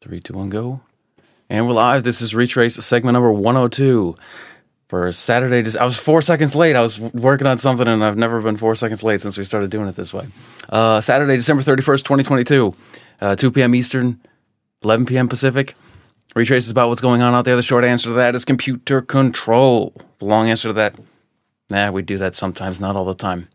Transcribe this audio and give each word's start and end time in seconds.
Three, 0.00 0.20
two, 0.20 0.34
one, 0.34 0.48
go. 0.48 0.80
And 1.50 1.66
we're 1.66 1.72
live. 1.72 2.04
This 2.04 2.20
is 2.20 2.32
Retrace 2.32 2.76
segment 2.76 3.14
number 3.14 3.32
102 3.32 4.14
for 4.86 5.10
Saturday. 5.10 5.76
I 5.76 5.84
was 5.84 5.98
four 5.98 6.22
seconds 6.22 6.54
late. 6.54 6.76
I 6.76 6.82
was 6.82 7.00
working 7.00 7.48
on 7.48 7.58
something 7.58 7.88
and 7.88 8.04
I've 8.04 8.16
never 8.16 8.40
been 8.40 8.56
four 8.56 8.76
seconds 8.76 9.02
late 9.02 9.20
since 9.20 9.36
we 9.36 9.42
started 9.42 9.72
doing 9.72 9.88
it 9.88 9.96
this 9.96 10.14
way. 10.14 10.28
Uh, 10.68 11.00
Saturday, 11.00 11.34
December 11.34 11.64
31st, 11.64 12.04
2022, 12.04 12.74
uh, 13.22 13.34
2 13.34 13.50
p.m. 13.50 13.74
Eastern, 13.74 14.20
11 14.84 15.06
p.m. 15.06 15.28
Pacific. 15.28 15.74
Retrace 16.36 16.66
is 16.66 16.70
about 16.70 16.90
what's 16.90 17.00
going 17.00 17.20
on 17.24 17.34
out 17.34 17.44
there. 17.44 17.56
The 17.56 17.62
short 17.62 17.82
answer 17.82 18.10
to 18.10 18.14
that 18.14 18.36
is 18.36 18.44
computer 18.44 19.02
control. 19.02 20.00
The 20.20 20.26
long 20.26 20.48
answer 20.48 20.68
to 20.68 20.74
that, 20.74 20.94
nah, 21.70 21.90
we 21.90 22.02
do 22.02 22.18
that 22.18 22.36
sometimes, 22.36 22.80
not 22.80 22.94
all 22.94 23.04
the 23.04 23.14
time. 23.14 23.48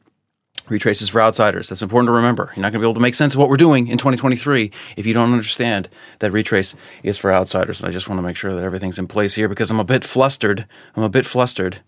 Retrace 0.69 1.01
is 1.01 1.09
for 1.09 1.21
outsiders. 1.21 1.69
That's 1.69 1.81
important 1.81 2.07
to 2.07 2.13
remember. 2.13 2.51
You're 2.55 2.61
not 2.61 2.71
going 2.71 2.79
to 2.79 2.79
be 2.79 2.85
able 2.85 2.93
to 2.93 2.99
make 3.01 3.15
sense 3.15 3.33
of 3.33 3.39
what 3.39 3.49
we're 3.49 3.57
doing 3.57 3.87
in 3.87 3.97
2023 3.97 4.71
if 4.95 5.05
you 5.05 5.13
don't 5.13 5.31
understand 5.31 5.89
that 6.19 6.31
Retrace 6.31 6.73
is 7.03 7.17
for 7.17 7.33
outsiders. 7.33 7.81
And 7.81 7.89
I 7.89 7.91
just 7.91 8.07
want 8.07 8.17
to 8.19 8.23
make 8.23 8.37
sure 8.37 8.55
that 8.55 8.63
everything's 8.63 8.97
in 8.97 9.07
place 9.07 9.35
here 9.35 9.49
because 9.49 9.69
I'm 9.69 9.79
a 9.79 9.83
bit 9.83 10.05
flustered. 10.05 10.65
I'm 10.95 11.03
a 11.03 11.09
bit 11.09 11.25
flustered. 11.25 11.79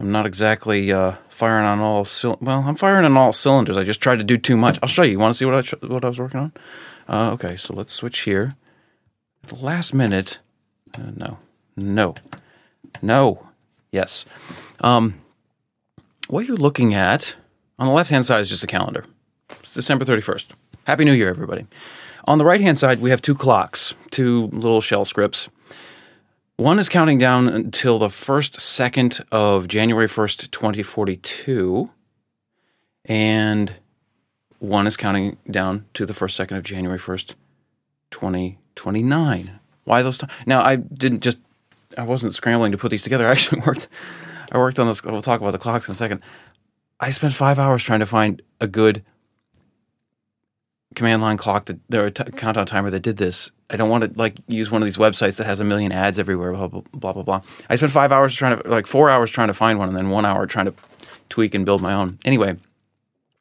I'm 0.00 0.12
not 0.12 0.26
exactly 0.26 0.92
uh, 0.92 1.14
firing 1.28 1.64
on 1.64 1.80
all 1.80 2.04
sil- 2.06 2.38
well. 2.40 2.64
I'm 2.66 2.76
firing 2.76 3.04
on 3.04 3.16
all 3.16 3.32
cylinders. 3.32 3.76
I 3.76 3.82
just 3.82 4.00
tried 4.00 4.18
to 4.18 4.24
do 4.24 4.36
too 4.36 4.56
much. 4.56 4.78
I'll 4.82 4.88
show 4.88 5.02
you. 5.02 5.12
You 5.12 5.18
want 5.18 5.34
to 5.34 5.38
see 5.38 5.44
what 5.44 5.54
I 5.54 5.86
what 5.86 6.04
I 6.04 6.08
was 6.08 6.20
working 6.20 6.40
on? 6.40 6.52
Uh, 7.08 7.30
okay, 7.32 7.56
so 7.56 7.74
let's 7.74 7.92
switch 7.92 8.20
here. 8.20 8.54
At 9.42 9.48
the 9.50 9.56
last 9.56 9.94
minute, 9.94 10.38
uh, 10.96 11.10
no, 11.16 11.38
no, 11.76 12.14
no, 13.02 13.48
yes. 13.90 14.24
Um, 14.80 15.20
what 16.28 16.46
you're 16.46 16.56
looking 16.56 16.94
at 16.94 17.34
on 17.78 17.86
the 17.86 17.92
left 17.92 18.10
hand 18.10 18.26
side 18.26 18.40
is 18.40 18.48
just 18.48 18.64
a 18.64 18.66
calendar. 18.66 19.04
It's 19.60 19.74
December 19.74 20.04
31st. 20.04 20.48
Happy 20.84 21.04
New 21.04 21.12
Year, 21.12 21.28
everybody. 21.28 21.66
On 22.24 22.38
the 22.38 22.44
right 22.44 22.60
hand 22.60 22.78
side, 22.78 23.00
we 23.00 23.10
have 23.10 23.22
two 23.22 23.34
clocks, 23.34 23.94
two 24.10 24.48
little 24.48 24.80
shell 24.80 25.04
scripts. 25.04 25.48
One 26.56 26.78
is 26.78 26.88
counting 26.88 27.18
down 27.18 27.48
until 27.48 27.98
the 27.98 28.10
first 28.10 28.60
second 28.60 29.20
of 29.30 29.68
January 29.68 30.08
1st, 30.08 30.50
2042. 30.50 31.90
And 33.04 33.74
one 34.58 34.86
is 34.86 34.96
counting 34.96 35.38
down 35.48 35.86
to 35.94 36.04
the 36.04 36.14
first 36.14 36.36
second 36.36 36.56
of 36.56 36.64
January 36.64 36.98
1st, 36.98 37.34
2029. 38.10 39.60
Why 39.84 40.02
those? 40.02 40.18
T- 40.18 40.26
now, 40.46 40.62
I 40.62 40.76
didn't 40.76 41.20
just, 41.20 41.40
I 41.96 42.02
wasn't 42.02 42.34
scrambling 42.34 42.72
to 42.72 42.78
put 42.78 42.90
these 42.90 43.04
together. 43.04 43.26
I 43.28 43.30
actually 43.30 43.60
worked, 43.60 43.88
I 44.50 44.58
worked 44.58 44.78
on 44.78 44.88
this. 44.88 45.02
We'll 45.02 45.22
talk 45.22 45.40
about 45.40 45.52
the 45.52 45.58
clocks 45.58 45.88
in 45.88 45.92
a 45.92 45.96
second. 45.96 46.22
I 47.00 47.10
spent 47.10 47.34
five 47.34 47.58
hours 47.58 47.82
trying 47.82 48.00
to 48.00 48.06
find 48.06 48.42
a 48.60 48.66
good 48.66 49.04
command 50.94 51.22
line 51.22 51.36
clock 51.36 51.66
that 51.66 51.94
or 51.94 52.10
t- 52.10 52.24
countdown 52.32 52.66
timer 52.66 52.90
that 52.90 53.00
did 53.00 53.16
this. 53.18 53.52
I 53.70 53.76
don't 53.76 53.90
want 53.90 54.04
to 54.04 54.18
like 54.18 54.36
use 54.48 54.70
one 54.70 54.82
of 54.82 54.86
these 54.86 54.96
websites 54.96 55.36
that 55.38 55.46
has 55.46 55.60
a 55.60 55.64
million 55.64 55.92
ads 55.92 56.18
everywhere. 56.18 56.52
Blah 56.52 56.68
blah 56.68 56.82
blah 56.92 57.12
blah 57.12 57.22
blah. 57.22 57.42
I 57.70 57.76
spent 57.76 57.92
five 57.92 58.10
hours 58.10 58.34
trying 58.34 58.60
to 58.60 58.68
like 58.68 58.86
four 58.86 59.10
hours 59.10 59.30
trying 59.30 59.48
to 59.48 59.54
find 59.54 59.78
one, 59.78 59.88
and 59.88 59.96
then 59.96 60.10
one 60.10 60.26
hour 60.26 60.46
trying 60.46 60.66
to 60.66 60.74
tweak 61.28 61.54
and 61.54 61.64
build 61.64 61.82
my 61.82 61.92
own. 61.92 62.18
Anyway, 62.24 62.56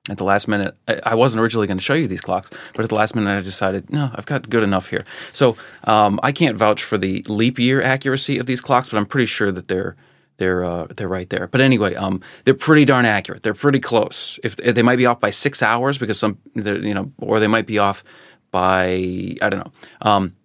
at 0.09 0.17
the 0.17 0.23
last 0.23 0.47
minute, 0.47 0.75
I, 0.87 0.99
I 1.03 1.15
wasn't 1.15 1.41
originally 1.41 1.67
going 1.67 1.77
to 1.77 1.83
show 1.83 1.93
you 1.93 2.07
these 2.07 2.21
clocks, 2.21 2.51
but 2.75 2.83
at 2.83 2.89
the 2.89 2.95
last 2.95 3.15
minute, 3.15 3.35
I 3.35 3.41
decided 3.41 3.91
no, 3.91 4.11
I've 4.13 4.25
got 4.25 4.49
good 4.49 4.63
enough 4.63 4.89
here. 4.89 5.05
So 5.31 5.57
um, 5.85 6.19
I 6.21 6.31
can't 6.31 6.57
vouch 6.57 6.83
for 6.83 6.97
the 6.97 7.23
leap 7.23 7.57
year 7.57 7.81
accuracy 7.81 8.37
of 8.37 8.45
these 8.45 8.61
clocks, 8.61 8.89
but 8.89 8.97
I'm 8.97 9.05
pretty 9.05 9.27
sure 9.27 9.51
that 9.51 9.67
they're 9.67 9.95
they're 10.37 10.63
uh, 10.63 10.87
they're 10.95 11.07
right 11.07 11.29
there. 11.29 11.47
But 11.47 11.61
anyway, 11.61 11.95
um, 11.95 12.21
they're 12.45 12.53
pretty 12.53 12.85
darn 12.85 13.05
accurate. 13.05 13.43
They're 13.43 13.53
pretty 13.53 13.79
close. 13.79 14.39
If, 14.43 14.59
if 14.59 14.75
they 14.75 14.81
might 14.81 14.97
be 14.97 15.05
off 15.05 15.19
by 15.19 15.29
six 15.29 15.61
hours 15.61 15.97
because 15.97 16.19
some, 16.19 16.37
you 16.55 16.93
know, 16.93 17.11
or 17.19 17.39
they 17.39 17.47
might 17.47 17.65
be 17.65 17.79
off 17.79 18.03
by 18.51 19.35
I 19.41 19.49
don't 19.49 19.59
know. 19.59 19.71
Um, 20.01 20.35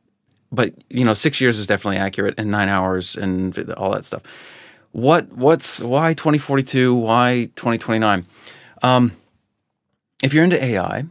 but 0.50 0.74
you 0.88 1.04
know, 1.04 1.14
six 1.14 1.40
years 1.40 1.58
is 1.58 1.66
definitely 1.66 1.98
accurate, 1.98 2.34
and 2.38 2.50
nine 2.50 2.68
hours 2.68 3.16
and 3.16 3.56
all 3.76 3.90
that 3.92 4.04
stuff. 4.04 4.22
What 4.92 5.32
what's 5.32 5.80
why 5.80 6.14
twenty 6.14 6.38
forty 6.38 6.62
two? 6.62 6.94
Why 6.94 7.50
twenty 7.56 7.78
twenty 7.78 7.98
nine? 7.98 8.26
Um, 8.82 9.16
if 10.22 10.34
you're 10.34 10.44
into 10.44 10.62
AI, 10.62 11.04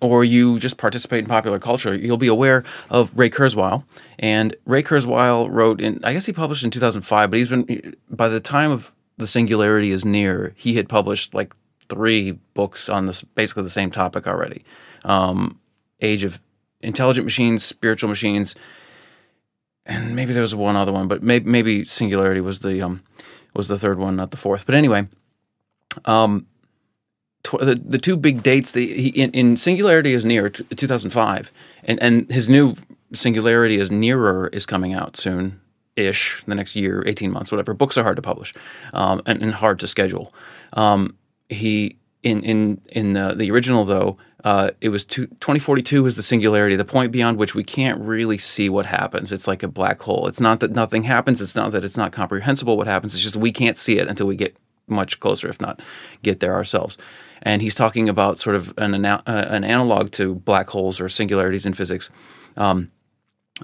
or 0.00 0.24
you 0.24 0.58
just 0.58 0.78
participate 0.78 1.20
in 1.20 1.26
popular 1.26 1.58
culture, 1.58 1.94
you'll 1.94 2.16
be 2.16 2.26
aware 2.26 2.64
of 2.88 3.16
Ray 3.16 3.30
Kurzweil. 3.30 3.84
And 4.18 4.56
Ray 4.64 4.82
Kurzweil 4.82 5.48
wrote 5.50 5.80
in, 5.80 6.00
I 6.04 6.12
guess 6.12 6.26
he 6.26 6.32
published 6.32 6.64
in 6.64 6.70
2005, 6.70 7.30
but 7.30 7.36
he's 7.36 7.48
been, 7.48 7.94
by 8.08 8.28
the 8.28 8.40
time 8.40 8.70
of 8.70 8.92
The 9.18 9.26
Singularity 9.26 9.90
is 9.90 10.04
Near, 10.04 10.54
he 10.56 10.74
had 10.74 10.88
published 10.88 11.34
like 11.34 11.54
three 11.88 12.32
books 12.54 12.88
on 12.88 13.06
this, 13.06 13.22
basically 13.22 13.62
the 13.62 13.70
same 13.70 13.90
topic 13.90 14.26
already. 14.26 14.64
Um, 15.04 15.58
Age 16.00 16.24
of 16.24 16.40
Intelligent 16.80 17.24
Machines, 17.24 17.62
Spiritual 17.62 18.08
Machines, 18.08 18.54
and 19.84 20.16
maybe 20.16 20.32
there 20.32 20.42
was 20.42 20.54
one 20.54 20.76
other 20.76 20.92
one, 20.92 21.08
but 21.08 21.22
maybe, 21.22 21.48
maybe 21.50 21.84
Singularity 21.84 22.40
was 22.40 22.60
the, 22.60 22.80
um, 22.80 23.02
was 23.54 23.68
the 23.68 23.78
third 23.78 23.98
one, 23.98 24.16
not 24.16 24.30
the 24.30 24.36
fourth. 24.36 24.64
But 24.64 24.74
anyway, 24.74 25.08
um, 26.04 26.46
tw- 27.42 27.60
the, 27.60 27.74
the 27.74 27.98
two 27.98 28.16
big 28.16 28.42
dates 28.42 28.72
the, 28.72 28.86
he, 28.86 29.08
in, 29.08 29.30
in 29.32 29.56
Singularity 29.56 30.12
is 30.12 30.24
near 30.24 30.50
t- 30.50 30.64
2005, 30.74 31.52
and 31.84 32.02
and 32.02 32.30
his 32.30 32.48
new 32.48 32.74
Singularity 33.12 33.78
is 33.78 33.90
nearer 33.90 34.48
is 34.52 34.66
coming 34.66 34.94
out 34.94 35.16
soon 35.16 35.60
ish 35.96 36.42
the 36.46 36.54
next 36.54 36.76
year 36.76 37.02
18 37.06 37.30
months 37.30 37.50
whatever. 37.50 37.74
Books 37.74 37.98
are 37.98 38.02
hard 38.02 38.16
to 38.16 38.22
publish 38.22 38.54
um, 38.92 39.20
and, 39.26 39.42
and, 39.42 39.52
hard 39.52 39.80
to 39.80 39.88
schedule. 39.88 40.32
Um, 40.72 41.16
he 41.48 41.96
in 42.22 42.42
in 42.44 42.80
in 42.88 43.14
the, 43.14 43.34
the 43.34 43.50
original 43.50 43.84
though 43.84 44.16
uh, 44.44 44.70
it 44.80 44.88
was 44.88 45.04
two, 45.04 45.26
2042 45.26 46.06
is 46.06 46.14
the 46.14 46.22
singularity 46.22 46.76
the 46.76 46.84
point 46.84 47.12
beyond 47.12 47.36
which 47.36 47.54
we 47.54 47.64
can't 47.64 48.00
really 48.00 48.38
see 48.38 48.68
what 48.68 48.86
happens. 48.86 49.32
It's 49.32 49.46
like 49.46 49.62
a 49.62 49.68
black 49.68 50.00
hole. 50.00 50.26
It's 50.28 50.40
not 50.40 50.60
that 50.60 50.70
nothing 50.70 51.02
happens. 51.02 51.42
It's 51.42 51.56
not 51.56 51.72
that 51.72 51.84
it's 51.84 51.96
not 51.96 52.12
comprehensible 52.12 52.76
what 52.76 52.86
happens. 52.86 53.14
It's 53.14 53.22
just 53.22 53.36
we 53.36 53.52
can't 53.52 53.76
see 53.76 53.98
it 53.98 54.08
until 54.08 54.26
we 54.26 54.36
get 54.36 54.56
much 54.86 55.20
closer 55.20 55.48
if 55.48 55.60
not 55.60 55.80
get 56.22 56.40
there 56.40 56.54
ourselves 56.54 56.96
and 57.42 57.62
he's 57.62 57.74
talking 57.74 58.08
about 58.08 58.38
sort 58.38 58.56
of 58.56 58.72
an, 58.78 59.04
uh, 59.04 59.22
an 59.26 59.64
analog 59.64 60.10
to 60.12 60.34
black 60.36 60.68
holes 60.68 61.00
or 61.00 61.08
singularities 61.08 61.66
in 61.66 61.74
physics 61.74 62.10
um, 62.56 62.90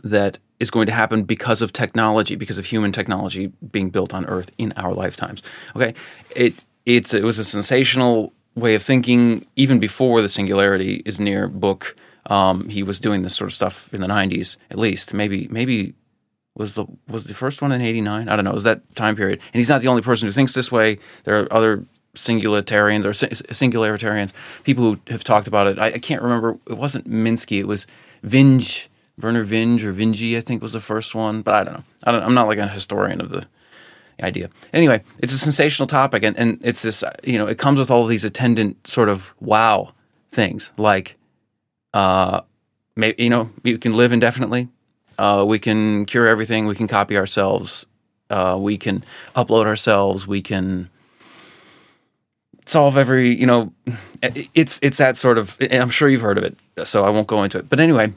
that 0.02 0.38
is 0.58 0.70
going 0.70 0.86
to 0.86 0.92
happen 0.92 1.24
because 1.24 1.62
of 1.62 1.72
technology, 1.72 2.34
because 2.36 2.58
of 2.58 2.66
human 2.66 2.92
technology 2.92 3.52
being 3.70 3.90
built 3.90 4.14
on 4.14 4.24
Earth 4.26 4.50
in 4.58 4.72
our 4.76 4.94
lifetimes. 4.94 5.42
Okay, 5.74 5.94
it 6.34 6.54
it's 6.84 7.12
it 7.12 7.24
was 7.24 7.38
a 7.38 7.44
sensational 7.44 8.32
way 8.54 8.74
of 8.74 8.82
thinking 8.82 9.44
even 9.56 9.78
before 9.78 10.22
the 10.22 10.28
Singularity 10.28 11.02
is 11.04 11.20
near 11.20 11.48
book. 11.48 11.96
Um, 12.26 12.68
he 12.68 12.82
was 12.82 12.98
doing 12.98 13.22
this 13.22 13.36
sort 13.36 13.48
of 13.50 13.54
stuff 13.54 13.92
in 13.92 14.00
the 14.00 14.06
'90s, 14.06 14.56
at 14.70 14.78
least. 14.78 15.12
Maybe 15.12 15.46
maybe 15.50 15.94
was 16.54 16.74
the 16.74 16.86
was 17.06 17.24
the 17.24 17.34
first 17.34 17.60
one 17.60 17.72
in 17.72 17.82
'89. 17.82 18.28
I 18.28 18.36
don't 18.36 18.44
know. 18.44 18.50
It 18.50 18.54
was 18.54 18.64
that 18.64 18.94
time 18.96 19.14
period, 19.14 19.40
and 19.52 19.60
he's 19.60 19.68
not 19.68 19.82
the 19.82 19.88
only 19.88 20.02
person 20.02 20.26
who 20.26 20.32
thinks 20.32 20.54
this 20.54 20.72
way. 20.72 20.98
There 21.24 21.40
are 21.40 21.52
other 21.52 21.84
singularitarians 22.16 23.04
or 23.04 23.12
singularitarians, 23.12 24.32
people 24.64 24.84
who 24.84 25.00
have 25.08 25.22
talked 25.22 25.46
about 25.46 25.66
it. 25.66 25.78
I, 25.78 25.86
I 25.86 25.98
can't 25.98 26.22
remember. 26.22 26.58
It 26.68 26.76
wasn't 26.76 27.08
Minsky. 27.08 27.58
It 27.60 27.68
was 27.68 27.86
Vinge, 28.24 28.88
Vernor 29.20 29.44
Vinge 29.44 29.84
or 29.84 29.92
Vinge, 29.92 30.36
I 30.36 30.40
think 30.40 30.62
was 30.62 30.72
the 30.72 30.80
first 30.80 31.14
one. 31.14 31.42
But 31.42 31.54
I 31.54 31.64
don't 31.64 31.74
know. 31.74 31.84
I 32.04 32.12
don't, 32.12 32.22
I'm 32.24 32.34
not 32.34 32.48
like 32.48 32.58
a 32.58 32.68
historian 32.68 33.20
of 33.20 33.30
the 33.30 33.46
idea. 34.22 34.50
Anyway, 34.72 35.02
it's 35.22 35.32
a 35.32 35.38
sensational 35.38 35.86
topic, 35.86 36.22
and, 36.24 36.36
and 36.36 36.58
it's 36.64 36.82
this. 36.82 37.04
You 37.22 37.38
know, 37.38 37.46
it 37.46 37.58
comes 37.58 37.78
with 37.78 37.90
all 37.90 38.02
of 38.02 38.08
these 38.08 38.24
attendant 38.24 38.86
sort 38.86 39.08
of 39.08 39.34
wow 39.40 39.92
things, 40.32 40.72
like, 40.76 41.16
uh, 41.94 42.42
maybe 42.94 43.22
you 43.22 43.30
know, 43.30 43.50
you 43.64 43.78
can 43.78 43.94
live 43.94 44.12
indefinitely. 44.12 44.68
Uh, 45.18 45.44
we 45.46 45.58
can 45.58 46.04
cure 46.04 46.26
everything. 46.26 46.66
We 46.66 46.74
can 46.74 46.88
copy 46.88 47.16
ourselves. 47.16 47.86
Uh, 48.28 48.56
we 48.60 48.76
can 48.76 49.04
upload 49.34 49.66
ourselves. 49.66 50.26
We 50.26 50.42
can 50.42 50.90
solve 52.66 52.98
every 52.98 53.34
you 53.34 53.46
know 53.46 53.72
it's 54.54 54.78
it's 54.82 54.98
that 54.98 55.16
sort 55.16 55.38
of 55.38 55.56
i'm 55.70 55.90
sure 55.90 56.08
you've 56.08 56.20
heard 56.20 56.36
of 56.36 56.44
it 56.44 56.56
so 56.84 57.04
i 57.04 57.08
won't 57.08 57.28
go 57.28 57.42
into 57.42 57.58
it 57.58 57.68
but 57.68 57.78
anyway 57.78 58.12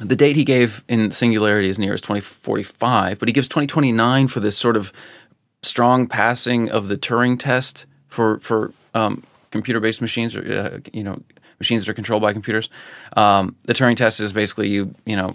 the 0.00 0.16
date 0.16 0.36
he 0.36 0.44
gave 0.44 0.84
in 0.88 1.10
singularity 1.10 1.68
is 1.68 1.78
near 1.78 1.94
as 1.94 2.00
2045 2.00 3.18
but 3.18 3.28
he 3.28 3.32
gives 3.32 3.48
2029 3.48 4.28
for 4.28 4.40
this 4.40 4.56
sort 4.56 4.76
of 4.76 4.92
strong 5.62 6.06
passing 6.06 6.70
of 6.70 6.88
the 6.88 6.96
turing 6.96 7.38
test 7.38 7.86
for 8.08 8.38
for 8.40 8.72
um, 8.94 9.22
computer-based 9.50 10.02
machines 10.02 10.36
or 10.36 10.52
uh, 10.52 10.78
you 10.92 11.02
know 11.02 11.22
machines 11.58 11.84
that 11.84 11.90
are 11.90 11.94
controlled 11.94 12.22
by 12.22 12.32
computers 12.32 12.68
um, 13.16 13.56
the 13.64 13.72
turing 13.72 13.96
test 13.96 14.20
is 14.20 14.32
basically 14.32 14.68
you 14.68 14.94
you 15.06 15.16
know 15.16 15.34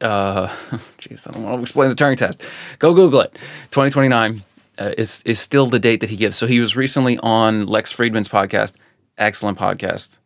uh, 0.00 0.48
jeez, 0.98 1.28
I 1.28 1.32
don't 1.32 1.44
want 1.44 1.56
to 1.56 1.62
explain 1.62 1.90
the 1.90 1.94
Turing 1.94 2.16
test. 2.16 2.42
Go 2.78 2.94
Google 2.94 3.20
it. 3.20 3.34
2029 3.70 4.42
uh, 4.80 4.94
is 4.96 5.22
is 5.24 5.38
still 5.38 5.66
the 5.66 5.78
date 5.78 6.00
that 6.00 6.10
he 6.10 6.16
gives. 6.16 6.36
So 6.36 6.46
he 6.46 6.58
was 6.58 6.74
recently 6.74 7.18
on 7.18 7.66
Lex 7.66 7.92
Fridman's 7.92 8.28
podcast. 8.28 8.76
Excellent 9.18 9.58
podcast, 9.58 10.18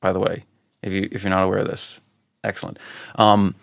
by 0.00 0.12
the 0.12 0.20
way. 0.20 0.44
If 0.82 0.92
you 0.92 1.08
if 1.10 1.22
you're 1.22 1.30
not 1.30 1.44
aware 1.44 1.58
of 1.58 1.66
this, 1.66 2.00
excellent. 2.44 2.78
Um, 3.16 3.54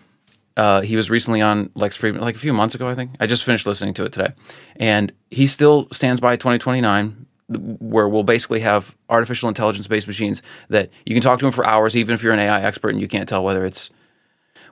uh, 0.58 0.82
he 0.82 0.96
was 0.98 1.10
recently 1.10 1.42
on 1.42 1.70
Lex 1.76 1.96
Friedman, 1.96 2.22
like 2.22 2.36
a 2.36 2.40
few 2.40 2.52
months 2.52 2.76
ago, 2.76 2.88
I 2.88 2.96
think. 2.96 3.12
I 3.20 3.28
just 3.28 3.46
finished 3.46 3.66
listening 3.66 3.94
to 3.94 4.06
it 4.06 4.12
today, 4.12 4.34
and 4.76 5.14
he 5.30 5.48
still 5.48 5.88
stands 5.92 6.20
by 6.20 6.36
2029, 6.36 7.28
where 7.48 8.10
we'll 8.10 8.24
basically 8.24 8.60
have 8.62 8.96
artificial 9.08 9.48
intelligence 9.48 9.88
based 9.88 10.08
machines 10.08 10.42
that 10.70 10.90
you 11.06 11.16
can 11.16 11.22
talk 11.22 11.40
to 11.40 11.46
them 11.46 11.54
for 11.54 11.66
hours, 11.66 11.96
even 11.96 12.14
if 12.14 12.24
you're 12.24 12.34
an 12.34 12.40
AI 12.40 12.62
expert 12.62 12.90
and 12.90 13.00
you 13.00 13.08
can't 13.08 13.30
tell 13.30 13.44
whether 13.44 13.64
it's 13.64 13.90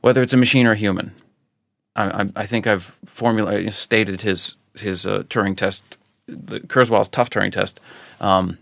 whether 0.02 0.22
it's 0.22 0.34
a 0.34 0.38
machine 0.38 0.66
or 0.66 0.72
a 0.72 0.76
human. 0.76 1.14
I, 1.96 2.24
I, 2.24 2.28
I 2.36 2.46
think 2.46 2.68
I've 2.68 2.98
formulated 3.06 3.74
stated 3.74 4.22
his 4.22 4.58
his 4.80 5.06
uh, 5.06 5.24
Turing 5.30 5.56
test, 5.56 5.98
the 6.28 6.60
Kurzweil's 6.60 7.08
tough 7.08 7.30
Turing 7.30 7.52
test, 7.52 7.80
um, 8.20 8.58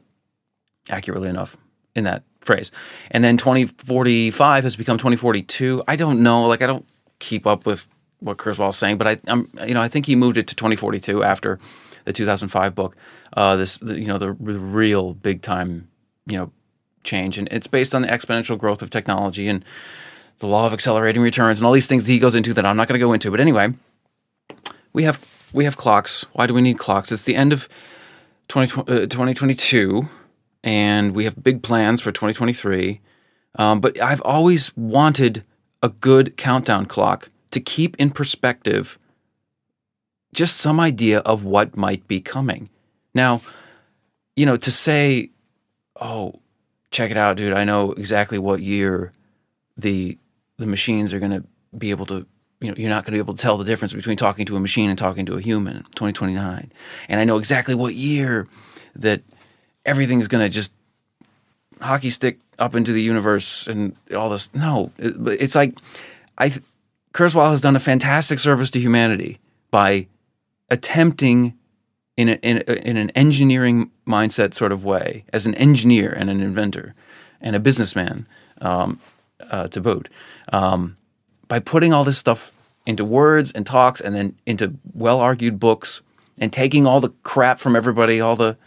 accurately 0.89 1.29
enough 1.29 1.57
in 1.95 2.03
that 2.03 2.23
phrase. 2.41 2.71
And 3.11 3.23
then 3.23 3.37
2045 3.37 4.63
has 4.63 4.75
become 4.75 4.97
2042. 4.97 5.83
I 5.87 5.95
don't 5.95 6.23
know. 6.23 6.43
Like 6.43 6.61
I 6.61 6.67
don't 6.67 6.85
keep 7.19 7.47
up 7.47 7.65
with 7.65 7.87
what 8.19 8.37
Kurzweil's 8.37 8.77
saying, 8.77 8.97
but 8.97 9.07
I, 9.07 9.17
am 9.27 9.49
you 9.67 9.73
know 9.73 9.81
I 9.81 9.87
think 9.87 10.05
he 10.05 10.15
moved 10.15 10.37
it 10.37 10.47
to 10.47 10.55
2042 10.55 11.23
after 11.23 11.59
the 12.05 12.13
2005 12.13 12.75
book. 12.75 12.95
Uh, 13.33 13.55
this 13.55 13.79
the, 13.79 13.99
you 13.99 14.07
know 14.07 14.17
the, 14.17 14.27
the 14.39 14.59
real 14.59 15.13
big 15.13 15.41
time 15.41 15.89
you 16.27 16.37
know 16.37 16.51
change, 17.03 17.37
and 17.37 17.47
it's 17.51 17.67
based 17.67 17.93
on 17.93 18.01
the 18.01 18.07
exponential 18.07 18.57
growth 18.57 18.81
of 18.81 18.89
technology 18.89 19.47
and 19.47 19.65
the 20.39 20.47
law 20.47 20.65
of 20.65 20.73
accelerating 20.73 21.21
returns 21.21 21.59
and 21.59 21.65
all 21.65 21.73
these 21.73 21.87
things 21.87 22.05
that 22.05 22.11
he 22.11 22.19
goes 22.19 22.35
into 22.35 22.53
that 22.53 22.65
I'm 22.65 22.77
not 22.77 22.87
going 22.87 22.99
to 22.99 23.05
go 23.05 23.13
into. 23.13 23.31
But 23.31 23.39
anyway, 23.39 23.73
we 24.93 25.03
have 25.03 25.17
we 25.55 25.63
have 25.63 25.77
clocks. 25.77 26.25
Why 26.33 26.47
do 26.47 26.53
we 26.53 26.61
need 26.61 26.77
clocks? 26.77 27.11
It's 27.11 27.23
the 27.23 27.35
end 27.35 27.53
of 27.53 27.69
20, 28.49 28.81
uh, 28.81 28.85
2022, 29.07 30.03
and 30.63 31.15
we 31.15 31.23
have 31.23 31.41
big 31.41 31.63
plans 31.63 32.01
for 32.01 32.11
2023. 32.11 32.99
Um, 33.57 33.79
but 33.79 33.99
I've 34.01 34.21
always 34.21 34.75
wanted 34.75 35.45
a 35.81 35.89
good 35.89 36.35
countdown 36.35 36.85
clock 36.85 37.29
to 37.51 37.61
keep 37.61 37.95
in 37.95 38.11
perspective 38.11 38.99
just 40.33 40.57
some 40.57 40.81
idea 40.81 41.19
of 41.19 41.45
what 41.45 41.77
might 41.77 42.05
be 42.09 42.19
coming. 42.19 42.69
Now, 43.13 43.39
you 44.35 44.45
know, 44.45 44.57
to 44.57 44.71
say, 44.71 45.29
oh, 45.99 46.41
check 46.91 47.11
it 47.11 47.17
out, 47.17 47.37
dude, 47.37 47.53
I 47.53 47.63
know 47.63 47.93
exactly 47.93 48.37
what 48.37 48.59
year 48.59 49.13
the 49.77 50.17
the 50.57 50.65
machines 50.65 51.13
are 51.13 51.19
going 51.19 51.31
to 51.31 51.43
be 51.77 51.91
able 51.91 52.05
to 52.05 52.25
you 52.61 52.69
know, 52.69 52.75
you're 52.77 52.89
not 52.89 53.03
going 53.03 53.11
to 53.11 53.17
be 53.17 53.19
able 53.19 53.33
to 53.33 53.41
tell 53.41 53.57
the 53.57 53.65
difference 53.65 53.93
between 53.93 54.17
talking 54.17 54.45
to 54.45 54.55
a 54.55 54.59
machine 54.59 54.89
and 54.89 54.97
talking 54.97 55.25
to 55.25 55.35
a 55.35 55.41
human 55.41 55.77
2029 55.95 56.71
and 57.09 57.19
i 57.19 57.23
know 57.23 57.37
exactly 57.37 57.75
what 57.75 57.93
year 57.95 58.47
that 58.95 59.21
everything's 59.85 60.27
going 60.27 60.43
to 60.43 60.49
just 60.49 60.73
hockey 61.81 62.09
stick 62.09 62.39
up 62.57 62.75
into 62.75 62.91
the 62.91 63.01
universe 63.01 63.67
and 63.67 63.95
all 64.15 64.29
this 64.29 64.53
no 64.53 64.91
it, 64.97 65.15
it's 65.39 65.55
like 65.55 65.77
i 66.37 66.49
kurzweil 67.13 67.49
has 67.49 67.61
done 67.61 67.75
a 67.75 67.79
fantastic 67.79 68.39
service 68.39 68.71
to 68.71 68.79
humanity 68.79 69.39
by 69.71 70.07
attempting 70.69 71.57
in, 72.17 72.29
a, 72.29 72.33
in, 72.35 72.63
a, 72.67 72.87
in 72.87 72.97
an 72.97 73.09
engineering 73.11 73.91
mindset 74.07 74.53
sort 74.53 74.71
of 74.71 74.85
way 74.85 75.25
as 75.33 75.45
an 75.45 75.55
engineer 75.55 76.11
and 76.11 76.29
an 76.29 76.41
inventor 76.41 76.95
and 77.41 77.55
a 77.55 77.59
businessman 77.59 78.27
um, 78.61 78.99
uh, 79.51 79.67
to 79.67 79.81
boot. 79.81 80.09
Um, 80.51 80.97
by 81.47 81.59
putting 81.59 81.93
all 81.93 82.03
this 82.03 82.17
stuff 82.17 82.51
into 82.85 83.03
words 83.03 83.51
and 83.51 83.65
talks 83.65 84.01
and 84.01 84.15
then 84.15 84.35
into 84.45 84.75
well 84.93 85.19
argued 85.19 85.59
books 85.59 86.01
and 86.39 86.51
taking 86.51 86.85
all 86.85 86.99
the 86.99 87.09
crap 87.23 87.59
from 87.59 87.75
everybody, 87.75 88.21
all 88.21 88.35
the 88.35 88.57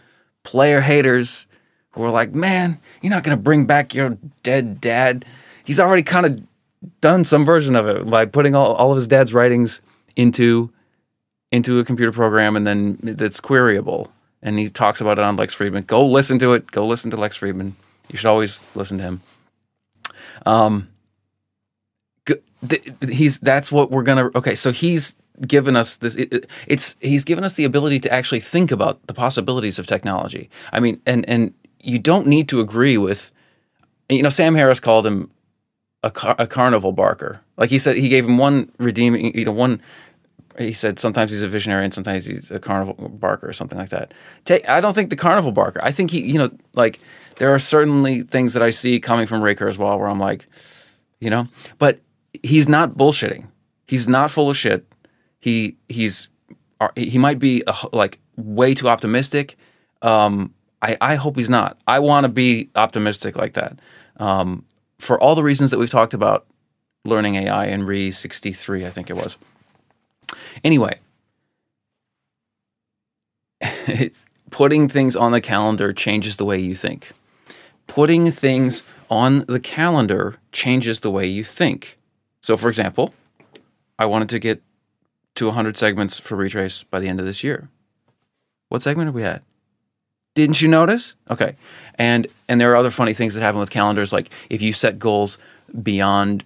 player 0.43 0.81
haters 0.81 1.47
who 1.91 2.03
are 2.03 2.09
like, 2.09 2.33
man, 2.33 2.79
you're 3.01 3.11
not 3.11 3.23
going 3.23 3.35
to 3.35 3.41
bring 3.41 3.65
back 3.65 3.93
your 3.93 4.17
dead 4.43 4.81
dad. 4.81 5.25
He's 5.63 5.79
already 5.79 6.03
kind 6.03 6.25
of 6.25 6.41
done 7.01 7.23
some 7.23 7.45
version 7.45 7.75
of 7.75 7.87
it 7.87 8.09
by 8.09 8.25
putting 8.25 8.55
all, 8.55 8.73
all 8.73 8.91
of 8.91 8.95
his 8.95 9.07
dad's 9.07 9.33
writings 9.33 9.81
into 10.15 10.71
into 11.51 11.79
a 11.79 11.85
computer 11.85 12.11
program 12.11 12.55
and 12.55 12.67
then 12.67 12.99
that's 13.01 13.41
queryable. 13.41 14.09
And 14.41 14.59
he 14.59 14.69
talks 14.69 15.01
about 15.01 15.17
it 15.17 15.23
on 15.23 15.35
Lex 15.35 15.55
Fridman. 15.55 15.87
Go 15.87 16.05
listen 16.05 16.37
to 16.39 16.53
it. 16.53 16.69
Go 16.71 16.85
listen 16.85 17.11
to 17.11 17.17
Lex 17.17 17.37
Fridman. 17.37 17.73
You 18.09 18.17
should 18.17 18.29
always 18.29 18.69
listen 18.75 18.97
to 18.99 19.03
him. 19.03 19.21
Um, 20.45 20.89
he's 23.07 23.39
that's 23.39 23.71
what 23.71 23.91
we're 23.91 24.03
gonna 24.03 24.29
okay 24.35 24.55
so 24.55 24.71
he's 24.71 25.15
given 25.47 25.75
us 25.75 25.97
this 25.97 26.15
it, 26.15 26.47
it's 26.67 26.97
he's 26.99 27.23
given 27.23 27.43
us 27.43 27.53
the 27.53 27.63
ability 27.63 27.99
to 27.99 28.11
actually 28.11 28.39
think 28.39 28.71
about 28.71 29.05
the 29.07 29.13
possibilities 29.13 29.79
of 29.79 29.87
technology. 29.87 30.49
I 30.71 30.79
mean 30.79 31.01
and 31.05 31.27
and 31.29 31.53
you 31.79 31.99
don't 31.99 32.27
need 32.27 32.49
to 32.49 32.59
agree 32.59 32.97
with 32.97 33.31
you 34.09 34.21
know 34.21 34.29
sam 34.29 34.55
harris 34.55 34.79
called 34.79 35.07
him 35.07 35.31
a, 36.03 36.11
car, 36.11 36.35
a 36.39 36.47
carnival 36.47 36.91
barker. 36.91 37.41
Like 37.57 37.69
he 37.69 37.77
said 37.77 37.95
he 37.97 38.09
gave 38.09 38.25
him 38.25 38.37
one 38.37 38.71
redeeming 38.77 39.37
you 39.37 39.45
know 39.45 39.51
one 39.51 39.81
he 40.57 40.73
said 40.73 40.99
sometimes 40.99 41.31
he's 41.31 41.41
a 41.41 41.47
visionary 41.47 41.85
and 41.85 41.93
sometimes 41.93 42.25
he's 42.25 42.51
a 42.51 42.59
carnival 42.59 42.95
barker 43.07 43.47
or 43.47 43.53
something 43.53 43.77
like 43.77 43.89
that. 43.89 44.13
Take, 44.43 44.67
i 44.67 44.81
don't 44.81 44.93
think 44.93 45.09
the 45.09 45.15
carnival 45.15 45.53
barker 45.53 45.79
i 45.81 45.91
think 45.91 46.11
he 46.11 46.21
you 46.29 46.37
know 46.37 46.51
like 46.73 46.99
there 47.37 47.53
are 47.53 47.59
certainly 47.59 48.23
things 48.23 48.51
that 48.53 48.61
i 48.61 48.69
see 48.69 48.99
coming 48.99 49.27
from 49.27 49.41
ray 49.41 49.55
kurzweil 49.55 49.97
where 49.97 50.09
i'm 50.09 50.19
like 50.19 50.47
you 51.21 51.29
know 51.29 51.47
but 51.77 52.01
he's 52.43 52.69
not 52.69 52.95
bullshitting. 52.95 53.47
He's 53.87 54.07
not 54.07 54.31
full 54.31 54.49
of 54.49 54.57
shit. 54.57 54.85
He 55.39 55.77
he's 55.87 56.29
uh, 56.79 56.89
he 56.95 57.17
might 57.17 57.39
be 57.39 57.63
a, 57.67 57.73
like 57.93 58.19
way 58.35 58.73
too 58.73 58.87
optimistic. 58.87 59.57
Um, 60.01 60.53
I 60.81 60.97
I 61.01 61.15
hope 61.15 61.35
he's 61.35 61.49
not. 61.49 61.77
I 61.87 61.99
want 61.99 62.25
to 62.25 62.29
be 62.29 62.69
optimistic 62.75 63.35
like 63.35 63.53
that. 63.53 63.79
Um, 64.17 64.65
for 64.99 65.19
all 65.19 65.35
the 65.35 65.43
reasons 65.43 65.71
that 65.71 65.79
we've 65.79 65.89
talked 65.89 66.13
about 66.13 66.45
learning 67.05 67.35
AI 67.35 67.67
in 67.67 67.83
Re 67.83 68.11
63, 68.11 68.85
I 68.85 68.89
think 68.89 69.09
it 69.09 69.15
was. 69.15 69.37
Anyway, 70.63 70.99
it's 73.61 74.25
putting 74.51 74.87
things 74.87 75.15
on 75.15 75.31
the 75.31 75.41
calendar 75.41 75.93
changes 75.93 76.37
the 76.37 76.45
way 76.45 76.59
you 76.59 76.75
think. 76.75 77.11
Putting 77.87 78.31
things 78.31 78.83
on 79.09 79.45
the 79.47 79.59
calendar 79.59 80.37
changes 80.51 80.99
the 80.99 81.09
way 81.11 81.25
you 81.25 81.43
think. 81.43 81.98
So, 82.49 82.57
for 82.57 82.67
example, 82.67 83.13
I 83.99 84.07
wanted 84.07 84.29
to 84.29 84.39
get 84.39 84.63
to 85.35 85.45
100 85.45 85.77
segments 85.77 86.19
for 86.19 86.35
Retrace 86.35 86.81
by 86.81 86.99
the 86.99 87.07
end 87.07 87.19
of 87.19 87.27
this 87.27 87.43
year. 87.43 87.69
What 88.69 88.81
segment 88.81 89.07
are 89.07 89.11
we 89.11 89.21
at? 89.21 89.43
Didn't 90.33 90.59
you 90.59 90.67
notice? 90.67 91.13
Okay. 91.29 91.55
And 91.99 92.25
and 92.47 92.59
there 92.59 92.71
are 92.71 92.75
other 92.75 92.89
funny 92.89 93.13
things 93.13 93.35
that 93.35 93.41
happen 93.41 93.59
with 93.59 93.69
calendars 93.69 94.11
like 94.11 94.31
if 94.49 94.63
you 94.63 94.73
set 94.73 94.97
goals 94.97 95.37
beyond 95.83 96.43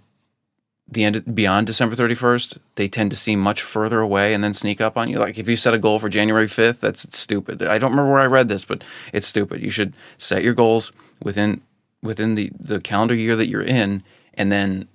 the 0.89 1.05
end 1.05 1.15
of, 1.15 1.33
beyond 1.33 1.67
December 1.67 1.95
31st, 1.95 2.57
they 2.75 2.89
tend 2.89 3.09
to 3.11 3.15
seem 3.15 3.39
much 3.39 3.61
further 3.61 4.01
away 4.01 4.33
and 4.33 4.43
then 4.43 4.53
sneak 4.53 4.81
up 4.81 4.97
on 4.97 5.09
you. 5.09 5.19
Like 5.19 5.37
if 5.37 5.47
you 5.47 5.55
set 5.55 5.73
a 5.73 5.79
goal 5.79 5.99
for 5.99 6.09
January 6.09 6.47
5th, 6.47 6.81
that's 6.81 7.17
stupid. 7.17 7.63
I 7.63 7.77
don't 7.77 7.91
remember 7.91 8.11
where 8.11 8.21
I 8.21 8.25
read 8.25 8.49
this, 8.49 8.65
but 8.65 8.83
it's 9.13 9.25
stupid. 9.25 9.61
You 9.61 9.69
should 9.69 9.93
set 10.17 10.43
your 10.43 10.53
goals 10.53 10.91
within 11.23 11.61
within 12.01 12.35
the 12.35 12.51
the 12.59 12.81
calendar 12.81 13.15
year 13.15 13.37
that 13.37 13.47
you're 13.47 13.61
in 13.63 14.03
and 14.33 14.51
then 14.51 14.89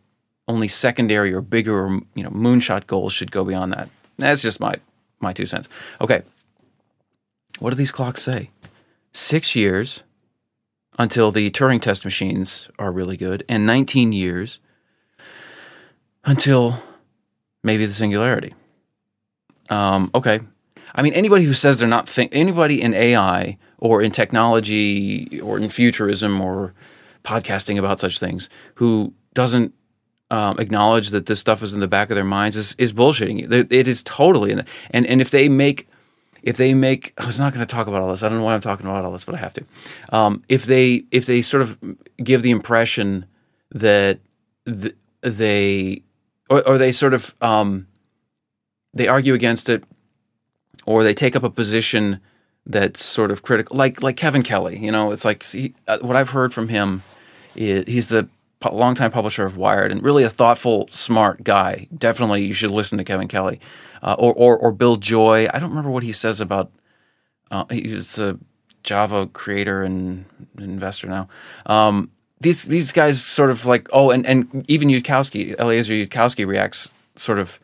only 0.49 0.67
secondary 0.67 1.33
or 1.33 1.41
bigger 1.41 1.87
or 1.87 2.01
you 2.15 2.25
know 2.25 2.31
moonshot 2.31 2.87
goals 2.87 3.13
should 3.13 3.31
go 3.31 3.45
beyond 3.45 3.73
that. 3.73 3.89
That's 4.17 4.43
just 4.43 4.59
my 4.59 4.75
my 5.21 5.33
two 5.33 5.47
cents. 5.47 5.69
Okay. 6.01 6.23
What 7.59 7.71
do 7.71 7.77
these 7.77 7.93
clocks 7.93 8.23
say? 8.23 8.51
6 9.13 9.57
years 9.57 10.03
until 10.99 11.33
the 11.33 11.51
Turing 11.51 11.81
test 11.81 12.05
machines 12.05 12.71
are 12.79 12.93
really 12.93 13.17
good 13.17 13.45
and 13.49 13.67
19 13.67 14.13
years 14.13 14.61
until 16.25 16.81
maybe 17.65 17.85
the 17.87 17.95
singularity. 17.95 18.55
Um, 19.71 20.11
okay. 20.15 20.41
I 20.95 21.03
mean, 21.03 21.15
anybody 21.15 21.45
who 21.45 21.53
says 21.53 21.79
they're 21.79 21.89
not 21.89 22.09
think 22.09 22.35
anybody 22.35 22.81
in 22.81 22.95
AI 22.95 23.59
or 23.79 24.03
in 24.03 24.11
technology 24.11 25.41
or 25.41 25.59
in 25.59 25.69
futurism 25.69 26.41
or 26.41 26.75
podcasting 27.25 27.79
about 27.79 28.01
such 28.01 28.19
things 28.19 28.49
who 28.77 29.13
doesn't 29.35 29.75
um, 30.31 30.59
acknowledge 30.59 31.11
that 31.11 31.27
this 31.27 31.41
stuff 31.41 31.63
is 31.63 31.73
in 31.73 31.81
the 31.81 31.89
back 31.89 32.11
of 32.11 32.15
their 32.15 32.25
minds 32.25 32.57
is, 32.57 32.75
is 32.79 32.93
bullshitting. 32.93 33.51
It, 33.51 33.73
it 33.73 33.89
is 33.89 34.03
totally 34.03 34.51
in 34.51 34.61
it. 34.61 34.69
And 34.91 35.07
and 35.07 35.21
if 35.21 35.31
they 35.31 35.49
make 35.49 35.89
if 36.43 36.57
they 36.57 36.75
make 36.75 37.15
I 37.19 37.27
was 37.27 37.39
not 37.39 37.53
going 37.53 37.65
to 37.65 37.73
talk 37.73 37.87
about 37.87 38.03
all 38.03 38.11
this. 38.11 38.23
I 38.23 38.29
don't 38.29 38.39
know 38.39 38.45
why 38.45 38.55
I'm 38.55 38.61
talking 38.61 38.87
about 38.87 39.05
all 39.05 39.13
this, 39.13 39.25
but 39.25 39.35
I 39.35 39.39
have 39.39 39.55
to. 39.55 39.65
Um, 40.11 40.45
if 40.49 40.67
they 40.67 41.05
if 41.11 41.27
they 41.27 41.43
sort 41.43 41.63
of 41.63 41.79
give 42.23 42.43
the 42.43 42.51
impression 42.51 43.27
that 43.73 44.21
th- 44.67 44.95
they 45.23 46.03
or, 46.49 46.67
or, 46.67 46.79
they 46.79 46.93
sort 46.93 47.13
of 47.13 47.35
um, 47.41 47.87
they 48.95 49.09
argue 49.09 49.35
against 49.35 49.69
it 49.69 49.85
or 50.87 51.03
they 51.03 51.13
take 51.13 51.37
up 51.37 51.43
a 51.43 51.51
position 51.51 52.21
that's 52.65 53.05
sort 53.05 53.31
of 53.31 53.43
critical 53.43 53.77
like 53.77 54.03
like 54.03 54.17
Kevin 54.17 54.43
Kelly 54.43 54.79
you 54.79 54.93
know 54.93 55.11
it's 55.11 55.25
like 55.25 55.43
see, 55.43 55.75
uh, 55.87 55.99
what 56.01 56.17
I've 56.17 56.31
heard 56.31 56.53
from 56.53 56.69
him 56.69 57.03
is 57.57 57.85
he's 57.87 58.09
the 58.09 58.29
longtime 58.73 59.11
publisher 59.11 59.45
of 59.45 59.57
Wired 59.57 59.93
and 59.93 60.03
really 60.03 60.25
a 60.25 60.31
thoughtful, 60.31 60.89
smart 60.89 61.45
guy. 61.45 61.87
Definitely, 61.97 62.45
you 62.45 62.53
should 62.53 62.71
listen 62.71 62.99
to 62.99 63.05
Kevin 63.05 63.29
Kelly 63.29 63.61
uh, 64.03 64.17
or, 64.19 64.33
or, 64.35 64.59
or 64.59 64.73
Bill 64.73 64.97
Joy. 64.97 65.49
I 65.53 65.59
don't 65.59 65.71
remember 65.71 65.91
what 65.91 66.03
he 66.03 66.13
says 66.13 66.41
about. 66.41 66.73
Uh, 67.51 67.65
he's 67.71 68.19
a 68.19 68.39
Java 68.83 69.27
creator 69.29 69.83
and 69.83 70.25
investor 70.59 71.09
now. 71.09 71.29
Um, 71.67 72.11
these 72.41 72.65
these 72.65 72.93
guys 72.93 73.25
sort 73.25 73.51
of 73.51 73.67
like 73.67 73.89
oh, 73.93 74.11
and 74.11 74.25
and 74.27 74.65
even 74.69 74.89
Yudkowsky, 74.89 75.59
Eliezer 75.59 75.95
Yudkowsky 75.95 76.47
reacts 76.47 76.93
sort 77.17 77.39
of, 77.39 77.59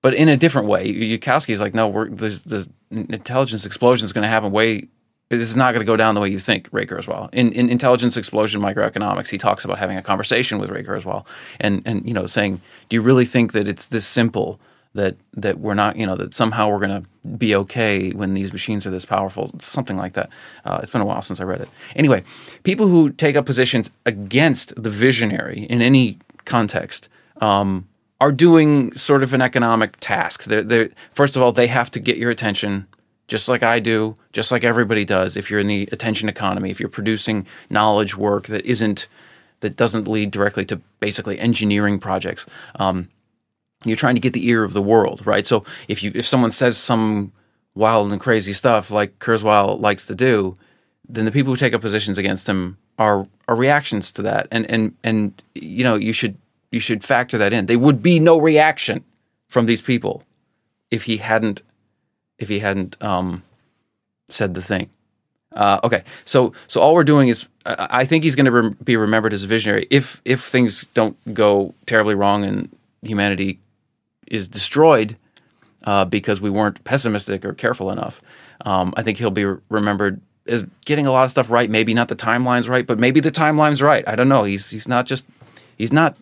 but 0.00 0.14
in 0.14 0.28
a 0.28 0.36
different 0.36 0.68
way. 0.68 0.90
Yudkowsky 0.90 1.50
is 1.50 1.60
like 1.60 1.74
no, 1.74 1.88
we're 1.88 2.08
the 2.08 2.28
the 2.46 2.68
intelligence 2.90 3.66
explosion 3.66 4.04
is 4.04 4.12
going 4.12 4.22
to 4.22 4.28
happen 4.28 4.52
way 4.52 4.88
this 5.28 5.50
is 5.50 5.56
not 5.56 5.72
going 5.72 5.80
to 5.80 5.86
go 5.86 5.96
down 5.96 6.14
the 6.14 6.20
way 6.20 6.28
you 6.28 6.38
think, 6.38 6.68
Ray 6.70 6.86
Kurzweil. 6.86 7.32
In, 7.32 7.52
in 7.52 7.68
Intelligence 7.68 8.16
Explosion 8.16 8.60
Microeconomics, 8.60 9.28
he 9.28 9.38
talks 9.38 9.64
about 9.64 9.78
having 9.78 9.96
a 9.96 10.02
conversation 10.02 10.58
with 10.58 10.70
Ray 10.70 10.84
Kurzweil 10.84 11.26
and, 11.58 11.82
and 11.84 12.06
you 12.06 12.14
know, 12.14 12.26
saying, 12.26 12.60
do 12.88 12.96
you 12.96 13.02
really 13.02 13.24
think 13.24 13.52
that 13.52 13.66
it's 13.66 13.86
this 13.86 14.06
simple 14.06 14.60
that, 14.94 15.16
that 15.34 15.58
we're 15.58 15.74
not, 15.74 15.96
you 15.96 16.06
know, 16.06 16.16
that 16.16 16.32
somehow 16.32 16.68
we're 16.68 16.86
going 16.86 17.02
to 17.02 17.28
be 17.28 17.54
okay 17.56 18.10
when 18.12 18.34
these 18.34 18.52
machines 18.52 18.86
are 18.86 18.90
this 18.90 19.04
powerful? 19.04 19.50
Something 19.60 19.96
like 19.96 20.12
that. 20.12 20.30
Uh, 20.64 20.78
it's 20.80 20.92
been 20.92 21.00
a 21.00 21.06
while 21.06 21.22
since 21.22 21.40
I 21.40 21.44
read 21.44 21.60
it. 21.60 21.68
Anyway, 21.96 22.22
people 22.62 22.86
who 22.86 23.10
take 23.10 23.34
up 23.34 23.46
positions 23.46 23.90
against 24.06 24.80
the 24.80 24.90
visionary 24.90 25.64
in 25.64 25.82
any 25.82 26.18
context 26.44 27.08
um, 27.40 27.88
are 28.20 28.32
doing 28.32 28.94
sort 28.94 29.24
of 29.24 29.34
an 29.34 29.42
economic 29.42 29.96
task. 29.98 30.44
They're, 30.44 30.62
they're, 30.62 30.90
first 31.14 31.34
of 31.34 31.42
all, 31.42 31.50
they 31.50 31.66
have 31.66 31.90
to 31.90 32.00
get 32.00 32.16
your 32.16 32.30
attention 32.30 32.86
just 33.28 33.48
like 33.48 33.62
I 33.62 33.80
do, 33.80 34.16
just 34.32 34.52
like 34.52 34.64
everybody 34.64 35.04
does. 35.04 35.36
If 35.36 35.50
you're 35.50 35.60
in 35.60 35.66
the 35.66 35.88
attention 35.92 36.28
economy, 36.28 36.70
if 36.70 36.78
you're 36.78 36.88
producing 36.88 37.46
knowledge 37.70 38.16
work 38.16 38.46
that 38.46 38.64
isn't 38.64 39.08
that 39.60 39.76
doesn't 39.76 40.06
lead 40.06 40.30
directly 40.30 40.64
to 40.66 40.76
basically 41.00 41.38
engineering 41.38 41.98
projects, 41.98 42.44
um, 42.76 43.08
you're 43.84 43.96
trying 43.96 44.14
to 44.14 44.20
get 44.20 44.32
the 44.32 44.46
ear 44.48 44.64
of 44.64 44.74
the 44.74 44.82
world, 44.82 45.26
right? 45.26 45.46
So 45.46 45.64
if 45.88 46.02
you 46.02 46.12
if 46.14 46.26
someone 46.26 46.50
says 46.50 46.78
some 46.78 47.32
wild 47.74 48.10
and 48.12 48.20
crazy 48.20 48.52
stuff 48.52 48.90
like 48.90 49.18
Kurzweil 49.18 49.80
likes 49.80 50.06
to 50.06 50.14
do, 50.14 50.54
then 51.08 51.24
the 51.24 51.32
people 51.32 51.52
who 51.52 51.56
take 51.56 51.74
up 51.74 51.80
positions 51.80 52.18
against 52.18 52.48
him 52.48 52.78
are 52.98 53.26
are 53.48 53.56
reactions 53.56 54.12
to 54.12 54.22
that, 54.22 54.48
and 54.50 54.70
and 54.70 54.94
and 55.02 55.42
you 55.54 55.84
know 55.84 55.96
you 55.96 56.12
should 56.12 56.36
you 56.70 56.80
should 56.80 57.04
factor 57.04 57.38
that 57.38 57.52
in. 57.52 57.66
There 57.66 57.78
would 57.78 58.02
be 58.02 58.18
no 58.20 58.38
reaction 58.38 59.04
from 59.48 59.66
these 59.66 59.80
people 59.80 60.22
if 60.90 61.04
he 61.04 61.16
hadn't 61.16 61.62
if 62.38 62.48
he 62.48 62.58
hadn't 62.58 63.02
um, 63.02 63.42
said 64.28 64.54
the 64.54 64.62
thing. 64.62 64.90
Uh, 65.52 65.80
okay, 65.82 66.04
so 66.24 66.52
so 66.68 66.80
all 66.80 66.94
we're 66.94 67.04
doing 67.04 67.28
is 67.28 67.48
I 67.64 68.04
think 68.04 68.24
he's 68.24 68.34
going 68.34 68.46
to 68.46 68.52
re- 68.52 68.74
be 68.84 68.96
remembered 68.96 69.32
as 69.32 69.42
a 69.42 69.46
visionary 69.46 69.86
if 69.90 70.20
if 70.24 70.44
things 70.44 70.86
don't 70.92 71.16
go 71.34 71.74
terribly 71.86 72.14
wrong 72.14 72.44
and 72.44 72.68
humanity 73.02 73.58
is 74.26 74.48
destroyed 74.48 75.16
uh, 75.84 76.04
because 76.04 76.40
we 76.40 76.50
weren't 76.50 76.82
pessimistic 76.84 77.44
or 77.44 77.54
careful 77.54 77.90
enough. 77.90 78.20
Um, 78.64 78.92
I 78.96 79.02
think 79.02 79.18
he'll 79.18 79.30
be 79.30 79.46
remembered 79.68 80.20
as 80.46 80.64
getting 80.84 81.06
a 81.06 81.10
lot 81.10 81.24
of 81.24 81.30
stuff 81.30 81.50
right. 81.50 81.70
Maybe 81.70 81.94
not 81.94 82.08
the 82.08 82.16
timelines 82.16 82.68
right, 82.68 82.86
but 82.86 82.98
maybe 82.98 83.20
the 83.20 83.30
timeline's 83.30 83.80
right. 83.80 84.06
I 84.06 84.14
don't 84.14 84.28
know. 84.28 84.44
He's 84.44 84.70
he's 84.70 84.88
not 84.88 85.06
just 85.06 85.26
he's 85.78 85.92
not 85.92 86.16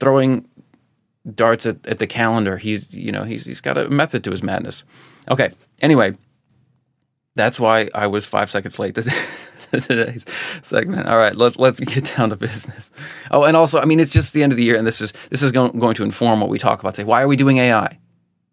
throwing 0.00 0.48
darts 1.34 1.66
at, 1.66 1.86
at 1.86 1.98
the 1.98 2.06
calendar. 2.06 2.56
He's 2.56 2.94
you 2.94 3.12
know 3.12 3.24
he's 3.24 3.44
he's 3.44 3.60
got 3.60 3.76
a 3.76 3.88
method 3.90 4.24
to 4.24 4.30
his 4.30 4.42
madness. 4.42 4.84
Okay. 5.30 5.50
Anyway, 5.80 6.16
that's 7.36 7.58
why 7.58 7.88
I 7.94 8.06
was 8.06 8.26
five 8.26 8.50
seconds 8.50 8.78
late 8.78 8.94
to 8.94 9.02
today's 9.80 10.24
segment. 10.62 11.08
All 11.08 11.16
right, 11.16 11.34
let's 11.34 11.58
let's 11.58 11.80
get 11.80 12.14
down 12.16 12.30
to 12.30 12.36
business. 12.36 12.90
Oh, 13.30 13.44
and 13.44 13.56
also, 13.56 13.80
I 13.80 13.84
mean, 13.84 14.00
it's 14.00 14.12
just 14.12 14.34
the 14.34 14.42
end 14.42 14.52
of 14.52 14.56
the 14.56 14.64
year, 14.64 14.76
and 14.76 14.86
this 14.86 15.00
is 15.00 15.12
this 15.30 15.42
is 15.42 15.50
going, 15.52 15.94
to 15.94 16.04
inform 16.04 16.40
what 16.40 16.48
we 16.48 16.58
talk 16.58 16.80
about 16.80 16.94
today. 16.94 17.06
Why 17.06 17.22
are 17.22 17.28
we 17.28 17.36
doing 17.36 17.58
AI? 17.58 17.98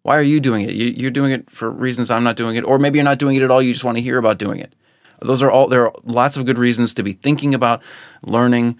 Why 0.03 0.17
are 0.17 0.23
you 0.23 0.39
doing 0.39 0.67
it? 0.67 0.71
You, 0.71 1.07
are 1.07 1.11
doing 1.11 1.31
it 1.31 1.49
for 1.49 1.69
reasons 1.69 2.09
I'm 2.09 2.23
not 2.23 2.35
doing 2.35 2.55
it, 2.55 2.63
or 2.63 2.79
maybe 2.79 2.97
you're 2.97 3.05
not 3.05 3.19
doing 3.19 3.35
it 3.35 3.43
at 3.43 3.51
all. 3.51 3.61
You 3.61 3.71
just 3.71 3.83
want 3.83 3.97
to 3.97 4.01
hear 4.01 4.17
about 4.17 4.39
doing 4.39 4.59
it. 4.59 4.73
Those 5.21 5.43
are 5.43 5.51
all. 5.51 5.67
There 5.67 5.85
are 5.85 5.93
lots 6.03 6.37
of 6.37 6.45
good 6.45 6.57
reasons 6.57 6.95
to 6.95 7.03
be 7.03 7.13
thinking 7.13 7.53
about, 7.53 7.83
learning, 8.23 8.79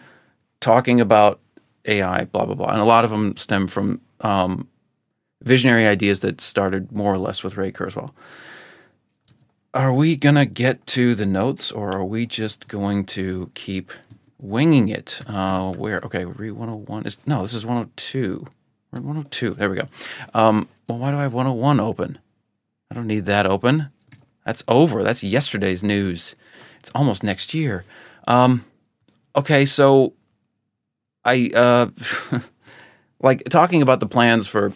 talking 0.62 1.00
about 1.00 1.40
AI, 1.86 2.26
blah 2.26 2.46
blah 2.46 2.56
blah, 2.56 2.70
and 2.70 2.82
a 2.82 2.86
lot 2.86 3.04
of 3.04 3.12
them 3.12 3.38
stem 3.38 3.68
from 3.68 4.02
um, 4.22 4.68
visionary 5.42 5.88
ideas 5.88 6.22
that 6.22 6.42
started 6.42 6.92
more 6.92 7.14
or 7.14 7.18
less 7.18 7.44
with 7.44 7.58
Ray 7.58 7.72
Kurzweil. 7.72 8.12
Are 9.74 9.94
we 9.94 10.18
going 10.18 10.36
to 10.36 10.46
get 10.46 10.86
to 10.88 11.16
the 11.16 11.26
notes 11.26 11.72
or 11.72 11.96
are 11.96 12.04
we 12.04 12.26
just 12.26 12.68
going 12.68 13.06
to 13.08 13.50
keep 13.54 13.92
winging 14.38 14.90
it? 14.90 15.22
Uh, 15.28 15.72
where? 15.74 16.02
Okay, 16.04 16.26
read 16.26 16.52
101. 16.52 17.06
Is, 17.06 17.18
no, 17.26 17.42
this 17.42 17.54
is 17.54 17.66
102. 17.66 18.46
We're 18.92 19.00
102. 19.00 19.52
There 19.52 19.70
we 19.70 19.78
go. 19.78 19.88
Um, 20.34 20.68
well, 20.88 20.98
why 20.98 21.12
do 21.12 21.18
I 21.18 21.24
have 21.24 21.34
101 21.34 21.80
open? 21.80 22.20
I 22.90 22.96
don't 22.96 23.08
need 23.08 23.26
that 23.28 23.46
open. 23.46 23.90
That's 24.46 24.64
over. 24.68 25.04
That's 25.04 25.24
yesterday's 25.24 25.84
news. 25.84 26.36
It's 26.80 26.92
almost 26.94 27.24
next 27.24 27.54
year. 27.54 27.86
Um, 28.28 28.66
okay, 29.36 29.66
so 29.66 30.14
I 31.24 31.52
uh, 31.56 31.88
like 33.22 33.44
talking 33.46 33.82
about 33.82 34.00
the 34.00 34.08
plans 34.08 34.48
for 34.48 34.72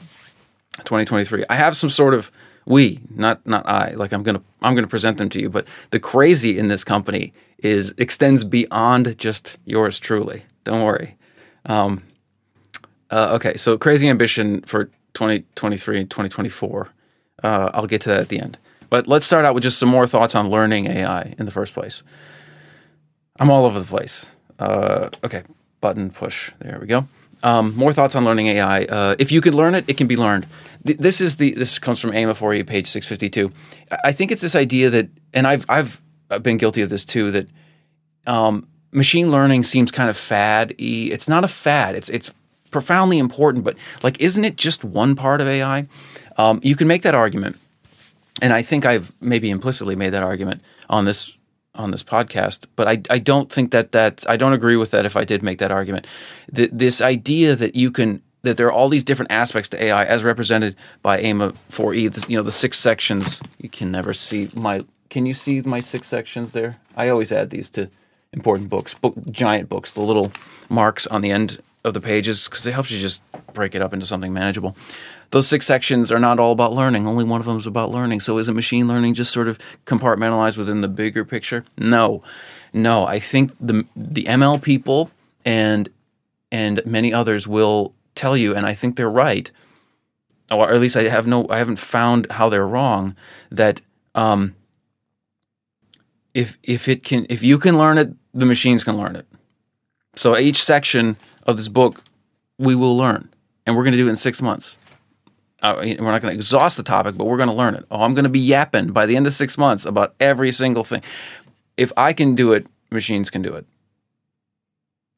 2023. 0.80 1.46
I 1.50 1.56
have 1.56 1.76
some 1.76 1.90
sort 1.90 2.14
of 2.14 2.32
we, 2.66 3.00
not 3.14 3.46
not 3.46 3.68
I. 3.68 3.92
Like 3.92 4.12
I'm 4.12 4.24
gonna 4.24 4.42
I'm 4.62 4.76
gonna 4.76 4.88
present 4.88 5.18
them 5.18 5.30
to 5.30 5.40
you. 5.40 5.50
But 5.50 5.68
the 5.92 6.00
crazy 6.00 6.58
in 6.58 6.68
this 6.68 6.84
company 6.84 7.34
is 7.60 7.94
extends 7.98 8.44
beyond 8.44 9.18
just 9.18 9.58
yours 9.66 10.00
truly. 10.00 10.44
Don't 10.64 10.84
worry. 10.84 11.16
Um, 11.66 12.04
uh, 13.12 13.34
okay, 13.36 13.56
so 13.56 13.78
crazy 13.78 14.10
ambition 14.10 14.62
for 14.62 14.86
2023 15.14 16.00
and 16.02 16.10
2024. 16.10 16.90
Uh, 17.44 17.70
I'll 17.74 17.86
get 17.86 18.02
to 18.02 18.10
that 18.10 18.22
at 18.22 18.30
the 18.30 18.40
end. 18.40 18.58
But 18.90 19.08
let's 19.08 19.26
start 19.26 19.46
out 19.46 19.54
with 19.54 19.64
just 19.64 19.78
some 19.78 19.90
more 19.90 20.08
thoughts 20.08 20.36
on 20.36 20.50
learning 20.50 20.88
AI 20.88 21.36
in 21.38 21.46
the 21.46 21.52
first 21.52 21.74
place. 21.74 22.04
I'm 23.40 23.50
all 23.50 23.66
over 23.66 23.80
the 23.80 23.86
place. 23.86 24.32
Uh, 24.58 25.10
okay, 25.24 25.44
button 25.82 26.10
push. 26.10 26.52
There 26.60 26.78
we 26.80 26.88
go. 26.88 27.08
Um, 27.44 27.76
more 27.76 27.94
thoughts 27.94 28.16
on 28.16 28.26
learning 28.26 28.48
AI. 28.48 28.86
Uh, 28.86 29.16
if 29.20 29.32
you 29.32 29.42
could 29.42 29.54
learn 29.54 29.76
it, 29.76 29.86
it 29.88 29.98
can 29.98 30.08
be 30.08 30.16
learned. 30.18 30.48
Th- 30.86 30.98
this 30.98 31.22
is 31.22 31.36
the 31.38 31.52
this 31.52 31.80
comes 31.80 32.00
from 32.00 32.14
AIMA 32.14 32.34
4E, 32.34 32.66
page 32.66 32.88
six 32.88 33.06
fifty 33.08 33.30
two. 33.30 33.52
I 34.04 34.12
think 34.12 34.32
it's 34.32 34.42
this 34.42 34.56
idea 34.56 34.90
that, 34.90 35.10
and 35.34 35.46
I've 35.48 35.66
I've 35.70 36.02
been 36.42 36.58
guilty 36.58 36.82
of 36.82 36.90
this 36.90 37.06
too. 37.06 37.32
That 37.32 37.48
um, 38.26 38.68
machine 38.92 39.32
learning 39.32 39.64
seems 39.64 39.92
kind 39.92 40.10
of 40.10 40.18
fad 40.18 40.74
It's 40.80 41.28
not 41.28 41.44
a 41.44 41.48
fad. 41.48 41.96
It's 41.96 42.10
it's 42.10 42.34
profoundly 42.72 43.20
important, 43.20 43.64
but 43.64 43.78
like, 44.04 44.20
isn't 44.20 44.44
it 44.44 44.56
just 44.58 44.84
one 44.84 45.16
part 45.16 45.42
of 45.42 45.48
AI? 45.48 45.88
Um, 46.38 46.60
you 46.64 46.76
can 46.76 46.88
make 46.88 47.04
that 47.04 47.16
argument, 47.16 47.58
and 48.42 48.52
I 48.52 48.62
think 48.62 48.86
I've 48.86 49.14
maybe 49.22 49.50
implicitly 49.50 49.96
made 49.96 50.10
that 50.10 50.24
argument 50.24 50.62
on 50.90 51.06
this 51.06 51.38
on 51.76 51.92
this 51.92 52.04
podcast, 52.04 52.66
but 52.76 52.88
I, 52.88 53.02
I 53.10 53.20
don't 53.20 53.52
think 53.52 53.72
that 53.72 53.92
that 53.92 54.24
I 54.30 54.38
don't 54.38 54.54
agree 54.54 54.76
with 54.76 54.92
that. 54.92 55.06
If 55.06 55.16
I 55.16 55.24
did 55.24 55.44
make 55.44 55.60
that 55.60 55.72
argument, 55.72 56.08
the, 56.52 56.70
this 56.72 57.02
idea 57.02 57.56
that 57.56 57.76
you 57.76 57.92
can 57.92 58.22
that 58.42 58.58
there 58.58 58.68
are 58.68 58.72
all 58.72 58.90
these 58.90 59.04
different 59.04 59.32
aspects 59.32 59.70
to 59.70 59.84
AI 59.84 60.06
as 60.06 60.24
represented 60.24 60.76
by 61.02 61.20
AIMA 61.20 61.52
4E, 61.72 62.30
you 62.30 62.38
know, 62.38 62.44
the 62.44 62.52
six 62.52 62.78
sections. 62.80 63.42
You 63.60 63.70
can 63.70 63.92
never 63.92 64.14
see 64.14 64.50
my. 64.56 64.86
Can 65.10 65.26
you 65.26 65.34
see 65.34 65.62
my 65.62 65.80
six 65.80 66.08
sections 66.08 66.52
there? 66.52 66.78
I 66.96 67.10
always 67.10 67.32
add 67.32 67.50
these 67.50 67.70
to 67.72 67.90
important 68.34 68.70
books, 68.70 68.94
book 68.94 69.16
giant 69.32 69.70
books, 69.70 69.92
the 69.92 70.02
little 70.02 70.32
marks 70.70 71.08
on 71.08 71.22
the 71.22 71.32
end 71.32 71.62
of 71.84 71.94
the 71.94 72.02
pages 72.02 72.50
because 72.50 72.66
it 72.66 72.74
helps 72.74 72.92
you 72.92 73.00
just 73.00 73.22
break 73.54 73.76
it 73.76 73.82
up 73.82 73.94
into 73.94 74.06
something 74.06 74.34
manageable 74.34 74.76
those 75.32 75.48
six 75.48 75.66
sections 75.66 76.12
are 76.12 76.20
not 76.20 76.40
all 76.40 76.52
about 76.52 76.74
learning. 76.74 77.08
Only 77.08 77.24
one 77.24 77.40
of 77.40 77.46
them 77.46 77.58
is 77.58 77.68
about 77.68 77.92
learning. 77.92 78.20
So 78.20 78.38
is 78.38 78.50
it 78.50 78.54
machine 78.54 78.88
learning 78.88 79.16
just 79.16 79.32
sort 79.32 79.48
of 79.48 79.60
compartmentalized 79.86 80.58
within 80.58 80.82
the 80.82 80.88
bigger 80.88 81.26
picture? 81.26 81.66
No, 81.78 82.24
no. 82.74 83.06
I 83.06 83.20
think 83.20 83.52
the 83.60 83.86
the 83.96 84.26
ML 84.26 84.62
people 84.62 85.12
and 85.44 85.90
and 86.52 86.86
many 86.86 87.14
others 87.14 87.48
will 87.48 87.94
tell 88.14 88.38
you, 88.38 88.56
and 88.56 88.66
I 88.66 88.74
think 88.74 88.96
they're 88.96 89.10
right, 89.10 89.52
or 90.52 90.72
at 90.72 90.80
least 90.80 90.96
I 90.96 91.04
have 91.10 91.28
no, 91.28 91.48
I 91.50 91.58
haven't 91.58 91.80
found 91.80 92.32
how 92.32 92.50
they're 92.50 92.68
wrong. 92.68 93.16
That 93.52 93.82
um, 94.14 94.56
if 96.34 96.58
if 96.64 96.88
it 96.88 97.04
can, 97.04 97.26
if 97.30 97.44
you 97.44 97.58
can 97.58 97.78
learn 97.78 97.98
it, 97.98 98.14
the 98.34 98.46
machines 98.46 98.84
can 98.84 98.96
learn 98.96 99.16
it. 99.16 99.26
So 100.16 100.38
each 100.38 100.64
section 100.64 101.18
of 101.44 101.58
this 101.58 101.68
book, 101.68 102.02
we 102.58 102.74
will 102.76 102.96
learn, 102.96 103.30
and 103.66 103.76
we're 103.76 103.84
going 103.84 103.94
to 103.94 103.98
do 103.98 104.08
it 104.08 104.12
in 104.12 104.16
six 104.16 104.42
months 104.42 104.78
uh, 105.66 105.76
we're 105.78 106.12
not 106.12 106.22
going 106.22 106.32
to 106.32 106.38
exhaust 106.38 106.78
the 106.78 106.84
topic, 106.84 107.18
but 107.18 107.26
we're 107.26 107.38
going 107.38 107.50
to 107.50 107.56
learn 107.56 107.74
it. 107.74 107.86
Oh, 107.90 108.04
I'm 108.04 108.14
going 108.14 108.24
to 108.26 108.30
be 108.30 108.40
yapping 108.40 108.88
by 108.88 109.06
the 109.06 109.16
end 109.16 109.26
of 109.26 109.34
six 109.34 109.58
months 109.58 109.86
about 109.86 110.14
every 110.20 110.52
single 110.52 110.84
thing. 110.84 111.02
If 111.76 111.92
I 111.98 112.14
can 112.14 112.36
do 112.36 112.54
it, 112.54 112.68
machines 112.92 113.30
can 113.30 113.42
do 113.42 113.54
it. 113.56 113.66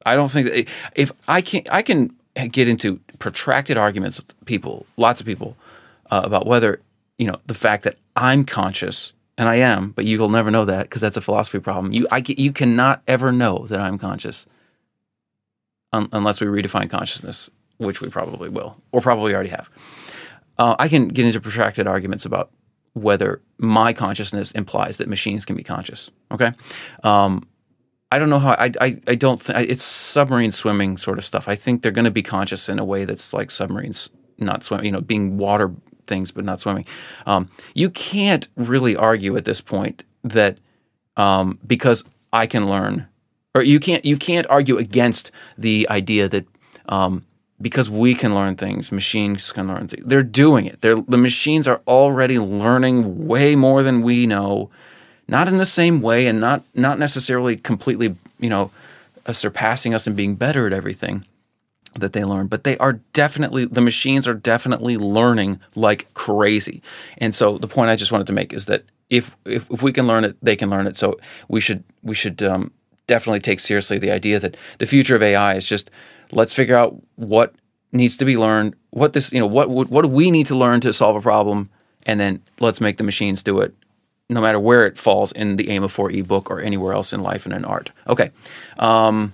I 0.05 0.15
don't 0.15 0.29
think 0.29 0.49
that 0.49 0.67
if 0.95 1.11
I 1.27 1.41
can, 1.41 1.63
I 1.69 1.81
can 1.81 2.15
get 2.51 2.67
into 2.67 2.99
protracted 3.19 3.77
arguments 3.77 4.17
with 4.17 4.45
people, 4.45 4.85
lots 4.95 5.19
of 5.19 5.25
people, 5.25 5.57
uh, 6.11 6.21
about 6.23 6.47
whether 6.47 6.79
you 7.17 7.27
know 7.27 7.39
the 7.47 7.53
fact 7.53 7.83
that 7.83 7.97
I'm 8.15 8.45
conscious 8.45 9.11
and 9.37 9.49
I 9.49 9.55
am, 9.55 9.91
but 9.91 10.05
you 10.05 10.17
will 10.17 10.29
never 10.29 10.49
know 10.49 10.65
that 10.65 10.83
because 10.83 11.01
that's 11.01 11.17
a 11.17 11.21
philosophy 11.21 11.59
problem. 11.59 11.93
You, 11.93 12.07
I, 12.11 12.23
you 12.25 12.51
cannot 12.51 13.01
ever 13.07 13.31
know 13.31 13.67
that 13.67 13.79
I'm 13.79 13.97
conscious 13.97 14.45
un- 15.93 16.09
unless 16.11 16.39
we 16.39 16.47
redefine 16.47 16.89
consciousness, 16.89 17.49
which 17.77 18.01
we 18.01 18.09
probably 18.09 18.49
will, 18.49 18.81
or 18.91 19.01
probably 19.01 19.33
already 19.33 19.49
have. 19.49 19.69
Uh, 20.57 20.75
I 20.79 20.87
can 20.87 21.07
get 21.09 21.25
into 21.25 21.39
protracted 21.39 21.87
arguments 21.87 22.25
about 22.25 22.51
whether 22.93 23.41
my 23.59 23.93
consciousness 23.93 24.51
implies 24.51 24.97
that 24.97 25.07
machines 25.07 25.45
can 25.45 25.55
be 25.55 25.63
conscious. 25.63 26.09
Okay. 26.31 26.51
Um, 27.03 27.47
I 28.11 28.19
don't 28.19 28.29
know 28.29 28.39
how. 28.39 28.51
I 28.51 28.71
I, 28.79 29.01
I 29.07 29.15
don't. 29.15 29.41
it's 29.49 29.83
submarine 29.83 30.51
swimming 30.51 30.97
sort 30.97 31.17
of 31.17 31.25
stuff. 31.25 31.47
I 31.47 31.55
think 31.55 31.81
they're 31.81 31.91
going 31.91 32.05
to 32.05 32.11
be 32.11 32.23
conscious 32.23 32.69
in 32.69 32.79
a 32.79 32.85
way 32.85 33.05
that's 33.05 33.33
like 33.33 33.51
submarines 33.51 34.09
not 34.37 34.63
swimming. 34.63 34.85
You 34.85 34.91
know, 34.93 35.01
being 35.01 35.37
water 35.37 35.73
things 36.07 36.31
but 36.31 36.45
not 36.45 36.59
swimming. 36.59 36.85
Um, 37.25 37.49
you 37.73 37.89
can't 37.89 38.47
really 38.55 38.95
argue 38.95 39.35
at 39.35 39.45
this 39.45 39.59
point 39.59 40.03
that 40.23 40.57
um, 41.17 41.59
because 41.67 42.03
I 42.31 42.47
can 42.47 42.69
learn, 42.69 43.07
or 43.53 43.61
you 43.61 43.79
can't 43.79 44.05
you 44.05 44.17
can't 44.17 44.47
argue 44.49 44.77
against 44.77 45.31
the 45.57 45.87
idea 45.89 46.29
that 46.29 46.45
um, 46.87 47.25
because 47.59 47.89
we 47.89 48.13
can 48.13 48.35
learn 48.35 48.55
things, 48.55 48.91
machines 48.91 49.51
can 49.51 49.67
learn 49.67 49.87
things. 49.87 50.03
They're 50.05 50.21
doing 50.21 50.65
it. 50.65 50.81
They're, 50.81 50.95
the 50.95 51.17
machines 51.17 51.67
are 51.67 51.81
already 51.87 52.37
learning 52.37 53.27
way 53.27 53.55
more 53.55 53.81
than 53.81 54.01
we 54.01 54.27
know, 54.27 54.69
not 55.27 55.47
in 55.47 55.57
the 55.57 55.65
same 55.65 56.01
way, 56.01 56.27
and 56.27 56.39
not 56.39 56.63
not 56.75 56.99
necessarily 56.99 57.57
completely, 57.57 58.15
you 58.39 58.49
know, 58.49 58.71
uh, 59.25 59.33
surpassing 59.33 59.93
us 59.93 60.07
and 60.07 60.15
being 60.15 60.35
better 60.35 60.67
at 60.67 60.73
everything 60.73 61.25
that 61.95 62.13
they 62.13 62.23
learn, 62.23 62.47
but 62.47 62.63
they 62.63 62.77
are 62.77 62.93
definitely 63.13 63.65
the 63.65 63.81
machines 63.81 64.27
are 64.27 64.33
definitely 64.33 64.97
learning 64.97 65.59
like 65.75 66.13
crazy. 66.13 66.81
And 67.17 67.33
so 67.33 67.57
the 67.57 67.67
point 67.67 67.89
I 67.89 67.95
just 67.95 68.11
wanted 68.11 68.27
to 68.27 68.33
make 68.33 68.53
is 68.53 68.65
that 68.65 68.83
if 69.09 69.35
if, 69.45 69.69
if 69.71 69.81
we 69.81 69.91
can 69.91 70.07
learn 70.07 70.23
it, 70.23 70.37
they 70.41 70.55
can 70.55 70.69
learn 70.69 70.87
it. 70.87 70.95
So 70.95 71.19
we 71.47 71.59
should 71.59 71.83
we 72.03 72.15
should 72.15 72.41
um, 72.43 72.71
definitely 73.07 73.39
take 73.39 73.59
seriously 73.59 73.97
the 73.97 74.11
idea 74.11 74.39
that 74.39 74.55
the 74.77 74.85
future 74.85 75.15
of 75.15 75.23
AI 75.23 75.55
is 75.55 75.67
just 75.67 75.89
let's 76.31 76.53
figure 76.53 76.75
out 76.75 76.95
what 77.15 77.55
needs 77.91 78.17
to 78.17 78.25
be 78.25 78.37
learned, 78.37 78.75
what 78.91 79.13
this 79.13 79.31
you 79.31 79.39
know 79.39 79.47
what 79.47 79.69
what 79.69 80.01
do 80.01 80.07
we 80.07 80.31
need 80.31 80.47
to 80.47 80.55
learn 80.55 80.81
to 80.81 80.93
solve 80.93 81.15
a 81.15 81.21
problem, 81.21 81.69
and 82.03 82.19
then 82.19 82.41
let's 82.59 82.81
make 82.81 82.97
the 82.97 83.03
machines 83.03 83.43
do 83.43 83.59
it. 83.59 83.73
No 84.29 84.41
matter 84.41 84.59
where 84.59 84.85
it 84.85 84.97
falls 84.97 85.31
in 85.31 85.55
the 85.55 85.69
AIMA 85.69 85.87
4E 85.87 86.27
book 86.27 86.51
or 86.51 86.59
anywhere 86.59 86.91
else 86.91 87.13
in 87.13 87.21
life 87.21 87.45
and 87.45 87.55
in 87.55 87.63
art. 87.63 87.91
Okay. 88.07 88.31
Um, 88.77 89.33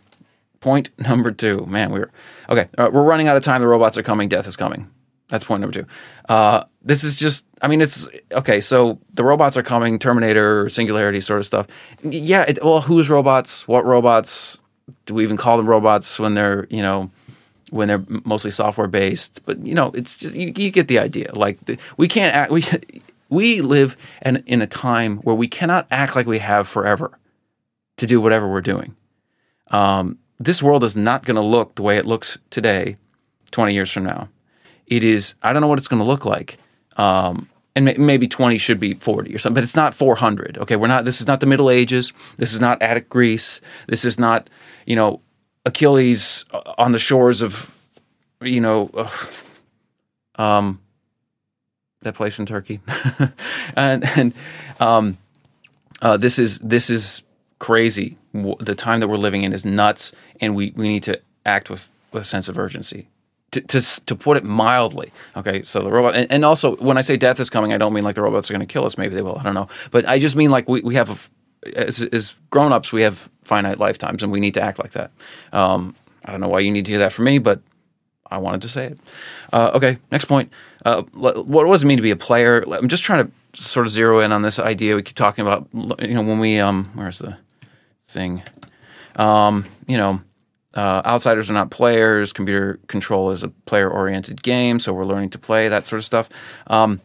point 0.60 0.90
number 1.00 1.32
two. 1.32 1.66
Man, 1.66 1.92
we're 1.92 2.12
Okay, 2.50 2.68
uh, 2.78 2.90
we're 2.92 3.04
running 3.04 3.28
out 3.28 3.38
of 3.38 3.44
time. 3.44 3.62
The 3.62 3.68
robots 3.68 3.98
are 3.98 4.04
coming. 4.04 4.30
Death 4.30 4.48
is 4.48 4.56
coming. 4.56 4.90
That's 5.30 5.46
point 5.46 5.62
number 5.62 5.74
two. 5.74 5.88
Uh, 6.28 6.66
this 6.82 7.04
is 7.04 7.18
just, 7.18 7.48
I 7.62 7.68
mean, 7.68 7.82
it's 7.82 8.08
okay. 8.32 8.62
So 8.62 9.00
the 9.14 9.24
robots 9.24 9.58
are 9.58 9.64
coming, 9.64 9.98
Terminator, 9.98 10.70
Singularity 10.70 11.22
sort 11.22 11.40
of 11.40 11.46
stuff. 11.46 11.68
Yeah. 12.04 12.44
It, 12.48 12.64
well, 12.64 12.82
whose 12.82 13.10
robots? 13.10 13.68
What 13.68 13.86
robots? 13.86 14.62
Do 15.06 15.14
we 15.14 15.24
even 15.24 15.38
call 15.38 15.58
them 15.58 15.68
robots 15.68 16.20
when 16.20 16.34
they're, 16.34 16.68
you 16.70 16.82
know, 16.82 17.12
when 17.72 17.88
they're 17.88 18.04
mostly 18.26 18.52
software 18.52 18.88
based? 18.88 19.42
But 19.46 19.66
you 19.66 19.74
know, 19.74 19.92
it's 19.94 20.18
just 20.18 20.36
you, 20.36 20.54
you 20.56 20.72
get 20.72 20.88
the 20.88 21.00
idea. 21.00 21.34
Like 21.34 21.60
the, 21.66 21.78
we 21.98 22.08
can't 22.08 22.34
act. 22.34 22.52
We 22.52 22.64
we 23.30 23.62
live 23.62 23.98
in 24.24 24.44
in 24.46 24.62
a 24.62 24.68
time 24.68 25.18
where 25.18 25.36
we 25.36 25.48
cannot 25.48 25.88
act 25.92 26.16
like 26.16 26.26
we 26.26 26.40
have 26.40 26.68
forever 26.68 27.18
to 27.98 28.06
do 28.06 28.22
whatever 28.22 28.50
we're 28.50 28.62
doing. 28.62 28.96
Um, 29.68 30.20
this 30.40 30.62
world 30.62 30.84
is 30.84 30.96
not 30.96 31.26
going 31.26 31.36
to 31.36 31.42
look 31.42 31.76
the 31.76 31.82
way 31.82 31.98
it 31.98 32.06
looks 32.06 32.38
today 32.50 32.98
20 33.52 33.74
years 33.74 33.92
from 33.92 34.04
now. 34.04 34.30
It 34.88 35.04
is, 35.04 35.36
I 35.42 35.54
don't 35.54 35.62
know 35.62 35.68
what 35.68 35.80
it's 35.80 35.88
going 35.88 36.02
to 36.02 36.08
look 36.08 36.26
like. 36.26 36.58
Um, 36.98 37.50
and 37.76 37.98
maybe 37.98 38.28
20 38.28 38.58
should 38.58 38.80
be 38.80 38.94
40 38.96 39.34
or 39.34 39.40
something, 39.40 39.56
but 39.56 39.64
it's 39.64 39.76
not 39.76 39.96
400. 39.96 40.58
Okay. 40.60 40.76
We're 40.76 40.88
not, 40.88 41.06
this 41.06 41.22
is 41.22 41.28
not 41.28 41.40
the 41.40 41.46
Middle 41.46 41.70
Ages. 41.70 42.14
This 42.38 42.54
is 42.54 42.62
not 42.62 42.82
Attic 42.82 43.10
Greece. 43.10 43.62
This 43.88 44.06
is 44.06 44.20
not, 44.20 44.50
you 44.86 44.96
know, 44.96 45.22
Achilles 45.66 46.46
on 46.78 46.92
the 46.92 47.00
shores 47.00 47.42
of, 47.42 47.76
you 48.42 48.62
know, 48.62 48.92
uh, 48.94 49.10
um, 50.36 50.80
that 52.02 52.14
place 52.16 52.38
in 52.38 52.46
Turkey. 52.46 52.80
and, 53.76 54.04
and, 54.18 54.34
um, 54.80 55.18
uh, 56.02 56.18
this 56.18 56.38
is, 56.38 56.60
this 56.60 56.90
is 56.90 57.24
crazy. 57.60 58.18
The 58.34 58.76
time 58.76 59.00
that 59.00 59.08
we're 59.08 59.16
living 59.18 59.44
in 59.44 59.54
is 59.54 59.64
nuts, 59.64 60.14
and 60.42 60.54
we, 60.54 60.74
we 60.76 60.90
need 60.90 61.04
to 61.04 61.22
act 61.46 61.70
with, 61.70 61.90
with 62.12 62.24
a 62.24 62.26
sense 62.26 62.50
of 62.50 62.58
urgency. 62.58 63.08
To, 63.54 64.06
to, 64.06 64.16
put 64.16 64.38
it 64.38 64.44
mildly, 64.44 65.12
okay. 65.38 65.62
So 65.62 65.82
the 65.82 65.92
robot, 65.92 66.16
and, 66.16 66.32
and 66.32 66.44
also 66.44 66.76
when 66.78 66.98
I 66.98 67.02
say 67.02 67.18
death 67.18 67.40
is 67.40 67.52
coming, 67.52 67.72
I 67.72 67.78
don't 67.78 67.94
mean 67.94 68.04
like 68.04 68.16
the 68.16 68.24
robots 68.24 68.50
are 68.50 68.54
going 68.54 68.66
to 68.66 68.72
kill 68.72 68.84
us. 68.84 68.98
Maybe 68.98 69.14
they 69.14 69.22
will. 69.22 69.38
I 69.38 69.44
don't 69.44 69.54
know. 69.54 69.68
But 69.92 70.08
I 70.08 70.18
just 70.18 70.36
mean 70.36 70.50
like 70.50 70.68
we, 70.68 70.82
we 70.82 70.96
have, 70.96 71.32
a, 71.66 71.78
as, 71.78 72.02
as 72.02 72.36
grown 72.50 72.74
ups, 72.74 72.92
we 72.92 73.04
have 73.04 73.30
finite 73.44 73.78
lifetimes, 73.78 74.24
and 74.24 74.32
we 74.32 74.40
need 74.40 74.56
to 74.56 74.62
act 74.62 74.80
like 74.80 74.94
that. 74.94 75.12
Um, 75.52 75.96
I 76.26 76.32
don't 76.32 76.42
know 76.42 76.48
why 76.48 76.62
you 76.62 76.72
need 76.72 76.86
to 76.86 76.92
hear 76.92 77.00
that 77.00 77.14
from 77.14 77.26
me, 77.26 77.38
but 77.38 77.62
I 78.32 78.38
wanted 78.38 78.64
to 78.64 78.70
say 78.70 78.88
it. 78.88 79.00
Uh, 79.52 79.72
okay, 79.76 80.00
next 80.12 80.26
point. 80.26 80.52
Uh, 80.86 81.04
what 81.14 81.66
does 81.66 81.84
it 81.84 81.86
mean 81.86 81.98
to 81.98 82.04
be 82.04 82.12
a 82.12 82.16
player? 82.16 82.64
I'm 82.72 82.88
just 82.88 83.04
trying 83.04 83.26
to 83.26 83.62
sort 83.62 83.86
of 83.86 83.92
zero 83.92 84.20
in 84.20 84.32
on 84.32 84.42
this 84.42 84.58
idea. 84.60 84.96
We 84.96 85.04
keep 85.04 85.16
talking 85.16 85.46
about, 85.46 85.68
you 85.74 86.16
know, 86.16 86.24
when 86.24 86.40
we 86.40 86.60
um, 86.60 86.90
where's 86.96 87.20
the 87.20 87.38
thing. 88.08 88.42
Um, 89.16 89.66
you 89.88 89.98
know, 89.98 90.22
uh, 90.74 91.02
outsiders 91.06 91.50
are 91.50 91.54
not 91.54 91.72
players. 91.72 92.34
Computer 92.34 92.80
control 92.88 93.32
is 93.32 93.44
a 93.44 93.50
player-oriented 93.50 94.42
game, 94.42 94.80
so 94.80 94.94
we're 94.94 95.06
learning 95.06 95.30
to 95.32 95.40
play 95.40 95.68
that 95.68 95.86
sort 95.86 96.00
of 96.00 96.06
stuff. 96.06 96.30
Um, 96.68 97.02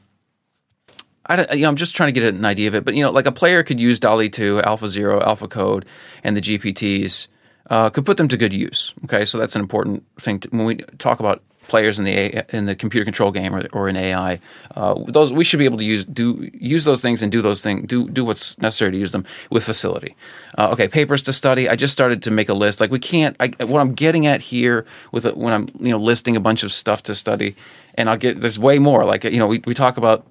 I, 1.27 1.55
you 1.55 1.63
know, 1.63 1.69
I'm 1.69 1.77
just 1.77 1.95
trying 1.95 2.09
to 2.13 2.19
get 2.19 2.35
an 2.35 2.45
idea 2.45 2.69
of 2.69 2.75
it, 2.75 2.85
but 2.85 2.95
you 2.95 3.03
know, 3.03 3.11
like 3.11 3.27
a 3.27 3.33
player 3.33 3.63
could 3.63 3.79
use 3.79 4.01
DALL-E 4.01 4.31
2, 4.31 4.63
Alpha 4.63 4.89
Zero, 4.89 5.21
Alpha 5.23 5.47
Code, 5.47 5.85
and 6.25 6.37
the 6.37 6.41
GPTs 6.41 7.29
uh, 7.69 7.91
could 7.91 8.07
put 8.07 8.17
them 8.17 8.29
to 8.29 8.37
good 8.37 8.53
use. 8.53 8.95
Okay, 9.05 9.25
so 9.25 9.37
that's 9.37 9.55
an 9.55 9.61
important 9.61 10.05
thing 10.19 10.41
to, 10.41 10.49
when 10.49 10.65
we 10.65 10.77
talk 10.97 11.21
about 11.21 11.43
players 11.69 11.99
in 11.99 12.05
the 12.05 12.45
in 12.57 12.65
the 12.67 12.75
computer 12.75 13.05
control 13.05 13.31
game 13.31 13.55
or, 13.55 13.67
or 13.73 13.89
in 13.89 13.97
AI. 13.97 14.41
Uh, 14.75 14.95
those 15.07 15.33
we 15.33 15.45
should 15.45 15.59
be 15.59 15.65
able 15.65 15.79
to 15.79 15.85
use 15.85 16.05
do 16.05 16.51
use 16.53 16.85
those 16.85 17.01
things 17.01 17.23
and 17.23 17.31
do 17.31 17.41
those 17.41 17.63
things 17.63 17.87
do 17.87 18.09
do 18.09 18.25
what's 18.25 18.59
necessary 18.59 18.91
to 18.91 18.99
use 18.99 19.13
them 19.13 19.25
with 19.51 19.63
facility. 19.63 20.17
Uh, 20.57 20.71
okay, 20.73 20.89
papers 20.89 21.23
to 21.23 21.33
study. 21.33 21.69
I 21.69 21.77
just 21.77 21.93
started 21.93 22.23
to 22.25 22.31
make 22.31 22.49
a 22.49 22.55
list. 22.55 22.81
Like 22.81 22.91
we 22.91 22.99
can't. 22.99 23.37
I, 23.39 23.49
what 23.65 23.81
I'm 23.81 23.95
getting 23.95 24.27
at 24.27 24.41
here 24.41 24.85
with 25.13 25.27
a, 25.27 25.35
when 25.35 25.53
I'm 25.53 25.69
you 25.79 25.91
know 25.91 25.99
listing 25.99 26.37
a 26.37 26.41
bunch 26.41 26.65
of 26.65 26.73
stuff 26.73 27.05
to 27.05 27.15
study, 27.15 27.55
and 27.95 28.11
I'll 28.11 28.17
get 28.17 28.41
there's 28.41 28.59
way 28.59 28.79
more. 28.79 29.05
Like 29.05 29.25
you 29.25 29.39
know 29.39 29.47
we 29.47 29.63
we 29.65 29.75
talk 29.75 29.97
about 29.97 30.27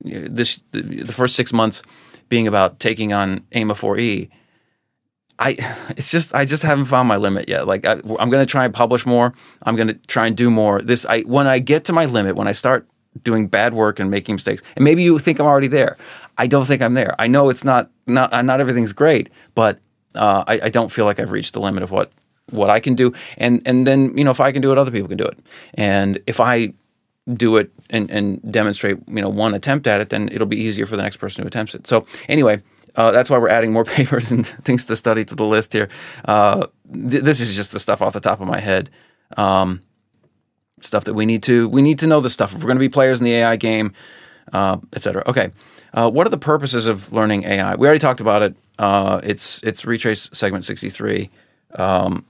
this 0.00 0.62
the, 0.72 1.12
first 1.12 1.34
six 1.34 1.52
months 1.52 1.82
being 2.28 2.46
about 2.46 2.80
taking 2.80 3.12
on 3.12 3.44
AIMA 3.52 3.74
4E 3.74 4.28
I 5.38 5.56
it's 5.90 6.10
just 6.10 6.34
I 6.34 6.44
just 6.44 6.62
haven't 6.62 6.86
found 6.86 7.08
my 7.08 7.16
limit 7.16 7.48
yet. 7.48 7.66
Like 7.66 7.84
I, 7.84 7.92
am 7.92 8.30
going 8.30 8.44
to 8.44 8.46
try 8.46 8.64
and 8.64 8.72
publish 8.72 9.04
more. 9.04 9.34
I'm 9.64 9.76
going 9.76 9.88
to 9.88 9.94
try 9.94 10.26
and 10.26 10.36
do 10.36 10.50
more. 10.50 10.80
This 10.82 11.04
I 11.06 11.22
when 11.22 11.46
I 11.46 11.58
get 11.58 11.84
to 11.86 11.92
my 11.92 12.06
limit, 12.06 12.36
when 12.36 12.48
I 12.48 12.52
start 12.52 12.86
doing 13.22 13.48
bad 13.48 13.74
work 13.74 13.98
and 13.98 14.10
making 14.10 14.34
mistakes, 14.34 14.62
and 14.76 14.84
maybe 14.84 15.02
you 15.02 15.18
think 15.18 15.38
I'm 15.40 15.46
already 15.46 15.68
there. 15.68 15.96
I 16.38 16.46
don't 16.46 16.66
think 16.66 16.82
I'm 16.82 16.94
there. 16.94 17.14
I 17.18 17.26
know 17.26 17.48
it's 17.50 17.64
not 17.64 17.90
not 18.06 18.32
not 18.44 18.60
everything's 18.60 18.92
great, 18.92 19.30
but 19.54 19.78
uh, 20.14 20.44
I, 20.46 20.60
I 20.64 20.68
don't 20.68 20.90
feel 20.90 21.04
like 21.04 21.20
I've 21.20 21.30
reached 21.30 21.52
the 21.52 21.60
limit 21.60 21.82
of 21.82 21.90
what 21.90 22.12
what 22.50 22.70
I 22.70 22.80
can 22.80 22.94
do. 22.94 23.12
And 23.36 23.62
and 23.66 23.86
then 23.86 24.16
you 24.16 24.24
know 24.24 24.30
if 24.30 24.40
I 24.40 24.52
can 24.52 24.62
do 24.62 24.72
it, 24.72 24.78
other 24.78 24.90
people 24.90 25.08
can 25.08 25.18
do 25.18 25.24
it. 25.24 25.38
And 25.74 26.20
if 26.26 26.40
I 26.40 26.72
do 27.34 27.56
it 27.56 27.72
and, 27.90 28.08
and 28.10 28.52
demonstrate 28.52 28.98
you 29.08 29.20
know 29.20 29.28
one 29.28 29.54
attempt 29.54 29.86
at 29.86 30.00
it, 30.00 30.08
then 30.10 30.28
it'll 30.32 30.46
be 30.46 30.56
easier 30.56 30.86
for 30.86 30.96
the 30.96 31.02
next 31.02 31.16
person 31.16 31.42
who 31.42 31.48
attempts 31.48 31.74
it. 31.74 31.86
So 31.86 32.06
anyway, 32.28 32.62
uh, 32.96 33.10
that's 33.10 33.30
why 33.30 33.38
we're 33.38 33.48
adding 33.48 33.72
more 33.72 33.84
papers 33.98 34.32
and 34.32 34.46
things 34.46 34.84
to 34.86 34.96
study 34.96 35.24
to 35.24 35.34
the 35.34 35.44
list 35.44 35.72
here. 35.72 35.88
Uh, 36.24 36.66
th- 36.92 37.22
this 37.22 37.40
is 37.40 37.54
just 37.54 37.72
the 37.72 37.78
stuff 37.78 38.02
off 38.02 38.12
the 38.12 38.20
top 38.20 38.40
of 38.40 38.48
my 38.48 38.60
head. 38.60 38.90
Um, 39.36 39.82
stuff 40.80 41.04
that 41.04 41.14
we 41.14 41.26
need 41.26 41.42
to 41.42 41.68
we 41.68 41.82
need 41.82 41.98
to 41.98 42.06
know 42.06 42.20
the 42.20 42.30
stuff 42.30 42.52
if 42.52 42.58
we're 42.58 42.66
going 42.66 42.76
to 42.76 42.80
be 42.80 42.88
players 42.88 43.20
in 43.20 43.24
the 43.24 43.34
AI 43.34 43.56
game, 43.56 43.92
uh, 44.52 44.78
etc. 44.94 45.22
Okay, 45.26 45.50
uh, 45.94 46.10
what 46.10 46.26
are 46.26 46.30
the 46.30 46.38
purposes 46.38 46.86
of 46.86 47.12
learning 47.12 47.44
AI? 47.44 47.74
We 47.74 47.86
already 47.86 48.00
talked 48.00 48.20
about 48.20 48.42
it. 48.42 48.56
Uh, 48.78 49.20
it's 49.22 49.62
it's 49.62 49.84
retrace 49.84 50.30
segment 50.32 50.64
sixty 50.64 50.90
three. 50.90 51.30
Um, 51.74 52.24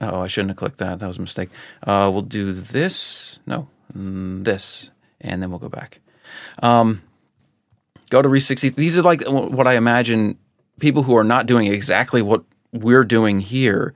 oh, 0.00 0.20
I 0.20 0.26
shouldn't 0.26 0.50
have 0.50 0.56
clicked 0.56 0.78
that. 0.78 0.98
That 0.98 1.06
was 1.06 1.18
a 1.18 1.22
mistake. 1.22 1.50
Uh, 1.82 2.10
we'll 2.12 2.22
do 2.22 2.52
this. 2.52 3.38
No, 3.46 3.68
mm, 3.96 4.44
this, 4.44 4.90
and 5.20 5.42
then 5.42 5.50
we'll 5.50 5.58
go 5.58 5.68
back. 5.68 6.00
Um, 6.62 7.02
Go 8.10 8.22
to 8.22 8.28
Re60. 8.28 8.74
These 8.74 8.98
are 8.98 9.02
like 9.02 9.22
what 9.26 9.66
I 9.66 9.74
imagine 9.74 10.38
people 10.78 11.02
who 11.02 11.16
are 11.16 11.24
not 11.24 11.46
doing 11.46 11.66
exactly 11.66 12.22
what 12.22 12.42
we're 12.72 13.04
doing 13.04 13.40
here. 13.40 13.94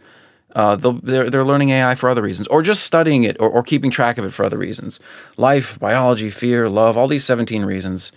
Uh, 0.54 0.74
they're, 0.74 1.30
they're 1.30 1.44
learning 1.44 1.70
AI 1.70 1.94
for 1.94 2.08
other 2.08 2.22
reasons, 2.22 2.48
or 2.48 2.60
just 2.60 2.82
studying 2.82 3.22
it, 3.22 3.36
or, 3.38 3.48
or 3.48 3.62
keeping 3.62 3.90
track 3.90 4.18
of 4.18 4.24
it 4.24 4.30
for 4.30 4.44
other 4.44 4.58
reasons. 4.58 4.98
Life, 5.36 5.78
biology, 5.78 6.28
fear, 6.28 6.68
love, 6.68 6.96
all 6.96 7.06
these 7.06 7.24
17 7.24 7.64
reasons. 7.64 8.10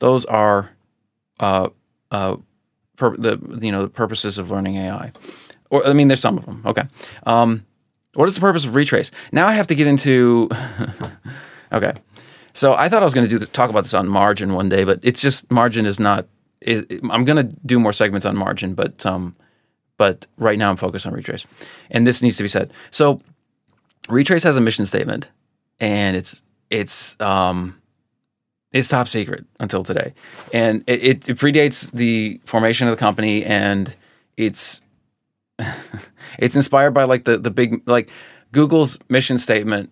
Those 0.00 0.24
are 0.24 0.70
uh, 1.38 1.68
uh, 2.10 2.36
the 2.98 3.58
you 3.60 3.70
know 3.70 3.82
the 3.82 3.88
purposes 3.88 4.38
of 4.38 4.50
learning 4.50 4.76
AI. 4.76 5.12
Or 5.70 5.86
I 5.86 5.92
mean, 5.92 6.08
there's 6.08 6.20
some 6.20 6.38
of 6.38 6.46
them. 6.46 6.62
Okay. 6.66 6.84
Um, 7.24 7.64
what 8.14 8.28
is 8.28 8.34
the 8.34 8.40
purpose 8.40 8.64
of 8.64 8.74
retrace? 8.74 9.10
Now 9.30 9.46
I 9.46 9.52
have 9.52 9.66
to 9.68 9.74
get 9.74 9.86
into. 9.86 10.48
okay. 11.72 11.92
So 12.56 12.72
I 12.72 12.88
thought 12.88 13.02
I 13.02 13.04
was 13.04 13.12
going 13.12 13.28
to 13.28 13.38
do 13.38 13.44
talk 13.44 13.68
about 13.68 13.82
this 13.82 13.92
on 13.92 14.08
margin 14.08 14.54
one 14.54 14.70
day, 14.70 14.84
but 14.84 14.98
it's 15.02 15.20
just 15.20 15.50
margin 15.50 15.84
is 15.84 16.00
not. 16.00 16.26
It, 16.62 16.90
I'm 17.10 17.26
going 17.26 17.36
to 17.36 17.54
do 17.66 17.78
more 17.78 17.92
segments 17.92 18.24
on 18.24 18.34
margin, 18.34 18.72
but 18.72 19.04
um, 19.04 19.36
but 19.98 20.26
right 20.38 20.58
now 20.58 20.70
I'm 20.70 20.76
focused 20.76 21.06
on 21.06 21.12
retrace, 21.12 21.46
and 21.90 22.06
this 22.06 22.22
needs 22.22 22.38
to 22.38 22.42
be 22.42 22.48
said. 22.48 22.72
So 22.90 23.20
retrace 24.08 24.42
has 24.44 24.56
a 24.56 24.60
mission 24.62 24.86
statement, 24.86 25.30
and 25.80 26.16
it's 26.16 26.42
it's 26.70 27.20
um, 27.20 27.78
it's 28.72 28.88
top 28.88 29.08
secret 29.08 29.44
until 29.60 29.84
today, 29.84 30.14
and 30.54 30.82
it, 30.86 31.04
it, 31.04 31.28
it 31.28 31.36
predates 31.36 31.92
the 31.92 32.40
formation 32.46 32.88
of 32.88 32.96
the 32.96 32.98
company, 32.98 33.44
and 33.44 33.94
it's 34.38 34.80
it's 36.38 36.56
inspired 36.56 36.92
by 36.92 37.04
like 37.04 37.24
the 37.26 37.36
the 37.36 37.50
big 37.50 37.82
like 37.86 38.08
Google's 38.52 38.98
mission 39.10 39.36
statement 39.36 39.90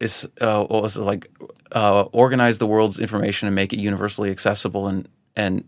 is 0.00 0.26
uh, 0.40 0.64
what 0.64 0.82
was 0.82 0.96
it 0.96 1.02
like 1.02 1.30
uh, 1.72 2.02
organize 2.12 2.58
the 2.58 2.66
world's 2.66 2.98
information 3.00 3.48
and 3.48 3.54
make 3.54 3.72
it 3.72 3.78
universally 3.78 4.30
accessible 4.30 4.88
and 4.88 5.08
and 5.34 5.64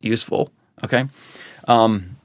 useful. 0.00 0.50
Okay. 0.84 1.06
Um, 1.68 2.16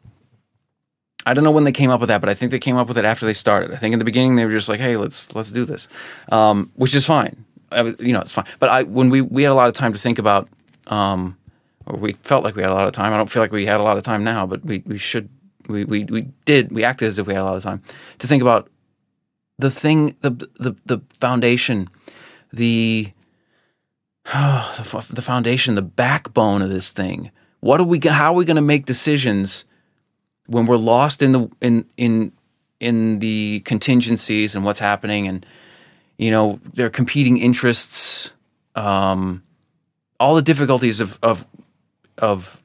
I 1.25 1.33
don't 1.33 1.43
know 1.43 1.51
when 1.51 1.65
they 1.65 1.71
came 1.73 1.89
up 1.89 1.99
with 1.99 2.07
that, 2.07 2.21
but 2.21 2.29
I 2.29 2.33
think 2.33 2.51
they 2.51 2.59
came 2.59 2.77
up 2.77 2.87
with 2.87 2.97
it 2.97 3.05
after 3.05 3.25
they 3.25 3.33
started. 3.33 3.73
I 3.73 3.77
think 3.77 3.93
in 3.93 3.99
the 3.99 4.05
beginning 4.05 4.37
they 4.37 4.45
were 4.45 4.51
just 4.51 4.69
like, 4.69 4.79
"Hey, 4.79 4.95
let's 4.95 5.35
let's 5.35 5.51
do 5.51 5.65
this," 5.65 5.87
um, 6.31 6.71
which 6.75 6.95
is 6.95 7.05
fine. 7.05 7.45
I, 7.71 7.81
you 7.99 8.13
know, 8.13 8.21
it's 8.21 8.31
fine. 8.31 8.45
But 8.59 8.69
I 8.69 8.83
when 8.83 9.09
we 9.09 9.21
we 9.21 9.43
had 9.43 9.51
a 9.51 9.55
lot 9.55 9.67
of 9.67 9.73
time 9.73 9.91
to 9.91 9.99
think 9.99 10.19
about, 10.19 10.47
um, 10.87 11.37
or 11.85 11.97
we 11.97 12.13
felt 12.13 12.45
like 12.45 12.55
we 12.55 12.61
had 12.61 12.71
a 12.71 12.73
lot 12.73 12.87
of 12.87 12.93
time. 12.93 13.13
I 13.13 13.17
don't 13.17 13.29
feel 13.29 13.43
like 13.43 13.51
we 13.51 13.65
had 13.65 13.79
a 13.81 13.83
lot 13.83 13.97
of 13.97 14.03
time 14.03 14.23
now, 14.23 14.45
but 14.45 14.63
we 14.63 14.83
we 14.85 14.97
should 14.97 15.27
we 15.67 15.83
we 15.83 16.05
we 16.05 16.21
did 16.45 16.71
we 16.71 16.85
acted 16.85 17.09
as 17.09 17.19
if 17.19 17.27
we 17.27 17.33
had 17.33 17.41
a 17.41 17.45
lot 17.45 17.57
of 17.57 17.63
time 17.63 17.83
to 18.19 18.27
think 18.27 18.41
about 18.41 18.69
the 19.59 19.69
thing 19.69 20.15
the 20.21 20.31
the 20.59 20.75
the 20.85 20.99
foundation 21.19 21.89
the 22.53 23.11
the 24.25 25.21
foundation 25.21 25.75
the 25.75 25.81
backbone 25.81 26.61
of 26.61 26.69
this 26.69 26.91
thing. 26.91 27.31
What 27.59 27.79
are 27.79 27.85
we 27.85 27.99
how 27.99 28.33
are 28.33 28.35
we 28.35 28.45
going 28.45 28.55
to 28.55 28.61
make 28.61 28.85
decisions 28.85 29.65
when 30.47 30.65
we're 30.65 30.77
lost 30.77 31.21
in 31.21 31.31
the 31.31 31.49
in 31.61 31.85
in 31.97 32.31
in 32.79 33.19
the 33.19 33.61
contingencies 33.61 34.55
and 34.55 34.63
what's 34.65 34.79
happening? 34.79 35.27
And 35.27 35.45
you 36.17 36.31
know 36.31 36.59
their 36.73 36.89
competing 36.89 37.37
interests 37.37 38.31
um, 38.75 39.43
all 40.19 40.35
the 40.35 40.41
difficulties 40.41 40.99
of 40.99 41.17
of 41.23 41.45
of 42.17 42.61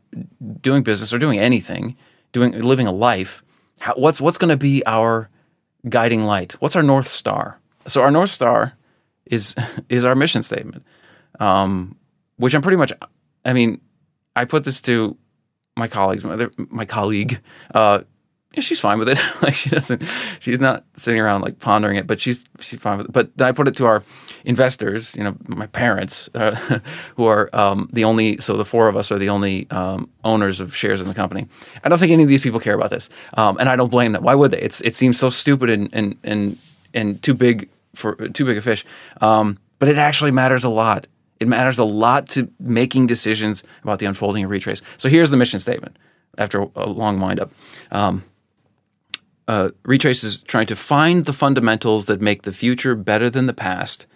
doing 0.60 0.82
business 0.82 1.12
or 1.12 1.18
doing 1.18 1.38
anything 1.38 1.96
doing 2.32 2.52
living 2.52 2.86
a 2.86 2.92
life. 2.92 3.42
How, 3.80 3.94
what's 3.94 4.20
what's 4.20 4.38
going 4.38 4.50
to 4.50 4.56
be 4.56 4.84
our 4.86 5.28
guiding 5.88 6.24
light? 6.24 6.52
What's 6.60 6.76
our 6.76 6.82
north 6.82 7.08
star? 7.08 7.60
So 7.86 8.02
our 8.02 8.10
north 8.10 8.30
star 8.30 8.74
is 9.26 9.54
is 9.88 10.04
our 10.04 10.14
mission 10.14 10.42
statement 10.42 10.84
um, 11.40 11.96
which 12.36 12.54
i'm 12.54 12.62
pretty 12.62 12.76
much 12.76 12.92
i 13.44 13.52
mean 13.52 13.80
i 14.36 14.44
put 14.44 14.64
this 14.64 14.80
to 14.80 15.16
my 15.76 15.88
colleagues, 15.88 16.24
my, 16.24 16.48
my 16.70 16.84
colleague, 16.84 17.40
uh, 17.74 18.00
she's 18.58 18.80
fine 18.80 18.98
with 18.98 19.08
it. 19.08 19.18
like 19.42 19.54
she 19.54 19.70
doesn't, 19.70 20.02
she's 20.38 20.60
not 20.60 20.84
sitting 20.94 21.20
around 21.20 21.40
like 21.40 21.58
pondering 21.58 21.96
it, 21.96 22.06
but 22.06 22.20
she's 22.20 22.44
she's 22.60 22.78
fine 22.78 22.98
with 22.98 23.06
it. 23.06 23.12
But 23.12 23.36
then 23.36 23.48
I 23.48 23.52
put 23.52 23.68
it 23.68 23.76
to 23.76 23.86
our 23.86 24.02
investors, 24.44 25.16
you 25.16 25.24
know, 25.24 25.36
my 25.46 25.66
parents, 25.66 26.28
uh, 26.34 26.54
who 27.16 27.24
are 27.24 27.48
um, 27.54 27.88
the 27.92 28.04
only. 28.04 28.38
So 28.38 28.56
the 28.56 28.64
four 28.64 28.88
of 28.88 28.96
us 28.96 29.10
are 29.10 29.18
the 29.18 29.30
only 29.30 29.70
um, 29.70 30.10
owners 30.24 30.60
of 30.60 30.76
shares 30.76 31.00
in 31.00 31.08
the 31.08 31.14
company. 31.14 31.46
I 31.82 31.88
don't 31.88 31.98
think 31.98 32.12
any 32.12 32.22
of 32.22 32.28
these 32.28 32.42
people 32.42 32.60
care 32.60 32.74
about 32.74 32.90
this, 32.90 33.08
um, 33.34 33.56
and 33.58 33.68
I 33.68 33.76
don't 33.76 33.90
blame 33.90 34.12
them. 34.12 34.22
Why 34.22 34.34
would 34.34 34.50
they? 34.50 34.60
It's 34.60 34.82
it 34.82 34.94
seems 34.94 35.18
so 35.18 35.30
stupid 35.30 35.70
and 35.70 35.88
and 35.94 36.18
and 36.22 36.58
and 36.92 37.22
too 37.22 37.34
big 37.34 37.70
for 37.94 38.14
too 38.28 38.44
big 38.44 38.56
a 38.56 38.62
fish. 38.62 38.84
Um, 39.20 39.58
but 39.78 39.88
it 39.88 39.96
actually 39.96 40.30
matters 40.30 40.64
a 40.64 40.68
lot. 40.68 41.06
It 41.40 41.48
matters 41.48 41.78
a 41.78 41.84
lot 41.84 42.28
to 42.30 42.48
making 42.60 43.08
decisions 43.08 43.64
about 43.82 43.98
the 43.98 44.06
unfolding 44.06 44.44
of 44.44 44.50
Retrace. 44.50 44.80
So 44.96 45.08
here's 45.08 45.30
the 45.30 45.36
mission 45.36 45.58
statement 45.58 45.96
after 46.38 46.66
a 46.76 46.88
long 46.88 47.20
windup. 47.20 47.52
Um, 47.90 48.24
uh, 49.48 49.70
Retrace 49.84 50.22
is 50.22 50.40
trying 50.42 50.66
to 50.66 50.76
find 50.76 51.24
the 51.24 51.32
fundamentals 51.32 52.06
that 52.06 52.20
make 52.20 52.42
the 52.42 52.52
future 52.52 52.94
better 52.94 53.28
than 53.28 53.46
the 53.46 53.52
past 53.52 54.06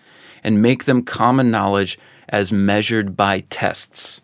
and 0.44 0.62
make 0.62 0.84
them 0.84 1.02
common 1.02 1.50
knowledge 1.50 1.98
as 2.28 2.52
measured 2.52 3.16
by 3.16 3.40
tests. 3.40 4.20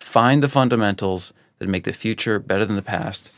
Find 0.00 0.42
the 0.42 0.48
fundamentals 0.48 1.32
that 1.58 1.68
make 1.68 1.84
the 1.84 1.92
future 1.92 2.38
better 2.38 2.64
than 2.64 2.76
the 2.76 2.82
past 2.82 3.30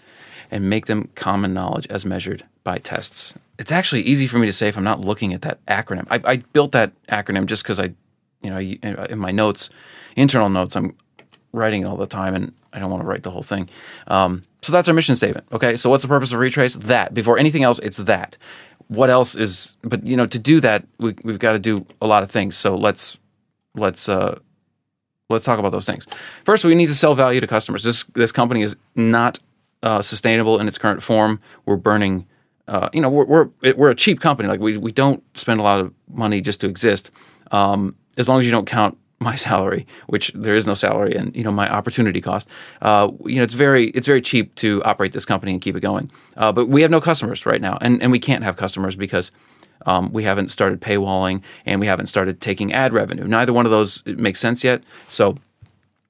and 0.51 0.69
make 0.69 0.87
them 0.87 1.09
common 1.15 1.53
knowledge 1.55 1.87
as 1.89 2.05
measured 2.05 2.43
by 2.65 2.79
tests. 2.79 3.35
It's 3.59 3.73
actually 3.73 4.03
easy 4.03 4.27
for 4.27 4.39
me 4.39 4.47
to 4.47 4.53
say 4.53 4.69
if 4.69 4.77
I'm 4.77 4.85
not 4.85 5.01
looking 5.01 5.33
at 5.33 5.43
that 5.43 5.65
acronym. 5.67 6.07
I, 6.11 6.21
I 6.33 6.37
built 6.37 6.73
that 6.73 6.93
acronym 7.09 7.47
just 7.47 7.63
because 7.63 7.81
I 7.81 7.95
you 8.43 8.51
know, 8.51 8.59
in 8.59 9.19
my 9.19 9.31
notes, 9.31 9.71
internal 10.15 10.49
notes, 10.49 10.77
I'm 10.77 10.97
writing 11.53 11.83
it 11.83 11.87
all 11.87 11.97
the 11.97 12.07
time, 12.07 12.35
and 12.35 12.53
I 12.73 12.79
don't 12.79 12.91
want 12.91 13.03
to 13.03 13.07
write 13.07 13.23
the 13.23 13.31
whole 13.31 13.43
thing. 13.43 13.69
Um, 14.07 14.43
so 14.63 14.73
that's 14.73 14.89
our 14.89 14.95
mission 14.95 15.17
statement. 15.17 15.47
Okay, 15.53 15.77
so 15.77 15.91
what's 15.91 16.03
the 16.03 16.09
purpose 16.09 16.33
of 16.33 16.39
Retrace? 16.39 16.75
That 16.75 17.15
before 17.15 17.39
anything 17.39 17.63
else, 17.63 17.79
it's 17.81 17.99
that. 17.99 18.37
What 18.89 19.11
else 19.11 19.35
is? 19.35 19.77
But 19.83 20.07
you 20.07 20.17
know, 20.17 20.27
to 20.27 20.39
do 20.39 20.61
that, 20.61 20.87
we, 20.99 21.15
we've 21.25 21.39
got 21.39 21.53
to 21.53 21.59
do 21.59 21.85
a 22.01 22.07
lot 22.07 22.23
of 22.23 22.31
things. 22.31 22.57
So 22.57 22.77
let's 22.77 23.19
let's 23.75 24.09
uh, 24.09 24.39
let's 25.29 25.45
talk 25.45 25.59
about 25.59 25.73
those 25.73 25.87
things. 25.87 26.07
First, 26.45 26.65
we 26.65 26.75
need 26.75 26.87
to 26.87 26.95
sell 26.95 27.15
value 27.15 27.41
to 27.41 27.47
customers. 27.47 27.83
This 27.83 28.05
this 28.15 28.33
company 28.33 28.63
is 28.63 28.77
not 28.95 29.39
uh, 29.87 30.03
sustainable 30.03 30.59
in 30.59 30.67
its 30.67 30.79
current 30.79 31.01
form. 31.01 31.39
We're 31.65 31.77
burning. 31.77 32.27
Uh, 32.67 32.89
you 32.93 33.01
know, 33.01 33.09
we're, 33.09 33.25
we're 33.25 33.75
we're 33.77 33.91
a 33.91 33.95
cheap 33.95 34.19
company. 34.21 34.49
Like 34.49 34.59
we 34.59 34.77
we 34.77 34.91
don't 34.91 35.23
spend 35.39 35.61
a 35.61 35.63
lot 35.63 35.79
of 35.79 35.95
money 36.09 36.41
just 36.41 36.61
to 36.63 36.69
exist. 36.69 37.13
Um, 37.53 37.95
as 38.17 38.29
long 38.29 38.41
as 38.41 38.47
you 38.47 38.51
don't 38.51 38.67
count 38.67 38.99
my 39.21 39.37
salary, 39.49 39.87
which 40.09 40.33
there 40.35 40.57
is 40.57 40.67
no 40.67 40.75
salary, 40.75 41.15
and 41.15 41.35
you 41.37 41.45
know 41.45 41.53
my 41.53 41.73
opportunity 41.73 42.21
cost. 42.21 42.49
Uh, 42.83 43.13
you 43.25 43.37
know 43.37 43.45
it's 43.45 43.55
very 43.55 43.91
it's 43.91 44.09
very 44.09 44.21
cheap 44.21 44.53
to 44.57 44.83
operate 44.83 45.13
this 45.13 45.25
company 45.25 45.53
and 45.53 45.63
keep 45.63 45.77
it 45.77 45.81
going. 45.81 46.11
Uh, 46.37 46.51
but 46.51 46.67
we 46.67 46.83
have 46.83 46.91
no 46.91 47.01
customers 47.01 47.47
right 47.47 47.61
now, 47.61 47.79
and 47.81 48.03
and 48.03 48.11
we 48.11 48.19
can't 48.19 48.43
have 48.43 48.57
customers 48.57 48.97
because 48.97 49.31
um, 49.87 50.13
we 50.13 50.25
haven't 50.25 50.49
started 50.49 50.81
paywalling 50.81 51.43
and 51.65 51.79
we 51.81 51.87
haven't 51.87 52.07
started 52.07 52.41
taking 52.41 52.73
ad 52.73 52.93
revenue. 52.93 53.25
Neither 53.25 53.53
one 53.53 53.67
of 53.67 53.71
those 53.71 54.05
makes 54.07 54.41
sense 54.41 54.65
yet. 54.65 54.83
So. 55.07 55.39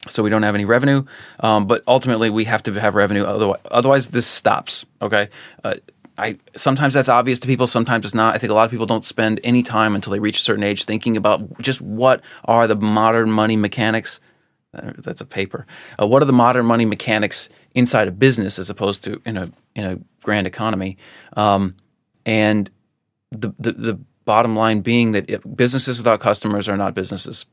So 0.08 0.22
we 0.22 0.30
don't 0.30 0.42
have 0.42 0.54
any 0.54 0.64
revenue, 0.64 1.04
um, 1.40 1.66
but 1.66 1.82
ultimately 1.86 2.30
we 2.30 2.44
have 2.44 2.62
to 2.64 2.72
have 2.74 2.94
revenue. 2.94 3.24
Otherwise, 3.24 3.60
otherwise 3.70 4.08
this 4.08 4.26
stops. 4.26 4.86
Okay, 5.02 5.28
uh, 5.64 5.74
I 6.18 6.38
sometimes 6.56 6.94
that's 6.94 7.08
obvious 7.08 7.38
to 7.40 7.46
people, 7.46 7.66
sometimes 7.66 8.06
it's 8.06 8.14
not. 8.14 8.34
I 8.34 8.38
think 8.38 8.50
a 8.50 8.54
lot 8.54 8.64
of 8.64 8.70
people 8.70 8.86
don't 8.86 9.04
spend 9.04 9.40
any 9.44 9.62
time 9.62 9.94
until 9.94 10.12
they 10.12 10.18
reach 10.18 10.38
a 10.38 10.42
certain 10.42 10.64
age 10.64 10.84
thinking 10.84 11.16
about 11.16 11.60
just 11.60 11.80
what 11.80 12.22
are 12.44 12.66
the 12.66 12.76
modern 12.76 13.30
money 13.30 13.56
mechanics. 13.56 14.20
Uh, 14.74 14.92
that's 14.98 15.20
a 15.20 15.26
paper. 15.26 15.66
Uh, 16.00 16.06
what 16.06 16.22
are 16.22 16.26
the 16.26 16.32
modern 16.32 16.66
money 16.66 16.84
mechanics 16.84 17.48
inside 17.74 18.08
a 18.08 18.12
business 18.12 18.58
as 18.58 18.70
opposed 18.70 19.04
to 19.04 19.20
in 19.24 19.36
a 19.36 19.50
in 19.74 19.84
a 19.84 19.98
grand 20.22 20.46
economy? 20.46 20.96
Um, 21.36 21.76
and 22.24 22.70
the, 23.30 23.52
the, 23.58 23.72
the 23.72 23.98
bottom 24.24 24.56
line 24.56 24.80
being 24.80 25.12
that 25.12 25.56
businesses 25.56 25.98
without 25.98 26.20
customers 26.20 26.68
are 26.68 26.76
not 26.76 26.94
businesses, 26.94 27.46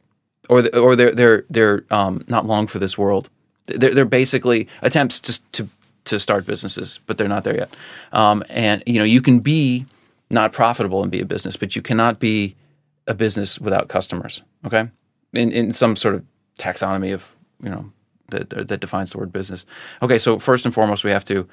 or 0.49 0.62
the, 0.62 0.79
or 0.79 0.95
they're 0.95 1.12
they're 1.12 1.45
they're 1.49 1.86
um, 1.91 2.23
not 2.27 2.45
long 2.45 2.67
for 2.67 2.79
this 2.79 2.97
world. 2.97 3.29
They're, 3.67 3.93
they're 3.93 4.06
basically 4.06 4.67
attempts 4.82 5.19
to 5.21 5.51
to 5.53 5.69
to 6.06 6.19
start 6.19 6.45
businesses, 6.45 6.99
but 7.06 7.17
they're 7.17 7.27
not 7.27 7.43
there 7.43 7.56
yet. 7.56 7.75
Um, 8.12 8.43
and 8.49 8.84
you 8.86 8.99
know, 8.99 9.06
you 9.06 9.21
can 9.21 9.39
be 9.39 9.86
not 10.29 10.51
profitable 10.51 11.01
and 11.01 11.12
be 11.12 11.21
a 11.21 11.25
business, 11.25 11.56
but 11.56 11.75
you 11.75 11.82
cannot 11.82 12.19
be 12.19 12.56
a 13.08 13.13
business 13.13 13.60
without 13.60 13.88
customers. 13.88 14.41
Okay, 14.65 14.89
in 15.34 15.51
in 15.51 15.71
some 15.71 15.95
sort 15.95 16.15
of 16.15 16.23
taxonomy 16.60 17.13
of 17.13 17.36
you 17.62 17.69
know 17.69 17.91
that 18.29 18.49
that 18.49 18.79
defines 18.79 19.12
the 19.12 19.17
word 19.17 19.32
business. 19.32 19.65
Okay, 20.01 20.17
so 20.17 20.39
first 20.39 20.65
and 20.65 20.73
foremost, 20.73 21.03
we 21.03 21.12
have 21.12 21.25
to 21.25 21.47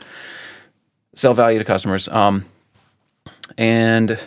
sell 1.14 1.34
value 1.34 1.58
to 1.58 1.64
customers. 1.64 2.08
Um, 2.08 2.46
and 3.58 4.18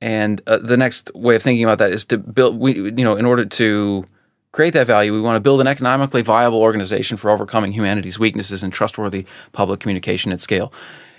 and 0.00 0.40
uh, 0.46 0.58
the 0.58 0.76
next 0.76 1.10
way 1.14 1.36
of 1.36 1.42
thinking 1.42 1.64
about 1.64 1.78
that 1.78 1.90
is 1.90 2.04
to 2.06 2.18
build. 2.18 2.58
We 2.58 2.74
you 2.74 2.90
know 2.90 3.16
in 3.16 3.24
order 3.24 3.44
to 3.44 4.04
create 4.52 4.72
that 4.72 4.86
value, 4.86 5.12
we 5.12 5.20
want 5.20 5.36
to 5.36 5.40
build 5.40 5.60
an 5.60 5.66
economically 5.66 6.22
viable 6.22 6.60
organization 6.60 7.18
for 7.18 7.30
overcoming 7.30 7.72
humanity's 7.72 8.18
weaknesses 8.18 8.62
and 8.62 8.72
trustworthy 8.72 9.26
public 9.52 9.80
communication 9.80 10.32
at 10.32 10.40
scale. 10.40 10.72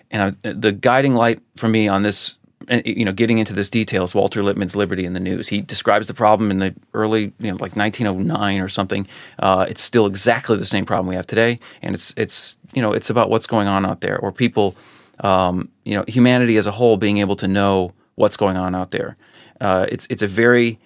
And 0.10 0.36
uh, 0.44 0.54
the 0.56 0.72
guiding 0.72 1.14
light 1.14 1.40
for 1.56 1.68
me 1.68 1.88
on 1.88 2.02
this, 2.02 2.40
you 2.84 3.06
know, 3.06 3.12
getting 3.12 3.38
into 3.38 3.54
this 3.54 3.70
detail 3.70 4.04
is 4.04 4.16
Walter 4.16 4.42
Lippmann's 4.42 4.76
Liberty 4.76 5.06
and 5.06 5.16
the 5.16 5.20
News. 5.20 5.48
He 5.48 5.62
describes 5.62 6.08
the 6.08 6.16
problem 6.16 6.50
in 6.50 6.58
the 6.58 6.74
early, 6.96 7.32
you 7.40 7.52
know, 7.52 7.58
like 7.60 7.76
1909 7.76 8.60
or 8.60 8.68
something. 8.70 9.08
Uh, 9.38 9.68
it's 9.70 9.82
still 9.82 10.08
exactly 10.08 10.58
the 10.58 10.66
same 10.66 10.86
problem 10.86 11.08
we 11.08 11.16
have 11.16 11.28
today, 11.28 11.60
and 11.82 11.94
it's 11.94 12.14
it's 12.18 12.58
you 12.74 12.82
know 12.82 12.92
it's 12.92 13.10
about 13.10 13.30
what's 13.30 13.48
going 13.48 13.68
on 13.68 13.86
out 13.86 14.02
there, 14.02 14.18
or 14.18 14.32
people, 14.32 14.76
um, 15.20 15.70
you 15.84 15.96
know, 15.96 16.06
humanity 16.08 16.58
as 16.58 16.66
a 16.66 16.72
whole 16.72 16.98
being 16.98 17.20
able 17.20 17.36
to 17.36 17.48
know 17.48 17.94
what's 18.18 18.36
going 18.36 18.58
on 18.58 18.76
out 18.76 18.92
there. 18.92 19.16
Uh, 19.62 19.86
it's 19.90 20.06
it's 20.10 20.22
a 20.22 20.28
very 20.28 20.80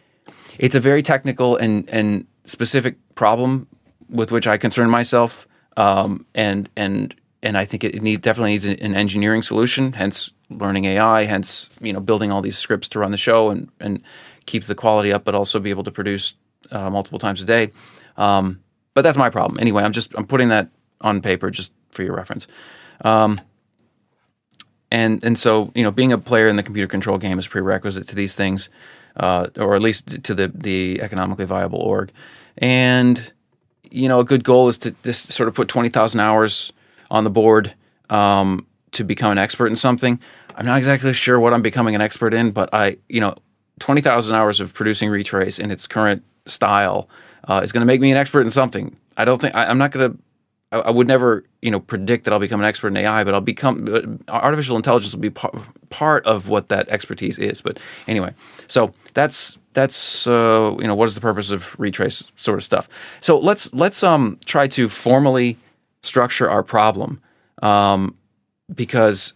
it's 0.60 0.76
a 0.76 0.80
very 0.80 1.02
technical 1.02 1.58
and 1.58 1.90
and 1.90 2.28
specific 2.46 2.96
problem 3.16 3.68
with 4.10 4.32
which 4.32 4.46
I 4.46 4.58
concern 4.58 4.90
myself, 4.90 5.48
um, 5.78 6.26
and 6.36 6.70
and 6.76 7.16
and 7.42 7.58
I 7.58 7.66
think 7.66 7.84
it 7.84 8.02
need, 8.02 8.22
definitely 8.22 8.52
needs 8.52 8.66
an 8.66 8.96
engineering 8.96 9.42
solution. 9.42 9.94
Hence, 9.94 10.32
learning 10.50 10.86
AI. 10.86 11.24
Hence, 11.24 11.70
you 11.82 11.92
know, 11.92 12.00
building 12.00 12.32
all 12.32 12.42
these 12.42 12.58
scripts 12.58 12.88
to 12.90 13.00
run 13.00 13.12
the 13.12 13.18
show 13.18 13.50
and 13.50 13.70
and 13.80 14.04
keep 14.46 14.66
the 14.66 14.76
quality 14.76 15.12
up, 15.12 15.24
but 15.24 15.34
also 15.34 15.60
be 15.60 15.72
able 15.72 15.84
to 15.84 15.92
produce 15.92 16.36
uh, 16.72 16.90
multiple 16.90 17.20
times 17.20 17.42
a 17.42 17.46
day. 17.46 17.72
Um, 18.18 18.62
but 18.94 19.02
that's 19.02 19.18
my 19.18 19.30
problem. 19.30 19.60
Anyway, 19.60 19.84
I'm 19.84 19.94
just 19.94 20.14
I'm 20.16 20.28
putting 20.28 20.50
that 20.50 20.70
on 21.02 21.22
paper 21.22 21.50
just 21.50 21.74
for 21.92 22.04
your 22.04 22.16
reference. 22.16 22.48
Um, 23.04 23.42
and 24.92 25.24
and 25.24 25.40
so 25.40 25.72
you 25.74 25.84
know, 25.84 25.92
being 25.92 26.12
a 26.12 26.18
player 26.18 26.48
in 26.48 26.56
the 26.58 26.64
computer 26.64 26.88
control 26.88 27.18
game 27.18 27.40
is 27.40 27.48
prerequisite 27.48 28.08
to 28.08 28.16
these 28.16 28.36
things 28.36 28.70
uh, 29.18 29.48
or 29.58 29.76
at 29.76 29.82
least 29.82 30.24
to 30.24 30.34
the 30.34 30.52
the 30.54 31.02
economically 31.02 31.46
viable 31.46 31.80
org. 31.80 32.12
And 32.58 33.32
you 33.90 34.08
know, 34.08 34.20
a 34.20 34.24
good 34.24 34.44
goal 34.44 34.68
is 34.68 34.78
to 34.80 34.92
just 35.04 35.32
sort 35.32 35.48
of 35.50 35.56
put 35.56 35.68
twenty 35.68 35.90
thousand 35.90 36.20
hours 36.20 36.72
on 37.10 37.24
the 37.24 37.30
board 37.30 37.74
um, 38.10 38.66
to 38.92 39.04
become 39.04 39.32
an 39.32 39.38
expert 39.38 39.68
in 39.68 39.76
something. 39.76 40.20
I'm 40.56 40.66
not 40.66 40.78
exactly 40.78 41.14
sure 41.14 41.40
what 41.40 41.54
I'm 41.54 41.62
becoming 41.62 41.96
an 41.96 42.02
expert 42.02 42.34
in, 42.34 42.52
but 42.52 42.70
I, 42.74 42.98
you 43.10 43.20
know, 43.20 43.36
twenty 43.80 44.02
thousand 44.02 44.36
hours 44.36 44.60
of 44.60 44.74
producing 44.74 45.10
Retrace 45.10 45.60
in 45.60 45.72
its 45.72 45.88
current 45.88 46.24
style 46.46 47.10
uh, 47.46 47.62
is 47.64 47.72
going 47.72 47.82
to 47.82 47.86
make 47.86 48.02
me 48.02 48.12
an 48.12 48.18
expert 48.18 48.42
in 48.42 48.50
something. 48.50 48.96
I 49.18 49.26
don't 49.26 49.40
think 49.42 49.56
I, 49.56 49.66
am 49.66 49.78
not 49.78 49.92
going 49.92 50.12
to. 50.12 50.18
I, 50.72 50.80
I 50.80 50.90
would 50.90 51.08
never, 51.08 51.44
you 51.62 51.72
know, 51.72 51.80
predict 51.80 52.26
that 52.26 52.34
I'll 52.34 52.40
become 52.40 52.60
an 52.60 52.66
expert 52.66 52.90
in 52.90 52.98
AI, 52.98 53.24
but 53.24 53.34
I'll 53.34 53.42
become 53.42 53.88
uh, 54.28 54.32
artificial 54.32 54.78
intelligence 54.78 55.14
will 55.14 55.22
be 55.22 55.30
par- 55.30 55.66
part 55.90 56.26
of 56.26 56.50
what 56.50 56.70
that 56.70 56.90
expertise 56.90 57.38
is. 57.38 57.62
But 57.62 57.80
anyway, 58.08 58.34
so 58.68 58.94
that's 59.14 59.58
that's 59.74 60.28
uh, 60.28 60.76
you 60.80 60.88
know 60.88 60.96
what 60.96 61.06
is 61.06 61.16
the 61.16 61.22
purpose 61.22 61.52
of 61.52 61.80
retrace 61.80 62.24
sort 62.36 62.58
of 62.58 62.64
stuff. 62.64 62.90
So 63.20 63.38
let's 63.38 63.74
let's 63.74 64.04
um 64.04 64.40
try 64.46 64.68
to 64.68 64.90
formally 64.90 65.58
structure 66.04 66.50
our 66.50 66.64
problem 66.64 67.22
um, 67.62 68.16
because 68.74 69.34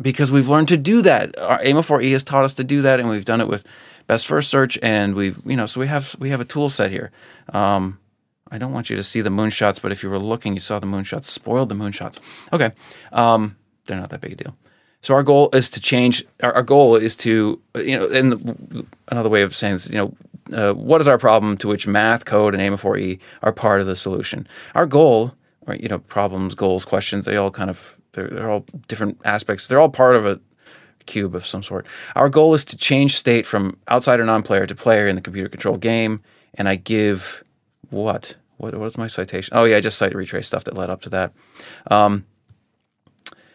because 0.00 0.30
we've 0.30 0.48
learned 0.48 0.68
to 0.68 0.76
do 0.76 1.02
that. 1.02 1.38
Our 1.38 1.60
AIMA4E 1.60 2.12
has 2.12 2.24
taught 2.24 2.44
us 2.44 2.54
to 2.54 2.64
do 2.64 2.82
that, 2.82 3.00
and 3.00 3.08
we've 3.08 3.24
done 3.24 3.40
it 3.40 3.48
with 3.48 3.64
best 4.06 4.26
first 4.26 4.50
search, 4.50 4.78
and 4.82 5.14
we've 5.14 5.40
you 5.44 5.56
know 5.56 5.66
so 5.66 5.80
we 5.80 5.86
have 5.86 6.16
we 6.18 6.30
have 6.30 6.40
a 6.40 6.44
tool 6.44 6.68
set 6.68 6.90
here. 6.90 7.10
Um, 7.52 7.98
I 8.54 8.58
don't 8.58 8.72
want 8.72 8.88
you 8.88 8.94
to 8.94 9.02
see 9.02 9.20
the 9.20 9.30
moonshots, 9.30 9.82
but 9.82 9.90
if 9.90 10.04
you 10.04 10.08
were 10.08 10.18
looking, 10.20 10.54
you 10.54 10.60
saw 10.60 10.78
the 10.78 10.86
moonshots. 10.86 11.24
Spoiled 11.24 11.70
the 11.70 11.74
moonshots. 11.74 12.20
Okay, 12.52 12.70
um, 13.10 13.56
they're 13.86 13.98
not 13.98 14.10
that 14.10 14.20
big 14.20 14.34
a 14.34 14.36
deal. 14.36 14.56
So 15.00 15.12
our 15.12 15.24
goal 15.24 15.50
is 15.52 15.68
to 15.70 15.80
change. 15.80 16.24
Our, 16.40 16.52
our 16.52 16.62
goal 16.62 16.94
is 16.94 17.16
to 17.16 17.60
you 17.74 17.98
know, 17.98 18.06
and 18.06 18.86
another 19.08 19.28
way 19.28 19.42
of 19.42 19.56
saying 19.56 19.74
this, 19.74 19.90
you 19.90 19.96
know, 19.96 20.14
uh, 20.56 20.72
what 20.72 21.00
is 21.00 21.08
our 21.08 21.18
problem 21.18 21.56
to 21.58 21.68
which 21.68 21.88
math, 21.88 22.26
code, 22.26 22.54
and 22.54 22.62
AIMA4E 22.62 23.18
are 23.42 23.52
part 23.52 23.80
of 23.80 23.88
the 23.88 23.96
solution. 23.96 24.46
Our 24.76 24.86
goal, 24.86 25.34
right? 25.66 25.80
You 25.80 25.88
know, 25.88 25.98
problems, 25.98 26.54
goals, 26.54 26.84
questions. 26.84 27.24
They 27.24 27.36
all 27.36 27.50
kind 27.50 27.70
of 27.70 27.98
they're, 28.12 28.28
they're 28.28 28.50
all 28.50 28.64
different 28.86 29.20
aspects. 29.24 29.66
They're 29.66 29.80
all 29.80 29.88
part 29.88 30.14
of 30.14 30.26
a 30.26 30.40
cube 31.06 31.34
of 31.34 31.44
some 31.44 31.64
sort. 31.64 31.86
Our 32.14 32.28
goal 32.28 32.54
is 32.54 32.64
to 32.66 32.76
change 32.76 33.16
state 33.16 33.46
from 33.46 33.76
outsider 33.90 34.24
non-player 34.24 34.66
to 34.66 34.76
player 34.76 35.08
in 35.08 35.16
the 35.16 35.22
computer 35.22 35.48
control 35.48 35.76
game. 35.76 36.22
And 36.54 36.68
I 36.68 36.76
give 36.76 37.42
what? 37.90 38.36
What 38.56 38.74
was 38.74 38.96
my 38.96 39.06
citation? 39.06 39.56
Oh 39.56 39.64
yeah, 39.64 39.76
I 39.76 39.80
just 39.80 39.98
cited 39.98 40.16
retrace 40.16 40.46
stuff 40.46 40.64
that 40.64 40.74
led 40.76 40.90
up 40.90 41.02
to 41.02 41.10
that. 41.10 41.32
Um, 41.90 42.26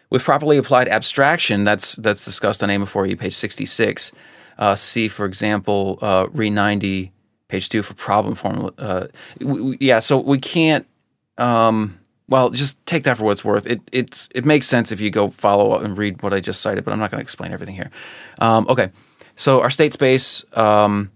with 0.09 0.23
properly 0.23 0.57
applied 0.57 0.87
abstraction, 0.87 1.63
that's 1.63 1.95
that's 1.95 2.25
discussed 2.25 2.63
on 2.63 2.69
AIMA4E, 2.69 3.17
page 3.19 3.35
66. 3.35 4.11
Uh, 4.57 4.75
see, 4.75 5.07
for 5.07 5.25
example, 5.25 5.99
uh, 6.01 6.27
Re 6.31 6.49
90, 6.49 7.11
page 7.47 7.69
2 7.69 7.81
for 7.81 7.93
problem 7.93 8.35
formula. 8.35 8.73
Uh, 8.77 9.07
yeah, 9.79 9.99
so 9.99 10.17
we 10.17 10.39
can't. 10.39 10.85
Um, 11.37 11.99
well, 12.27 12.49
just 12.49 12.83
take 12.85 13.03
that 13.03 13.17
for 13.17 13.23
what 13.23 13.31
it's 13.31 13.45
worth. 13.45 13.65
It 13.65 13.81
it's 13.91 14.29
it 14.35 14.45
makes 14.45 14.67
sense 14.67 14.91
if 14.91 14.99
you 14.99 15.09
go 15.09 15.29
follow 15.29 15.71
up 15.71 15.83
and 15.83 15.97
read 15.97 16.21
what 16.21 16.33
I 16.33 16.39
just 16.39 16.61
cited, 16.61 16.83
but 16.85 16.91
I'm 16.91 16.99
not 16.99 17.11
going 17.11 17.19
to 17.19 17.23
explain 17.23 17.51
everything 17.51 17.75
here. 17.75 17.89
Um, 18.39 18.65
okay, 18.69 18.89
so 19.35 19.61
our 19.61 19.69
state 19.69 19.93
space, 19.93 20.45
um, 20.53 21.11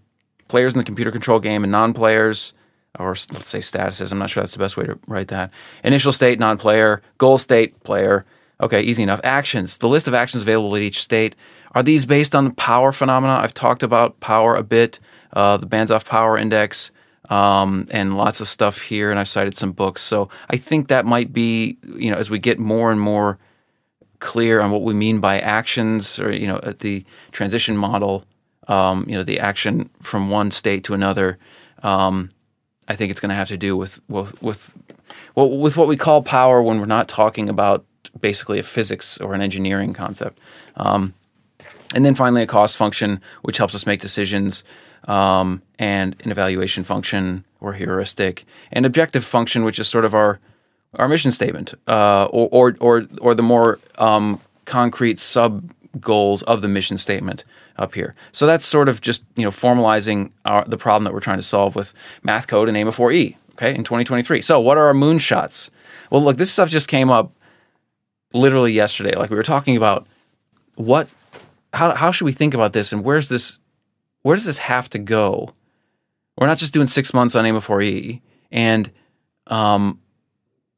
players 0.47 0.73
in 0.73 0.79
the 0.79 0.85
computer 0.85 1.11
control 1.11 1.39
game, 1.39 1.63
and 1.63 1.71
non-players, 1.71 2.53
or 2.99 3.10
let's 3.10 3.49
say 3.49 3.60
statuses. 3.60 4.12
I'm 4.12 4.19
not 4.19 4.29
sure 4.29 4.43
that's 4.43 4.53
the 4.53 4.60
best 4.60 4.77
way 4.77 4.86
to 4.86 4.99
write 5.08 5.29
that. 5.29 5.51
Initial 5.84 6.12
state, 6.12 6.39
non-player. 6.39 7.01
Goal 7.17 7.38
state, 7.38 7.84
player. 7.84 8.25
Okay, 8.62 8.82
easy 8.82 9.03
enough. 9.03 9.19
Actions. 9.23 9.77
The 9.77 9.89
list 9.89 10.08
of 10.08 10.13
actions 10.13 10.43
available 10.43 10.75
at 10.75 10.82
each 10.82 11.01
state. 11.01 11.36
Are 11.71 11.84
these 11.84 12.06
based 12.06 12.36
on 12.36 12.45
the 12.45 12.53
power 12.53 12.91
phenomena? 12.91 13.34
I've 13.34 13.53
talked 13.53 13.84
about 13.84 14.19
power 14.19 14.56
a 14.56 14.63
bit. 14.63 14.99
Uh, 15.34 15.58
the 15.58 15.65
Banzhaf 15.65 16.06
power 16.06 16.38
index 16.38 16.91
um, 17.29 17.88
and 17.91 18.15
lots 18.17 18.41
of 18.41 18.47
stuff 18.47 18.82
here, 18.82 19.10
and 19.10 19.19
I've 19.19 19.27
cited 19.27 19.56
some 19.56 19.71
books. 19.71 20.01
So 20.01 20.29
I 20.49 20.58
think 20.58 20.88
that 20.88 21.06
might 21.06 21.34
be, 21.34 21.77
you 21.95 22.12
know, 22.12 22.17
as 22.17 22.29
we 22.29 22.38
get 22.38 22.60
more 22.60 22.91
and 22.91 23.01
more 23.01 23.39
clear 24.19 24.62
on 24.62 24.71
what 24.71 24.84
we 24.84 24.93
mean 24.93 25.19
by 25.19 25.39
actions, 25.39 26.19
or 26.19 26.32
you 26.32 26.47
know, 26.47 26.60
at 26.63 26.79
the 26.79 27.03
transition 27.32 27.75
model, 27.75 28.25
um, 28.67 29.06
you 29.08 29.15
know, 29.15 29.23
the 29.23 29.39
action 29.39 29.89
from 30.01 30.29
one 30.29 30.51
state 30.51 30.84
to 30.86 30.93
another. 30.93 31.39
Um, 31.82 32.32
I 32.87 32.95
think 32.95 33.11
it's 33.11 33.19
going 33.19 33.29
to 33.29 33.35
have 33.35 33.47
to 33.49 33.57
do 33.57 33.77
with 33.77 34.01
with 34.09 34.41
with, 34.41 34.73
well, 35.35 35.49
with 35.49 35.77
what 35.77 35.87
we 35.87 35.97
call 35.97 36.21
power 36.21 36.61
when 36.61 36.79
we're 36.79 36.85
not 36.85 37.07
talking 37.07 37.49
about 37.49 37.85
basically 38.19 38.59
a 38.59 38.63
physics 38.63 39.19
or 39.19 39.33
an 39.33 39.41
engineering 39.41 39.93
concept. 39.93 40.39
Um, 40.75 41.13
and 41.95 42.05
then 42.05 42.15
finally, 42.15 42.41
a 42.41 42.47
cost 42.47 42.75
function, 42.75 43.21
which 43.43 43.57
helps 43.57 43.75
us 43.75 43.85
make 43.85 44.01
decisions 44.01 44.63
um, 45.07 45.61
and 45.77 46.15
an 46.23 46.31
evaluation 46.31 46.83
function 46.83 47.45
or 47.61 47.73
heuristic, 47.73 48.45
and 48.71 48.85
objective 48.85 49.23
function, 49.23 49.63
which 49.63 49.79
is 49.79 49.87
sort 49.87 50.05
of 50.05 50.13
our 50.13 50.39
our 50.99 51.07
mission 51.07 51.31
statement, 51.31 51.73
uh, 51.87 52.25
or, 52.25 52.49
or 52.51 52.75
or 52.79 53.07
or 53.21 53.35
the 53.35 53.43
more 53.43 53.79
um, 53.97 54.39
concrete 54.65 55.19
sub 55.19 55.71
goals 55.99 56.41
of 56.43 56.61
the 56.61 56.67
mission 56.67 56.97
statement 56.97 57.43
up 57.77 57.95
here. 57.95 58.13
So 58.31 58.45
that's 58.45 58.65
sort 58.65 58.89
of 58.89 59.01
just 59.01 59.23
you 59.36 59.43
know 59.43 59.49
formalizing 59.49 60.31
our, 60.45 60.63
the 60.65 60.77
problem 60.77 61.03
that 61.05 61.13
we're 61.13 61.19
trying 61.19 61.39
to 61.39 61.43
solve 61.43 61.75
with 61.75 61.93
math 62.23 62.47
code 62.47 62.69
and 62.69 62.77
AIMA4E. 62.77 63.38
Okay, 63.53 63.75
in 63.75 63.83
2023. 63.83 64.41
So 64.41 64.59
what 64.59 64.77
are 64.77 64.88
our 64.88 64.93
moonshots? 64.93 65.69
Well, 66.09 66.23
look, 66.23 66.38
this 66.38 66.51
stuff 66.51 66.69
just 66.69 66.88
came 66.88 67.12
up 67.12 67.31
literally 68.33 68.73
yesterday. 68.73 69.15
Like 69.15 69.29
we 69.29 69.36
were 69.36 69.43
talking 69.43 69.77
about 69.77 70.07
what, 70.75 71.13
how 71.71 71.93
how 71.93 72.12
should 72.12 72.25
we 72.25 72.31
think 72.31 72.53
about 72.53 72.73
this, 72.73 72.91
and 72.91 73.03
where's 73.03 73.29
this 73.29 73.59
where 74.23 74.36
does 74.36 74.45
this 74.45 74.57
have 74.57 74.89
to 74.89 74.99
go? 74.99 75.53
We're 76.38 76.47
not 76.47 76.57
just 76.57 76.73
doing 76.73 76.88
six 76.88 77.13
months 77.13 77.36
on 77.36 77.45
AIMA4E, 77.45 78.21
and 78.51 78.91
um, 79.47 79.99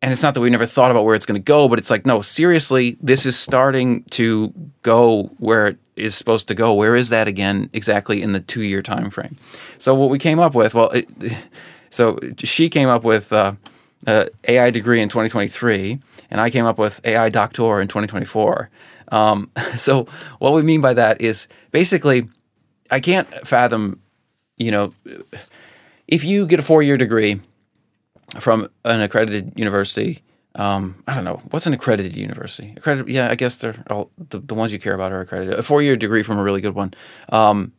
and 0.01 0.11
it's 0.11 0.21
not 0.21 0.33
that 0.33 0.41
we 0.41 0.49
never 0.49 0.65
thought 0.65 0.91
about 0.91 1.05
where 1.05 1.15
it's 1.15 1.25
going 1.25 1.41
to 1.41 1.43
go, 1.43 1.67
but 1.67 1.79
it's 1.79 1.89
like, 1.89 2.05
no, 2.05 2.21
seriously, 2.21 2.97
this 3.01 3.25
is 3.25 3.37
starting 3.37 4.03
to 4.11 4.53
go 4.83 5.31
where 5.37 5.67
it 5.67 5.77
is 5.95 6.15
supposed 6.15 6.47
to 6.49 6.55
go. 6.55 6.73
Where 6.73 6.95
is 6.95 7.09
that 7.09 7.27
again 7.27 7.69
exactly 7.73 8.21
in 8.21 8.33
the 8.33 8.39
two 8.39 8.61
year 8.61 8.81
time 8.81 9.09
frame? 9.09 9.37
So 9.77 9.95
what 9.95 10.09
we 10.09 10.19
came 10.19 10.39
up 10.39 10.53
with, 10.53 10.75
well, 10.75 10.89
it, 10.89 11.09
so 11.89 12.19
she 12.37 12.69
came 12.69 12.89
up 12.89 13.03
with 13.03 13.31
uh, 13.33 13.53
uh, 14.05 14.25
AI 14.47 14.69
degree 14.69 15.01
in 15.01 15.09
2023, 15.09 15.99
and 16.29 16.41
I 16.41 16.49
came 16.49 16.65
up 16.65 16.77
with 16.77 17.01
AI 17.05 17.29
doctor 17.29 17.81
in 17.81 17.87
2024. 17.87 18.69
Um, 19.11 19.49
so 19.75 20.07
what 20.39 20.53
we 20.53 20.61
mean 20.61 20.81
by 20.81 20.93
that 20.93 21.21
is 21.21 21.47
basically 21.71 22.27
I 22.91 22.99
can't 22.99 23.27
fathom, 23.47 23.99
you 24.57 24.71
know, 24.71 24.91
if 26.07 26.23
you 26.23 26.45
get 26.45 26.59
a 26.59 26.63
four 26.63 26.83
year 26.83 26.97
degree 26.97 27.41
from 28.39 28.69
an 28.83 29.01
accredited 29.01 29.53
university. 29.55 30.23
Um, 30.55 31.03
I 31.07 31.13
don't 31.13 31.25
know 31.25 31.41
what's 31.51 31.67
an 31.67 31.73
accredited 31.73 32.15
university. 32.15 32.73
Accredited, 32.77 33.13
yeah, 33.13 33.29
I 33.29 33.35
guess 33.35 33.57
they're 33.57 33.75
all 33.89 34.09
the, 34.29 34.39
the 34.39 34.53
ones 34.53 34.71
you 34.71 34.79
care 34.79 34.95
about 34.95 35.11
are 35.11 35.19
accredited. 35.19 35.59
A 35.59 35.63
four 35.63 35.81
year 35.81 35.95
degree 35.95 36.23
from 36.23 36.37
a 36.37 36.43
really 36.43 36.61
good 36.61 36.75
one. 36.75 36.93
Um, 37.29 37.73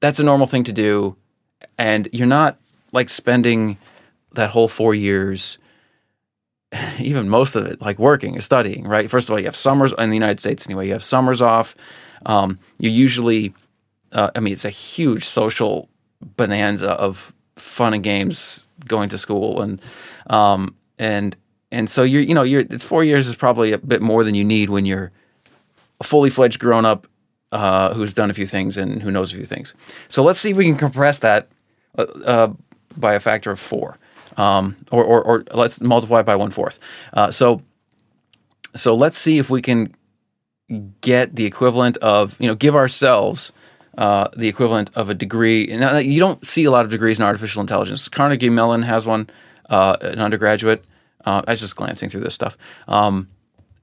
that's 0.00 0.18
a 0.18 0.24
normal 0.24 0.46
thing 0.46 0.64
to 0.64 0.72
do, 0.72 1.16
and 1.78 2.08
you're 2.12 2.26
not 2.26 2.58
like 2.92 3.08
spending 3.08 3.78
that 4.32 4.50
whole 4.50 4.68
four 4.68 4.94
years, 4.94 5.58
even 6.98 7.28
most 7.28 7.56
of 7.56 7.66
it, 7.66 7.80
like 7.80 7.98
working 7.98 8.36
or 8.36 8.40
studying. 8.40 8.86
Right. 8.86 9.10
First 9.10 9.28
of 9.28 9.32
all, 9.32 9.38
you 9.38 9.46
have 9.46 9.56
summers 9.56 9.92
in 9.98 10.10
the 10.10 10.16
United 10.16 10.40
States 10.40 10.66
anyway. 10.66 10.86
You 10.86 10.92
have 10.92 11.04
summers 11.04 11.42
off. 11.42 11.74
Um, 12.26 12.58
you 12.78 12.88
usually 12.88 13.54
uh, 14.14 14.30
I 14.34 14.40
mean, 14.40 14.52
it's 14.52 14.64
a 14.64 14.70
huge 14.70 15.24
social 15.24 15.88
bonanza 16.36 16.92
of 16.92 17.34
fun 17.56 17.92
and 17.92 18.02
games 18.02 18.63
going 18.86 19.08
to 19.10 19.18
school, 19.18 19.62
and 19.62 19.80
um, 20.28 20.74
and 20.98 21.36
and 21.70 21.88
so 21.90 22.02
you're 22.02 22.22
you 22.22 22.34
know 22.34 22.42
you're 22.42 22.62
it's 22.62 22.84
four 22.84 23.04
years 23.04 23.26
is 23.26 23.34
probably 23.34 23.72
a 23.72 23.78
bit 23.78 24.02
more 24.02 24.24
than 24.24 24.34
you 24.34 24.44
need 24.44 24.70
when 24.70 24.86
you're 24.86 25.12
a 26.00 26.04
fully 26.04 26.30
fledged 26.30 26.60
grown 26.60 26.84
up 26.84 27.06
uh, 27.52 27.94
who's 27.94 28.14
done 28.14 28.30
a 28.30 28.34
few 28.34 28.46
things 28.46 28.76
and 28.76 29.02
who 29.02 29.10
knows 29.10 29.32
a 29.32 29.36
few 29.36 29.44
things. 29.44 29.74
So 30.08 30.22
let's 30.22 30.40
see 30.40 30.50
if 30.50 30.56
we 30.56 30.64
can 30.64 30.76
compress 30.76 31.18
that 31.20 31.48
uh, 31.98 32.02
uh 32.24 32.52
by 32.96 33.14
a 33.14 33.20
factor 33.20 33.50
of 33.50 33.58
four, 33.58 33.98
um, 34.36 34.76
or, 34.92 35.02
or, 35.02 35.22
or 35.22 35.44
let's 35.52 35.80
multiply 35.80 36.20
it 36.20 36.26
by 36.26 36.36
one 36.36 36.50
fourth. 36.50 36.78
Uh, 37.12 37.30
so 37.30 37.62
so 38.74 38.94
let's 38.94 39.16
see 39.16 39.38
if 39.38 39.50
we 39.50 39.62
can 39.62 39.94
get 41.00 41.36
the 41.36 41.44
equivalent 41.44 41.96
of 41.98 42.40
you 42.40 42.46
know 42.46 42.54
give 42.54 42.74
ourselves 42.74 43.52
uh, 43.98 44.28
the 44.36 44.48
equivalent 44.48 44.90
of 44.94 45.10
a 45.10 45.14
degree. 45.14 45.66
Now, 45.76 45.98
you 45.98 46.20
don't 46.20 46.44
see 46.46 46.64
a 46.64 46.70
lot 46.70 46.84
of 46.84 46.90
degrees 46.90 47.18
in 47.18 47.24
artificial 47.24 47.60
intelligence. 47.60 48.08
Carnegie 48.08 48.50
Mellon 48.50 48.82
has 48.82 49.06
one, 49.06 49.28
uh, 49.70 49.96
an 50.00 50.20
undergraduate. 50.20 50.84
Uh, 51.24 51.42
I 51.46 51.52
was 51.52 51.60
just 51.60 51.76
glancing 51.76 52.08
through 52.10 52.20
this 52.20 52.34
stuff. 52.34 52.56
Um, 52.88 53.28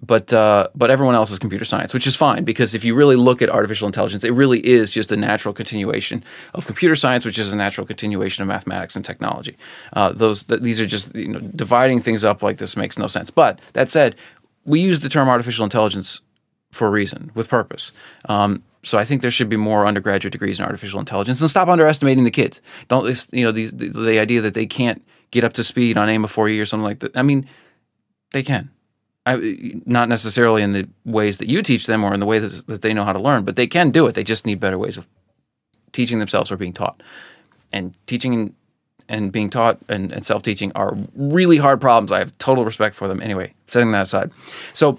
but 0.03 0.33
uh, 0.33 0.67
but 0.73 0.89
everyone 0.89 1.13
else 1.13 1.29
is 1.31 1.37
computer 1.37 1.65
science, 1.65 1.93
which 1.93 2.07
is 2.07 2.15
fine 2.15 2.43
because 2.43 2.73
if 2.73 2.83
you 2.83 2.95
really 2.95 3.15
look 3.15 3.41
at 3.41 3.49
artificial 3.49 3.85
intelligence, 3.85 4.23
it 4.23 4.31
really 4.31 4.59
is 4.65 4.91
just 4.91 5.11
a 5.11 5.15
natural 5.15 5.53
continuation 5.53 6.23
of 6.55 6.65
computer 6.65 6.95
science, 6.95 7.23
which 7.23 7.37
is 7.37 7.53
a 7.53 7.55
natural 7.55 7.85
continuation 7.85 8.41
of 8.41 8.47
mathematics 8.47 8.95
and 8.95 9.05
technology. 9.05 9.55
Uh, 9.93 10.11
those 10.11 10.43
th- 10.43 10.61
these 10.61 10.79
are 10.79 10.87
just 10.87 11.15
you 11.15 11.27
know 11.27 11.39
dividing 11.39 12.01
things 12.01 12.25
up 12.25 12.41
like 12.41 12.57
this 12.57 12.75
makes 12.75 12.97
no 12.97 13.05
sense. 13.05 13.29
But 13.29 13.59
that 13.73 13.89
said, 13.89 14.15
we 14.65 14.81
use 14.81 15.01
the 15.01 15.09
term 15.09 15.29
artificial 15.29 15.63
intelligence 15.63 16.19
for 16.71 16.87
a 16.87 16.89
reason, 16.89 17.31
with 17.35 17.47
purpose. 17.47 17.91
Um, 18.25 18.63
so 18.83 18.97
I 18.97 19.05
think 19.05 19.21
there 19.21 19.31
should 19.31 19.49
be 19.49 19.57
more 19.57 19.85
undergraduate 19.85 20.31
degrees 20.31 20.59
in 20.59 20.65
artificial 20.65 20.99
intelligence, 20.99 21.41
and 21.41 21.49
stop 21.49 21.67
underestimating 21.67 22.23
the 22.23 22.31
kids. 22.31 22.61
Don't 22.87 23.05
you 23.31 23.43
know 23.45 23.51
these 23.51 23.71
the, 23.71 23.89
the 23.89 24.19
idea 24.19 24.41
that 24.41 24.53
they 24.53 24.65
can't 24.65 25.03
get 25.31 25.43
up 25.43 25.53
to 25.53 25.63
speed 25.63 25.97
on 25.97 26.07
AIMA4E 26.07 26.61
or 26.61 26.65
something 26.65 26.83
like 26.83 26.99
that. 26.99 27.15
I 27.15 27.21
mean, 27.21 27.47
they 28.31 28.43
can. 28.43 28.69
I, 29.25 29.35
not 29.85 30.09
necessarily 30.09 30.63
in 30.63 30.73
the 30.73 30.89
ways 31.05 31.37
that 31.37 31.47
you 31.47 31.61
teach 31.61 31.85
them 31.85 32.03
or 32.03 32.13
in 32.13 32.19
the 32.19 32.25
way 32.25 32.39
that, 32.39 32.65
that 32.67 32.81
they 32.81 32.93
know 32.93 33.03
how 33.03 33.13
to 33.13 33.21
learn, 33.21 33.43
but 33.45 33.55
they 33.55 33.67
can 33.67 33.91
do 33.91 34.07
it. 34.07 34.15
They 34.15 34.23
just 34.23 34.47
need 34.47 34.59
better 34.59 34.79
ways 34.79 34.97
of 34.97 35.07
teaching 35.91 36.17
themselves 36.17 36.51
or 36.51 36.57
being 36.57 36.73
taught. 36.73 37.01
And 37.71 37.93
teaching 38.07 38.55
and 39.07 39.31
being 39.31 39.49
taught 39.49 39.77
and, 39.89 40.11
and 40.11 40.25
self 40.25 40.41
teaching 40.41 40.71
are 40.73 40.97
really 41.15 41.57
hard 41.57 41.79
problems. 41.79 42.11
I 42.11 42.19
have 42.19 42.35
total 42.39 42.65
respect 42.65 42.95
for 42.95 43.07
them. 43.07 43.21
Anyway, 43.21 43.53
setting 43.67 43.91
that 43.91 44.03
aside. 44.03 44.31
So 44.73 44.97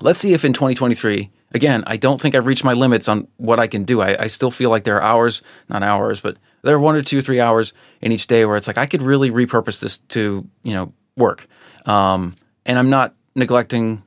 let's 0.00 0.18
see 0.18 0.32
if 0.32 0.44
in 0.44 0.52
2023, 0.52 1.30
again, 1.52 1.84
I 1.86 1.96
don't 1.96 2.20
think 2.20 2.34
I've 2.34 2.46
reached 2.46 2.64
my 2.64 2.72
limits 2.72 3.08
on 3.08 3.28
what 3.36 3.58
I 3.58 3.66
can 3.66 3.84
do. 3.84 4.00
I, 4.00 4.24
I 4.24 4.26
still 4.26 4.50
feel 4.50 4.70
like 4.70 4.84
there 4.84 4.96
are 4.96 5.02
hours, 5.02 5.42
not 5.68 5.82
hours, 5.82 6.20
but 6.20 6.36
there 6.62 6.74
are 6.74 6.80
one 6.80 6.96
or 6.96 7.02
two, 7.02 7.20
three 7.22 7.40
hours 7.40 7.72
in 8.00 8.12
each 8.12 8.26
day 8.26 8.44
where 8.44 8.56
it's 8.56 8.66
like 8.66 8.78
I 8.78 8.86
could 8.86 9.02
really 9.02 9.30
repurpose 9.30 9.80
this 9.80 9.98
to, 9.98 10.46
you 10.62 10.74
know, 10.74 10.92
work. 11.16 11.46
Um, 11.86 12.34
and 12.64 12.78
I'm 12.78 12.90
not 12.90 13.14
neglecting 13.34 14.02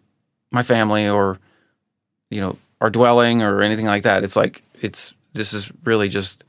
my 0.52 0.64
family 0.64 1.08
or, 1.08 1.40
you 2.30 2.42
know, 2.42 2.58
our 2.82 2.90
dwelling 2.90 3.42
or 3.42 3.62
anything 3.62 3.86
like 3.86 4.04
that. 4.04 4.24
It's 4.24 4.36
like, 4.36 4.64
it's, 4.82 5.16
this 5.34 5.54
is 5.54 5.72
really 5.84 6.10
just 6.10 6.44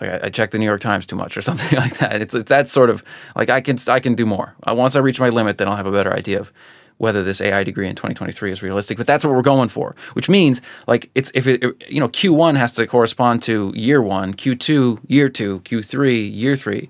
like 0.00 0.10
I, 0.10 0.26
I 0.26 0.30
check 0.30 0.50
the 0.50 0.58
New 0.58 0.64
York 0.64 0.80
Times 0.80 1.06
too 1.06 1.16
much 1.16 1.36
or 1.36 1.40
something 1.48 1.78
like 1.78 1.98
that. 1.98 2.20
It's 2.22 2.34
it's 2.34 2.48
that 2.48 2.68
sort 2.68 2.90
of 2.90 3.04
like 3.36 3.50
I 3.50 3.60
can 3.60 3.78
I 3.88 4.00
can 4.00 4.14
do 4.14 4.26
more. 4.26 4.54
Uh, 4.66 4.74
once 4.76 4.96
I 4.96 5.00
reach 5.00 5.20
my 5.20 5.28
limit, 5.28 5.58
then 5.58 5.68
I'll 5.68 5.76
have 5.76 5.86
a 5.86 5.92
better 5.92 6.12
idea 6.12 6.40
of 6.40 6.52
whether 6.98 7.22
this 7.22 7.40
AI 7.40 7.64
degree 7.64 7.88
in 7.88 7.94
2023 7.94 8.52
is 8.52 8.62
realistic. 8.62 8.96
But 8.96 9.06
that's 9.06 9.24
what 9.24 9.34
we're 9.34 9.42
going 9.42 9.68
for, 9.68 9.94
which 10.14 10.28
means 10.28 10.60
like 10.86 11.10
it's 11.14 11.30
if 11.34 11.46
it 11.46 11.62
you 11.88 12.00
know 12.00 12.08
Q1 12.08 12.56
has 12.56 12.72
to 12.72 12.86
correspond 12.86 13.42
to 13.44 13.72
year 13.74 14.00
one, 14.02 14.34
Q2 14.34 15.00
year 15.08 15.28
two, 15.28 15.60
Q3 15.60 16.34
year 16.34 16.56
three. 16.56 16.88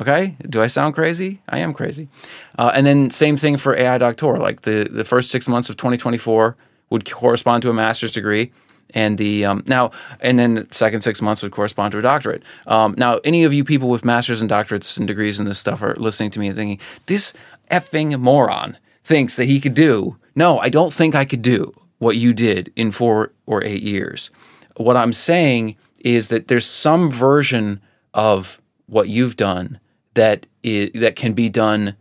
Okay, 0.00 0.36
do 0.48 0.60
I 0.60 0.66
sound 0.66 0.94
crazy? 0.94 1.40
I 1.48 1.58
am 1.58 1.72
crazy. 1.72 2.08
Uh, 2.58 2.72
and 2.74 2.84
then 2.84 3.10
same 3.10 3.36
thing 3.36 3.56
for 3.56 3.76
AI 3.76 3.98
Doctor. 3.98 4.36
Like 4.38 4.62
the 4.62 4.88
the 4.90 5.04
first 5.04 5.30
six 5.30 5.46
months 5.48 5.70
of 5.70 5.76
2024 5.76 6.56
would 6.90 7.10
correspond 7.10 7.62
to 7.62 7.70
a 7.70 7.72
master's 7.72 8.12
degree 8.12 8.52
and 8.90 9.18
the 9.18 9.44
um, 9.44 9.62
now 9.66 9.90
and 10.20 10.38
then 10.38 10.54
the 10.54 10.66
second 10.70 11.02
six 11.02 11.20
months 11.20 11.42
would 11.42 11.52
correspond 11.52 11.92
to 11.92 11.98
a 11.98 12.02
doctorate. 12.02 12.42
Um, 12.66 12.94
now, 12.96 13.18
any 13.24 13.44
of 13.44 13.52
you 13.52 13.64
people 13.64 13.88
with 13.88 14.04
masters 14.04 14.40
and 14.40 14.50
doctorates 14.50 14.96
and 14.96 15.06
degrees 15.06 15.38
in 15.38 15.44
this 15.44 15.58
stuff 15.58 15.82
are 15.82 15.94
listening 15.96 16.30
to 16.30 16.38
me 16.38 16.48
and 16.48 16.56
thinking 16.56 16.80
this 17.06 17.34
effing 17.70 18.18
moron 18.18 18.78
thinks 19.04 19.36
that 19.36 19.44
he 19.44 19.60
could 19.60 19.74
do. 19.74 20.16
No, 20.34 20.58
I 20.58 20.68
don't 20.68 20.92
think 20.92 21.14
I 21.14 21.24
could 21.24 21.42
do 21.42 21.72
what 21.98 22.16
you 22.16 22.32
did 22.32 22.72
in 22.74 22.90
four 22.90 23.32
or 23.46 23.62
eight 23.62 23.82
years. 23.82 24.30
What 24.76 24.96
I'm 24.96 25.12
saying 25.12 25.76
is 26.00 26.28
that 26.28 26.48
there's 26.48 26.66
some 26.66 27.10
version 27.10 27.80
of 28.12 28.60
what 28.86 29.08
you've 29.08 29.36
done 29.36 29.78
that 30.14 30.46
is, 30.62 30.90
that 30.94 31.16
can 31.16 31.32
be 31.32 31.48
done 31.48 31.96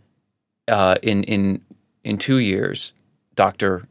uh, 0.68 0.96
in 1.04 1.24
in 1.24 1.62
in 2.04 2.18
two 2.18 2.38
years, 2.38 2.94
Doctor 3.36 3.84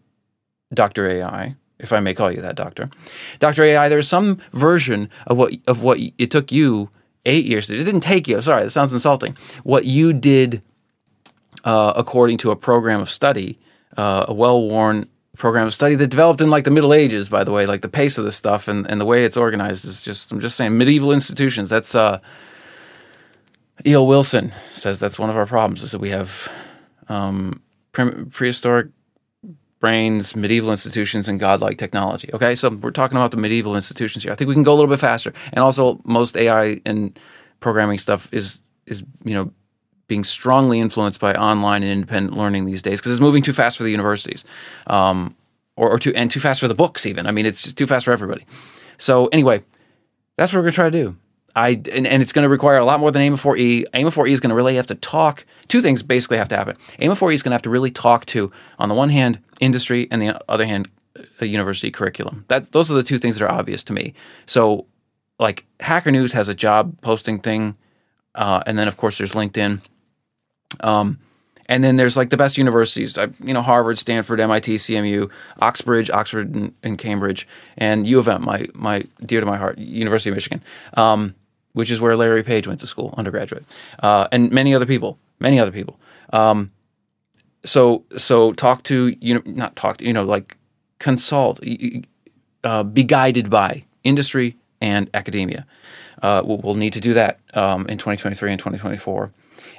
Doctor 0.75 1.09
AI 1.09 1.55
if 1.83 1.93
I 1.93 2.01
may 2.01 2.15
call 2.15 2.31
you 2.31 2.41
that, 2.41 2.55
Doctor. 2.55 2.89
Doctor 3.41 3.65
AI, 3.65 3.89
there's 3.89 4.09
some 4.09 4.39
version 4.53 5.11
of 5.27 5.37
what 5.37 5.53
of 5.67 5.83
what 5.83 5.99
it 6.17 6.31
took 6.31 6.51
you 6.51 6.89
eight 7.27 7.45
years. 7.45 7.69
It 7.69 7.85
didn't 7.85 8.01
take 8.01 8.29
you. 8.29 8.41
Sorry, 8.41 8.63
that 8.63 8.71
sounds 8.71 8.93
insulting. 8.93 9.37
What 9.65 9.85
you 9.85 10.13
did 10.13 10.63
uh, 11.65 11.93
according 11.97 12.39
to 12.39 12.51
a 12.51 12.57
program 12.57 13.01
of 13.01 13.11
study, 13.11 13.59
uh, 13.97 14.27
a 14.29 14.35
well-worn 14.35 15.09
program 15.37 15.67
of 15.67 15.75
study 15.75 15.95
that 15.95 16.09
developed 16.09 16.41
in 16.41 16.51
like 16.51 16.65
the 16.65 16.71
Middle 16.71 16.93
Ages, 16.93 17.29
by 17.29 17.45
the 17.45 17.53
way, 17.53 17.67
like 17.67 17.83
the 17.83 17.89
pace 17.89 18.19
of 18.19 18.25
this 18.25 18.37
stuff 18.37 18.69
and, 18.69 18.87
and 18.91 19.01
the 19.01 19.05
way 19.05 19.25
it's 19.25 19.37
organized 19.37 19.85
is 19.85 20.03
just, 20.03 20.31
I'm 20.31 20.41
just 20.41 20.57
saying, 20.57 20.77
medieval 20.77 21.13
institutions. 21.13 21.69
That's, 21.69 21.95
uh, 21.95 22.21
E.O. 23.87 24.05
Wilson 24.05 24.53
says 24.71 24.99
that's 24.99 25.19
one 25.19 25.31
of 25.31 25.37
our 25.37 25.47
problems 25.47 25.83
is 25.83 25.91
that 25.91 25.99
we 25.99 26.11
have 26.11 26.51
um, 27.09 27.61
pre- 27.93 28.25
prehistoric 28.27 28.89
brains, 29.81 30.37
medieval 30.37 30.71
institutions, 30.71 31.27
and 31.27 31.41
godlike 31.41 31.79
technology. 31.79 32.31
Okay, 32.33 32.55
so 32.55 32.71
we're 32.71 32.93
talking 32.93 33.17
about 33.17 33.33
the 33.33 33.37
medieval 33.37 33.75
institutions 33.75 34.23
here. 34.23 34.33
I 34.33 34.37
think 34.37 34.49
we 34.49 34.55
can 34.55 34.63
go 34.63 34.73
a 34.73 34.77
little 34.77 34.91
bit 34.91 35.01
faster, 35.01 35.33
and 35.53 35.59
also 35.59 36.01
most 36.05 36.37
AI 36.37 36.81
and 36.87 37.19
programming 37.61 37.99
stuff 37.99 38.33
is 38.33 38.61
is 38.87 39.03
you 39.25 39.35
know 39.35 39.53
being 40.09 40.25
strongly 40.25 40.79
influenced 40.79 41.21
by 41.21 41.35
online 41.35 41.83
and 41.83 41.93
independent 41.93 42.37
learning 42.37 42.67
these 42.67 42.83
days 42.83 43.01
because 43.01 43.13
it's 43.13 43.21
moving 43.21 43.43
too 43.43 43.53
fast 43.53 43.77
for 43.77 43.83
the 43.85 43.91
universities, 43.91 44.45
um, 44.87 45.35
or, 45.77 45.91
or 45.91 45.99
too 45.99 46.13
and 46.15 46.31
too 46.31 46.41
fast 46.41 46.61
for 46.61 46.69
the 46.69 46.75
books. 46.75 47.07
Even 47.07 47.27
I 47.27 47.31
mean, 47.31 47.47
it's 47.47 47.73
too 47.75 47.87
fast 47.87 48.05
for 48.05 48.13
everybody. 48.13 48.47
So 48.99 49.27
anyway, 49.29 49.63
that's 50.37 50.53
what 50.53 50.59
we're 50.59 50.65
gonna 50.65 50.73
try 50.73 50.91
to 50.91 51.03
do. 51.05 51.17
I 51.55 51.81
and, 51.93 52.07
and 52.07 52.23
it's 52.23 52.33
going 52.33 52.45
to 52.45 52.49
require 52.49 52.79
a 52.79 52.85
lot 52.85 53.01
more 53.01 53.11
than 53.11 53.23
AIMA 53.23 53.37
4E. 53.37 53.85
AIMA 53.95 54.11
4E 54.11 54.31
is 54.31 54.41
going 54.41 54.51
to 54.51 54.57
really 54.57 54.77
have 54.77 54.87
to 54.87 54.95
talk. 54.95 55.45
Two 55.69 55.83
things 55.83 56.03
basically 56.03 56.39
have 56.39 56.49
to 56.49 56.57
happen. 56.57 56.77
AIMA 56.99 57.15
4E 57.15 57.35
is 57.35 57.43
going 57.43 57.51
to 57.51 57.55
have 57.55 57.63
to 57.63 57.71
really 57.71 57.91
talk 57.91 58.25
to, 58.27 58.51
on 58.79 58.89
the 58.89 58.95
one 58.95 59.11
hand, 59.11 59.39
industry, 59.61 60.09
and 60.11 60.23
the 60.23 60.41
other 60.51 60.65
hand, 60.65 60.89
a 61.41 61.47
university 61.47 61.91
curriculum. 61.91 62.45
That 62.49 62.73
those 62.73 62.91
are 62.91 62.95
the 62.95 63.03
two 63.03 63.19
things 63.19 63.39
that 63.39 63.45
are 63.45 63.53
obvious 63.53 63.85
to 63.85 63.93
me. 63.93 64.15
So, 64.47 64.87
like 65.39 65.67
Hacker 65.81 66.11
News 66.11 66.33
has 66.33 66.49
a 66.49 66.55
job 66.55 66.99
posting 67.03 67.39
thing, 67.39 67.77
uh, 68.35 68.63
and 68.67 68.79
then 68.79 68.89
of 68.89 68.97
course 68.97 69.19
there's 69.19 69.33
LinkedIn. 69.33 69.83
Um, 70.81 71.19
and 71.69 71.83
then 71.83 71.97
there's 71.97 72.17
like 72.17 72.31
the 72.31 72.37
best 72.37 72.59
universities, 72.59 73.17
you 73.43 73.55
know, 73.55 73.63
Harvard, 73.63 73.99
Stanford, 73.99 74.41
MIT, 74.41 74.77
CMU, 74.77 75.31
Oxbridge, 75.61 76.11
Oxford, 76.11 76.55
and, 76.55 76.75
and 76.83 76.99
Cambridge, 76.99 77.47
and 77.79 78.07
U 78.07 78.19
of 78.19 78.29
M, 78.29 78.45
my 78.45 78.67
my 78.75 79.05
dear 79.25 79.41
to 79.41 79.47
my 79.47 79.57
heart, 79.57 79.79
University 79.79 80.31
of 80.31 80.35
Michigan. 80.35 80.63
Um, 80.95 81.35
which 81.73 81.91
is 81.91 82.01
where 82.01 82.17
Larry 82.17 82.43
Page 82.43 82.67
went 82.67 82.81
to 82.81 82.87
school, 82.87 83.15
undergraduate, 83.17 83.65
uh, 84.03 84.29
and 84.31 84.51
many 84.51 84.75
other 84.75 84.85
people, 84.85 85.19
many 85.41 85.59
other 85.59 85.73
people. 85.73 85.99
Um, 86.33 86.71
so 87.65 88.05
so 88.17 88.53
talk 88.53 88.83
to 88.85 89.17
you 89.21 89.35
know 89.35 89.43
not 89.47 89.77
talk 89.77 89.99
to 89.99 90.07
you 90.07 90.13
know 90.13 90.25
like 90.25 90.57
consult, 90.99 91.61
uh, 92.65 92.83
be 92.83 93.05
guided 93.05 93.51
by 93.51 93.85
industry 94.05 94.57
and 94.81 95.09
academia. 95.15 95.67
Uh, 96.23 96.43
we'll, 96.45 96.59
we'll, 96.59 96.75
need 96.75 96.93
to 96.93 97.01
do 97.01 97.15
that 97.15 97.41
um, 97.55 97.81
in 97.89 97.99
2023 97.99 98.53
and 98.53 98.59
2024. 98.59 99.33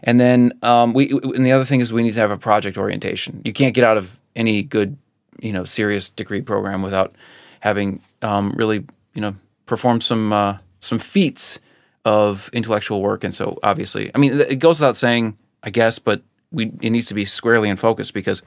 And 0.03 0.19
then 0.19 0.53
um, 0.61 0.93
we 0.93 1.09
and 1.09 1.45
the 1.45 1.51
other 1.53 1.63
thing 1.63 1.79
is 1.79 1.93
we 1.93 2.03
need 2.03 2.13
to 2.13 2.19
have 2.19 2.31
a 2.31 2.37
project 2.37 2.77
orientation. 2.77 3.41
You 3.45 3.53
can't 3.53 3.73
get 3.73 3.83
out 3.83 3.97
of 3.97 4.19
any 4.35 4.61
good 4.63 4.97
you 5.41 5.51
know 5.51 5.63
serious 5.63 6.09
degree 6.09 6.41
program 6.41 6.81
without 6.81 7.13
having 7.61 8.01
um, 8.21 8.53
really 8.57 8.85
you 9.13 9.21
know 9.21 9.35
perform 9.65 10.01
some 10.01 10.33
uh, 10.33 10.57
some 10.81 10.99
feats 10.99 11.59
of 12.05 12.49
intellectual 12.53 13.01
work. 13.01 13.23
And 13.23 13.33
so 13.33 13.57
obviously, 13.63 14.11
I 14.13 14.17
mean, 14.17 14.39
it 14.39 14.59
goes 14.59 14.79
without 14.79 14.97
saying, 14.97 15.37
I 15.63 15.69
guess, 15.69 15.99
but 15.99 16.21
we 16.51 16.71
it 16.81 16.89
needs 16.89 17.07
to 17.07 17.13
be 17.13 17.25
squarely 17.25 17.69
in 17.69 17.77
focus 17.77 18.11
because 18.11 18.41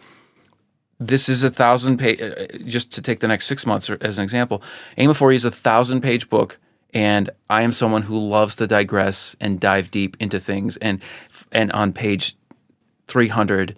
this 1.00 1.28
is 1.28 1.42
a 1.42 1.50
thousand 1.50 1.98
page. 1.98 2.20
Uh, 2.20 2.46
just 2.64 2.92
to 2.92 3.02
take 3.02 3.20
the 3.20 3.28
next 3.28 3.46
six 3.46 3.66
months 3.66 3.88
as 3.88 4.18
an 4.18 4.24
example, 4.24 4.62
AIMA 4.98 5.14
4E 5.14 5.34
is 5.34 5.44
a 5.44 5.50
thousand 5.50 6.02
page 6.02 6.28
book, 6.28 6.58
and 6.96 7.28
I 7.50 7.60
am 7.60 7.74
someone 7.74 8.00
who 8.00 8.18
loves 8.18 8.56
to 8.56 8.66
digress 8.66 9.36
and 9.38 9.60
dive 9.60 9.90
deep 9.90 10.16
into 10.18 10.40
things. 10.40 10.78
And 10.78 11.02
and 11.52 11.70
on 11.72 11.92
page 11.92 12.34
three 13.06 13.28
hundred, 13.28 13.76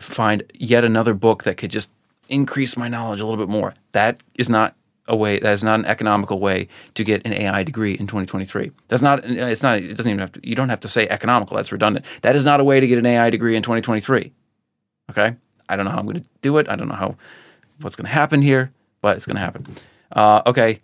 find 0.00 0.42
yet 0.54 0.82
another 0.82 1.12
book 1.12 1.44
that 1.44 1.58
could 1.58 1.70
just 1.70 1.92
increase 2.30 2.74
my 2.74 2.88
knowledge 2.88 3.20
a 3.20 3.26
little 3.26 3.44
bit 3.44 3.52
more. 3.52 3.74
That 3.92 4.22
is 4.36 4.48
not 4.48 4.74
a 5.06 5.14
way 5.14 5.38
that 5.40 5.52
is 5.52 5.62
not 5.62 5.78
an 5.78 5.84
economical 5.84 6.40
way 6.40 6.68
to 6.94 7.04
get 7.04 7.26
an 7.26 7.34
AI 7.34 7.64
degree 7.64 7.92
in 7.92 8.06
2023. 8.06 8.72
That's 8.88 9.02
not 9.02 9.20
it's 9.26 9.62
not 9.62 9.76
it 9.76 9.94
doesn't 9.94 10.10
even 10.10 10.20
have 10.20 10.32
to 10.32 10.40
you 10.42 10.54
don't 10.54 10.70
have 10.70 10.80
to 10.80 10.88
say 10.88 11.06
economical, 11.06 11.58
that's 11.58 11.70
redundant. 11.70 12.06
That 12.22 12.34
is 12.34 12.46
not 12.46 12.60
a 12.60 12.64
way 12.64 12.80
to 12.80 12.86
get 12.86 12.96
an 12.96 13.04
AI 13.04 13.28
degree 13.28 13.56
in 13.56 13.62
2023. 13.62 14.32
Okay? 15.10 15.36
I 15.68 15.76
don't 15.76 15.84
know 15.84 15.90
how 15.90 15.98
I'm 15.98 16.06
going 16.06 16.20
to 16.20 16.26
do 16.40 16.56
it. 16.56 16.70
I 16.70 16.76
don't 16.76 16.88
know 16.88 16.94
how 16.94 17.16
what's 17.82 17.94
going 17.94 18.06
to 18.06 18.12
happen 18.12 18.40
here, 18.40 18.72
but 19.02 19.16
it's 19.16 19.26
going 19.26 19.36
to 19.36 19.42
happen. 19.42 19.66
Uh, 20.12 20.40
okay, 20.46 20.78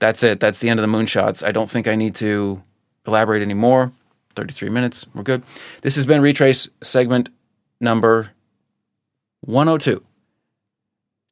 that's 0.00 0.24
it. 0.24 0.40
That's 0.40 0.58
the 0.58 0.68
end 0.68 0.80
of 0.80 0.90
the 0.90 0.96
moonshots. 0.96 1.46
I 1.46 1.52
don't 1.52 1.70
think 1.70 1.86
I 1.86 1.94
need 1.94 2.16
to 2.16 2.60
elaborate 3.06 3.42
anymore. 3.42 3.92
33 4.34 4.68
minutes. 4.70 5.06
We're 5.14 5.22
good. 5.22 5.42
This 5.82 5.94
has 5.96 6.06
been 6.06 6.20
Retrace 6.20 6.68
segment 6.82 7.28
number 7.80 8.30
102. 9.42 10.02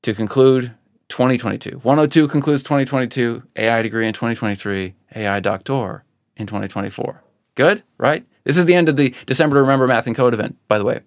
To 0.03 0.15
conclude, 0.15 0.75
2022. 1.09 1.81
102 1.83 2.29
concludes 2.29 2.63
2022, 2.63 3.43
AI 3.57 3.83
degree 3.83 4.07
in 4.07 4.13
2023, 4.13 4.95
AI 5.17 5.41
doctor 5.41 6.05
in 6.37 6.47
2024. 6.47 7.23
Good, 7.55 7.83
right? 7.97 8.25
This 8.45 8.57
is 8.57 8.67
the 8.67 8.75
end 8.75 8.89
of 8.89 8.97
the 8.97 9.15
December 9.27 9.57
to 9.57 9.61
Remember 9.61 9.87
Math 9.87 10.07
and 10.07 10.15
Code 10.15 10.35
event, 10.35 10.57
by 10.69 10.79
the 10.79 10.85
way, 10.85 11.01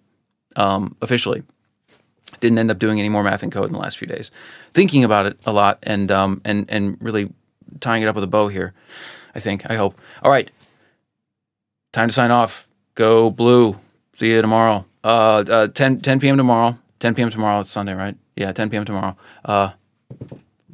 um, 0.55 0.97
officially. 1.01 1.43
Didn't 2.39 2.57
end 2.57 2.71
up 2.71 2.79
doing 2.79 2.99
any 2.99 3.09
more 3.09 3.23
math 3.23 3.43
and 3.43 3.51
code 3.51 3.67
in 3.67 3.73
the 3.73 3.79
last 3.79 3.97
few 3.97 4.07
days. 4.07 4.31
Thinking 4.73 5.03
about 5.03 5.27
it 5.27 5.37
a 5.45 5.51
lot 5.51 5.79
and 5.83 6.09
um, 6.11 6.41
and 6.43 6.65
and 6.69 6.97
really 6.99 7.31
tying 7.79 8.03
it 8.03 8.07
up 8.07 8.15
with 8.15 8.23
a 8.23 8.27
bow 8.27 8.47
here. 8.47 8.73
I 9.33 9.39
think. 9.39 9.69
I 9.69 9.75
hope. 9.75 9.99
All 10.23 10.31
right. 10.31 10.51
Time 11.93 12.09
to 12.09 12.13
sign 12.13 12.31
off. 12.31 12.67
Go 12.95 13.31
blue. 13.31 13.79
See 14.13 14.31
you 14.31 14.41
tomorrow. 14.41 14.85
Uh, 15.03 15.43
uh 15.49 15.67
10, 15.67 16.01
10 16.01 16.19
p.m. 16.19 16.37
tomorrow. 16.37 16.77
10 16.99 17.15
p.m. 17.15 17.29
tomorrow. 17.29 17.61
It's 17.61 17.71
Sunday, 17.71 17.93
right? 17.93 18.15
Yeah, 18.35 18.51
10 18.51 18.69
p.m. 18.69 18.85
tomorrow. 18.85 19.15
Uh, 19.43 19.71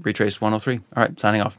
Retrace 0.01 0.39
103. 0.39 0.79
All 0.95 1.03
right, 1.03 1.19
signing 1.19 1.41
off. 1.41 1.57